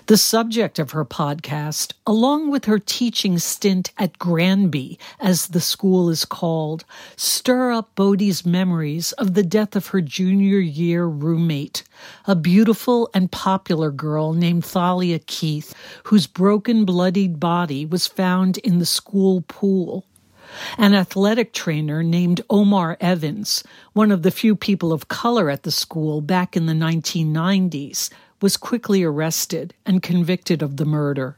The 0.06 0.16
subject 0.16 0.78
of 0.78 0.92
her 0.92 1.04
podcast, 1.04 1.92
along 2.06 2.50
with 2.50 2.64
her 2.64 2.78
teaching 2.78 3.38
stint 3.38 3.92
at 3.98 4.18
Granby, 4.18 4.98
as 5.20 5.48
the 5.48 5.60
school 5.60 6.08
is 6.08 6.24
called, 6.24 6.84
stir 7.16 7.72
up 7.72 7.94
Bodie's 7.94 8.46
memories 8.46 9.12
of 9.12 9.34
the 9.34 9.42
death 9.42 9.76
of 9.76 9.88
her 9.88 10.00
junior 10.00 10.58
year 10.58 11.04
roommate, 11.06 11.82
a 12.26 12.34
beautiful 12.34 13.10
and 13.12 13.30
popular 13.30 13.90
girl 13.90 14.32
named 14.32 14.64
Thalia 14.64 15.18
Keith, 15.18 15.74
whose 16.04 16.26
broken, 16.26 16.84
bloodied 16.84 17.40
body 17.40 17.84
was 17.84 18.06
found 18.06 18.58
in 18.58 18.78
the 18.78 18.86
school 18.86 19.42
pool. 19.42 20.06
An 20.78 20.94
athletic 20.94 21.52
trainer 21.52 22.02
named 22.02 22.40
Omar 22.48 22.96
Evans, 23.00 23.64
one 23.92 24.12
of 24.12 24.22
the 24.22 24.30
few 24.30 24.54
people 24.54 24.92
of 24.92 25.08
color 25.08 25.50
at 25.50 25.64
the 25.64 25.72
school 25.72 26.20
back 26.20 26.56
in 26.56 26.66
the 26.66 26.72
1990s, 26.72 28.10
was 28.40 28.56
quickly 28.56 29.02
arrested 29.02 29.74
and 29.84 30.02
convicted 30.02 30.62
of 30.62 30.76
the 30.76 30.84
murder. 30.84 31.36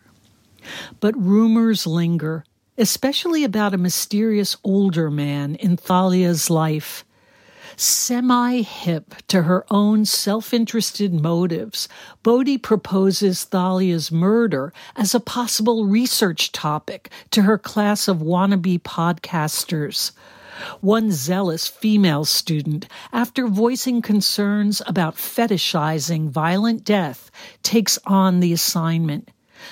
But 1.01 1.17
rumors 1.17 1.87
linger, 1.87 2.45
especially 2.77 3.45
about 3.45 3.75
a 3.75 3.79
mysterious 3.79 4.57
older 4.65 5.11
man 5.11 5.55
in 5.57 5.77
Thalia's 5.77 6.51
life. 6.51 7.05
Semi 7.77 8.63
hip 8.63 9.15
to 9.29 9.43
her 9.43 9.65
own 9.71 10.05
self 10.05 10.53
interested 10.53 11.15
motives, 11.15 11.89
Bodie 12.25 12.59
proposes 12.59 13.45
Thalia's 13.45 14.11
murder 14.11 14.73
as 14.97 15.15
a 15.15 15.21
possible 15.21 15.87
research 15.87 16.51
topic 16.51 17.09
to 17.31 17.43
her 17.43 17.57
class 17.57 18.09
of 18.09 18.19
wannabe 18.19 18.81
podcasters. 18.81 20.11
One 20.81 21.11
zealous 21.11 21.69
female 21.69 22.25
student, 22.25 22.87
after 23.13 23.47
voicing 23.47 24.03
concerns 24.03 24.83
about 24.87 25.17
fetishizing 25.17 26.31
violent 26.31 26.85
death, 26.85 27.31
takes 27.63 27.99
on 28.07 28.41
the 28.41 28.53
assignment. 28.53 29.31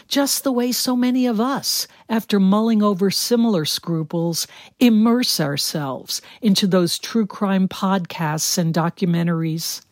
Just 0.08 0.42
the 0.42 0.52
way 0.52 0.72
so 0.72 0.96
many 0.96 1.26
of 1.26 1.40
us, 1.40 1.86
after 2.08 2.40
mulling 2.40 2.82
over 2.82 3.10
similar 3.10 3.64
scruples, 3.64 4.46
immerse 4.80 5.38
ourselves 5.40 6.20
into 6.42 6.66
those 6.66 6.98
true 6.98 7.26
crime 7.26 7.68
podcasts 7.68 8.58
and 8.58 8.74
documentaries. 8.74 9.82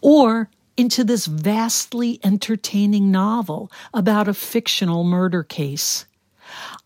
Or 0.00 0.50
into 0.76 1.04
this 1.04 1.26
vastly 1.26 2.20
entertaining 2.24 3.10
novel 3.10 3.70
about 3.92 4.28
a 4.28 4.34
fictional 4.34 5.04
murder 5.04 5.42
case. 5.42 6.06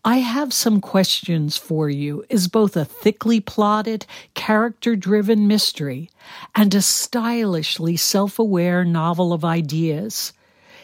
I 0.03 0.17
Have 0.17 0.53
Some 0.53 0.81
Questions 0.81 1.57
for 1.57 1.89
You 1.89 2.25
is 2.29 2.47
both 2.47 2.77
a 2.77 2.85
thickly 2.85 3.39
plotted, 3.39 4.05
character 4.33 4.95
driven 4.95 5.47
mystery 5.47 6.09
and 6.53 6.73
a 6.75 6.81
stylishly 6.81 7.97
self 7.97 8.37
aware 8.37 8.85
novel 8.85 9.33
of 9.33 9.43
ideas. 9.43 10.33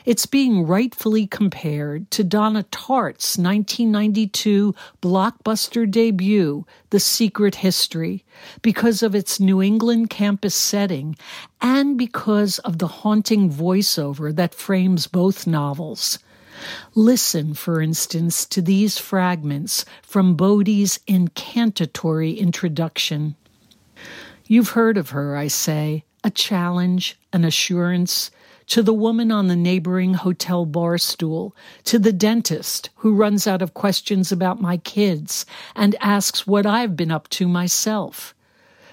It's 0.04 0.26
being 0.26 0.66
rightfully 0.66 1.28
compared 1.28 2.10
to 2.12 2.24
Donna 2.24 2.64
Tartt's 2.72 3.38
1992 3.38 4.74
blockbuster 5.02 5.90
debut, 5.90 6.66
The 6.90 7.00
Secret 7.00 7.56
History, 7.56 8.26
because 8.64 9.04
of 9.04 9.14
its 9.14 9.40
New 9.40 9.62
England 9.62 10.10
campus 10.10 10.56
setting 10.56 11.16
and 11.62 11.98
because 11.98 12.58
of 12.60 12.80
the 12.80 12.88
haunting 12.88 13.52
voiceover 13.52 14.36
that 14.36 14.56
frames 14.56 15.06
both 15.06 15.46
novels. 15.46 16.18
Listen, 16.95 17.53
for 17.53 17.82
instance, 17.82 18.45
to 18.47 18.62
these 18.62 18.97
fragments 18.97 19.86
from 20.01 20.36
Bodie's 20.36 20.99
incantatory 21.07 22.34
introduction. 22.34 23.36
You've 24.45 24.70
heard 24.70 24.97
of 24.97 25.12
her, 25.12 25.36
I 25.36 25.47
say, 25.47 26.03
a 26.24 26.30
challenge, 26.30 27.18
an 27.32 27.43
assurance, 27.45 28.32
to 28.68 28.82
the 28.82 28.93
woman 28.93 29.32
on 29.32 29.47
the 29.47 29.55
neighboring 29.55 30.14
hotel 30.14 30.66
bar 30.66 30.97
stool, 30.97 31.55
to 31.84 31.99
the 31.99 32.14
dentist 32.14 32.89
who 32.95 33.14
runs 33.16 33.45
out 33.45 33.62
of 33.62 33.74
questions 33.74 34.32
about 34.32 34.62
my 34.62 34.78
kids 34.78 35.45
and 35.76 35.95
asks 35.99 36.47
what 36.47 36.66
I've 36.66 36.95
been 36.95 37.12
up 37.12 37.28
to 37.30 37.47
myself. 37.47 38.34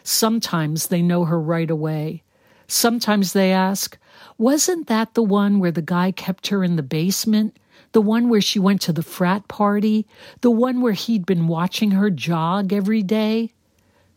Sometimes 0.03 0.87
they 0.87 1.03
know 1.03 1.27
her 1.27 1.41
right 1.41 1.71
away. 1.71 2.23
Sometimes 2.69 3.33
they 3.33 3.51
ask, 3.51 3.99
wasn't 4.37 4.87
that 4.89 5.15
the 5.15 5.23
one 5.23 5.59
where 5.59 5.73
the 5.73 5.83
guy 5.83 6.13
kept 6.13 6.49
her 6.49 6.63
in 6.63 6.77
the 6.77 6.83
basement? 6.83 7.57
The 7.93 8.03
one 8.03 8.29
where 8.29 8.43
she 8.43 8.59
went 8.59 8.83
to 8.83 8.93
the 8.93 9.03
frat 9.03 9.49
party? 9.49 10.07
The 10.43 10.51
one 10.51 10.83
where 10.83 10.93
he'd 10.93 11.25
been 11.25 11.49
watching 11.49 11.93
her 11.93 12.11
jog 12.11 12.73
every 12.73 13.03
day? 13.03 13.53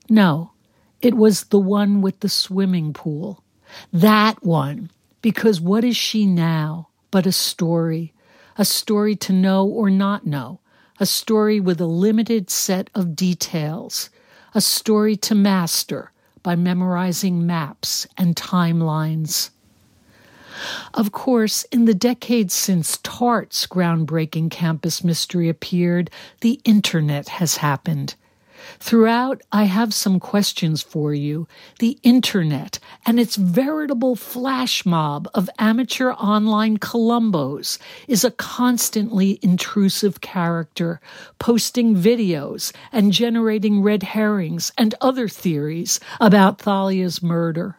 No, 0.09 0.51
it 1.01 1.15
was 1.15 1.45
the 1.45 1.59
one 1.59 2.01
with 2.01 2.19
the 2.19 2.29
swimming 2.29 2.91
pool. 2.91 3.41
That 3.93 4.43
one. 4.43 4.91
Because 5.21 5.61
what 5.61 5.83
is 5.83 5.95
she 5.95 6.25
now 6.25 6.89
but 7.09 7.25
a 7.25 7.31
story? 7.31 8.13
A 8.57 8.65
story 8.65 9.15
to 9.17 9.31
know 9.31 9.65
or 9.65 9.89
not 9.89 10.25
know. 10.25 10.59
A 10.99 11.05
story 11.05 11.59
with 11.59 11.79
a 11.79 11.85
limited 11.85 12.49
set 12.49 12.89
of 12.93 13.15
details. 13.15 14.09
A 14.53 14.61
story 14.61 15.15
to 15.17 15.35
master 15.35 16.11
by 16.43 16.55
memorizing 16.55 17.45
maps 17.45 18.07
and 18.17 18.35
timelines. 18.35 19.49
Of 20.93 21.11
course, 21.11 21.63
in 21.71 21.85
the 21.85 21.93
decades 21.93 22.53
since 22.53 22.99
Tartt's 23.03 23.65
groundbreaking 23.65 24.51
campus 24.51 25.03
mystery 25.03 25.49
appeared, 25.49 26.09
the 26.41 26.59
internet 26.63 27.29
has 27.29 27.57
happened. 27.57 28.15
Throughout, 28.79 29.41
I 29.51 29.63
have 29.65 29.93
some 29.93 30.19
questions 30.19 30.81
for 30.81 31.13
you. 31.13 31.47
The 31.79 31.97
internet 32.03 32.79
and 33.05 33.19
its 33.19 33.35
veritable 33.35 34.15
flash 34.15 34.85
mob 34.85 35.27
of 35.33 35.49
amateur 35.59 36.11
online 36.11 36.77
Columbos 36.77 37.77
is 38.07 38.23
a 38.23 38.31
constantly 38.31 39.39
intrusive 39.41 40.21
character, 40.21 40.99
posting 41.39 41.95
videos 41.95 42.71
and 42.91 43.11
generating 43.11 43.81
red 43.81 44.03
herrings 44.03 44.71
and 44.77 44.95
other 45.01 45.27
theories 45.27 45.99
about 46.19 46.59
Thalia's 46.59 47.23
murder. 47.23 47.77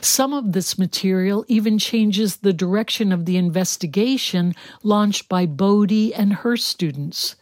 Some 0.00 0.32
of 0.32 0.52
this 0.52 0.78
material 0.78 1.44
even 1.48 1.78
changes 1.78 2.36
the 2.36 2.52
direction 2.52 3.12
of 3.12 3.24
the 3.24 3.36
investigation 3.36 4.54
launched 4.82 5.28
by 5.28 5.46
Bodie 5.46 6.14
and 6.14 6.34
her 6.34 6.56
students. 6.56 7.36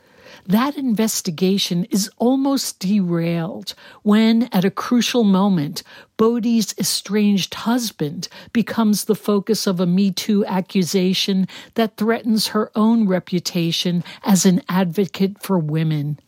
That 0.49 0.79
investigation 0.79 1.85
is 1.91 2.11
almost 2.17 2.79
derailed 2.79 3.75
when, 4.03 4.49
at 4.51 4.65
a 4.65 4.71
crucial 4.71 5.23
moment, 5.23 5.83
Bodie's 6.17 6.75
estranged 6.79 7.53
husband 7.53 8.29
becomes 8.55 9.05
the 9.05 9.15
focus 9.15 9.67
of 9.67 9.79
a 9.79 9.85
Me 9.85 10.11
Too 10.11 10.47
accusation 10.47 11.47
that 11.75 11.99
threatens 11.99 12.49
her 12.49 12.71
own 12.75 13.07
reputation 13.07 14.03
as 14.25 14.47
an 14.47 14.63
advocate 14.71 15.43
for 15.43 15.59
women. 15.59 16.19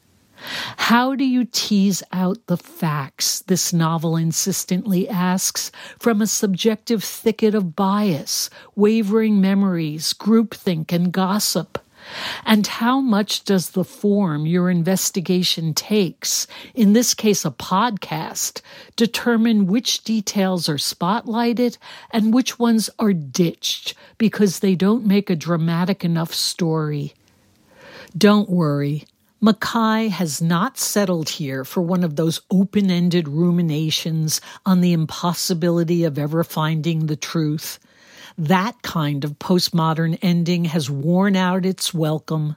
How 0.77 1.14
do 1.14 1.25
you 1.25 1.47
tease 1.47 2.03
out 2.12 2.47
the 2.47 2.59
facts, 2.59 3.41
this 3.41 3.73
novel 3.73 4.16
insistently 4.16 5.09
asks, 5.09 5.73
from 5.99 6.21
a 6.21 6.27
subjective 6.27 7.03
thicket 7.03 7.55
of 7.55 7.75
bias, 7.75 8.51
wavering 8.77 9.41
memories, 9.41 10.12
groupthink, 10.12 10.93
and 10.93 11.11
gossip? 11.11 11.79
And 12.45 12.67
how 12.67 13.01
much 13.01 13.45
does 13.45 13.71
the 13.71 13.85
form 13.85 14.47
your 14.47 14.71
investigation 14.71 15.75
takes, 15.75 16.47
in 16.75 16.93
this 16.93 17.15
case 17.15 17.45
a 17.45 17.51
podcast, 17.51 18.61
determine 18.97 19.67
which 19.67 20.05
details 20.05 20.69
are 20.69 20.75
spotlighted 20.75 21.79
and 22.11 22.35
which 22.35 22.59
ones 22.59 22.91
are 22.99 23.13
ditched 23.13 23.95
because 24.19 24.59
they 24.59 24.75
don't 24.75 25.07
make 25.07 25.31
a 25.31 25.37
dramatic 25.37 26.05
enough 26.05 26.35
story? 26.35 27.15
Don't 28.17 28.51
worry. 28.51 29.05
Makkai 29.43 30.11
has 30.11 30.43
not 30.43 30.77
settled 30.77 31.31
here 31.31 31.65
for 31.65 31.81
one 31.81 32.05
of 32.05 32.17
those 32.17 32.43
open 32.51 32.91
ended 32.91 33.27
ruminations 33.27 34.41
on 34.67 34.83
the 34.83 34.93
impossibility 34.93 36.05
of 36.05 36.19
ever 36.19 36.45
finding 36.45 37.07
the 37.07 37.17
truth. 37.17 37.79
That 38.41 38.80
kind 38.80 39.22
of 39.22 39.38
postmodern 39.38 40.18
ending 40.22 40.64
has 40.64 40.88
worn 40.88 41.36
out 41.36 41.66
its 41.66 41.93
welcome. 41.93 42.57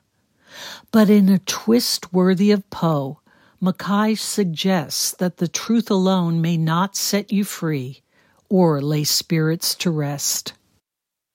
But 0.94 1.10
in 1.10 1.28
a 1.28 1.40
twist 1.40 2.14
worthy 2.14 2.52
of 2.52 2.70
Poe, 2.70 3.20
Makkai 3.62 4.18
suggests 4.18 5.12
that 5.12 5.38
the 5.38 5.50
truth 5.50 5.92
alone 5.92 6.40
may 6.40 6.56
not 6.56 6.96
set 6.96 7.34
you 7.34 7.44
free 7.44 8.02
or 8.50 8.82
lay 8.82 9.04
spirits 9.04 9.76
to 9.76 9.92
rest. 9.92 10.54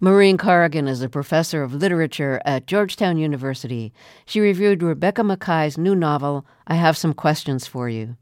Maureen 0.00 0.38
Corrigan 0.38 0.88
is 0.88 1.02
a 1.02 1.10
professor 1.10 1.62
of 1.62 1.74
literature 1.74 2.40
at 2.46 2.66
Georgetown 2.66 3.18
University. 3.18 3.92
She 4.24 4.40
reviewed 4.40 4.82
Rebecca 4.82 5.20
Makkai's 5.20 5.76
new 5.76 5.94
novel, 5.94 6.46
I 6.66 6.76
Have 6.76 6.96
Some 6.96 7.12
Questions 7.12 7.66
for 7.66 7.90
You. 7.90 8.16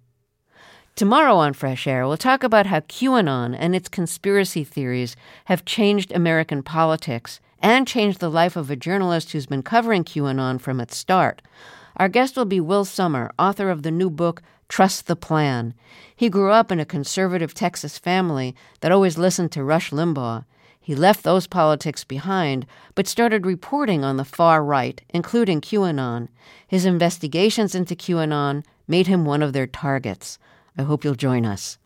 Tomorrow 0.96 1.36
on 1.36 1.52
Fresh 1.52 1.86
Air, 1.86 2.08
we'll 2.08 2.16
talk 2.16 2.42
about 2.42 2.64
how 2.64 2.80
QAnon 2.80 3.54
and 3.58 3.76
its 3.76 3.86
conspiracy 3.86 4.64
theories 4.64 5.14
have 5.44 5.66
changed 5.66 6.10
American 6.10 6.62
politics 6.62 7.38
and 7.60 7.86
changed 7.86 8.18
the 8.18 8.30
life 8.30 8.56
of 8.56 8.70
a 8.70 8.76
journalist 8.76 9.32
who's 9.32 9.44
been 9.44 9.62
covering 9.62 10.04
QAnon 10.04 10.58
from 10.58 10.80
its 10.80 10.96
start. 10.96 11.42
Our 11.98 12.08
guest 12.08 12.34
will 12.34 12.46
be 12.46 12.60
Will 12.60 12.86
Sommer, 12.86 13.30
author 13.38 13.68
of 13.68 13.82
the 13.82 13.90
new 13.90 14.08
book, 14.08 14.40
Trust 14.70 15.06
the 15.06 15.16
Plan. 15.16 15.74
He 16.16 16.30
grew 16.30 16.50
up 16.50 16.72
in 16.72 16.80
a 16.80 16.86
conservative 16.86 17.52
Texas 17.52 17.98
family 17.98 18.56
that 18.80 18.90
always 18.90 19.18
listened 19.18 19.52
to 19.52 19.64
Rush 19.64 19.90
Limbaugh. 19.90 20.46
He 20.80 20.94
left 20.94 21.24
those 21.24 21.46
politics 21.46 22.04
behind, 22.04 22.64
but 22.94 23.06
started 23.06 23.44
reporting 23.44 24.02
on 24.02 24.16
the 24.16 24.24
far 24.24 24.64
right, 24.64 24.98
including 25.10 25.60
QAnon. 25.60 26.28
His 26.66 26.86
investigations 26.86 27.74
into 27.74 27.94
QAnon 27.94 28.64
made 28.88 29.08
him 29.08 29.26
one 29.26 29.42
of 29.42 29.52
their 29.52 29.66
targets. 29.66 30.38
I 30.78 30.82
hope 30.82 31.04
you'll 31.04 31.14
join 31.14 31.46
us. 31.46 31.78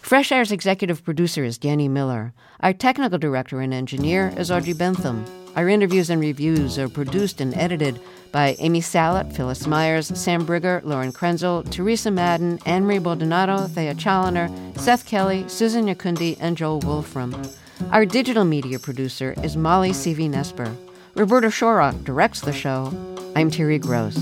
Fresh 0.00 0.32
Air's 0.32 0.50
executive 0.50 1.04
producer 1.04 1.44
is 1.44 1.58
Danny 1.58 1.88
Miller. 1.88 2.32
Our 2.60 2.72
technical 2.72 3.18
director 3.18 3.60
and 3.60 3.72
engineer 3.74 4.32
is 4.36 4.50
Audrey 4.50 4.72
Bentham. 4.72 5.24
Our 5.56 5.68
interviews 5.68 6.10
and 6.10 6.20
reviews 6.20 6.78
are 6.78 6.88
produced 6.88 7.40
and 7.40 7.54
edited 7.54 8.00
by 8.32 8.56
Amy 8.58 8.80
Salit, 8.80 9.32
Phyllis 9.34 9.66
Myers, 9.66 10.06
Sam 10.18 10.46
Brigger, 10.46 10.82
Lauren 10.84 11.12
Krenzel, 11.12 11.68
Teresa 11.70 12.10
Madden, 12.10 12.58
Ann 12.66 12.84
Marie 12.84 12.98
Baldonado, 12.98 13.66
Thea 13.66 13.94
Chaloner, 13.94 14.48
Seth 14.78 15.06
Kelly, 15.06 15.44
Susan 15.48 15.86
Nyakundi, 15.86 16.36
and 16.40 16.56
Joel 16.56 16.80
Wolfram. 16.80 17.34
Our 17.90 18.04
digital 18.04 18.44
media 18.44 18.78
producer 18.78 19.34
is 19.42 19.56
Molly 19.56 19.90
Seavy-Nesper. 19.90 20.74
Roberta 21.14 21.48
Shorrock 21.48 22.04
directs 22.04 22.40
the 22.40 22.52
show. 22.52 22.92
I'm 23.34 23.50
Terry 23.50 23.78
Gross. 23.78 24.16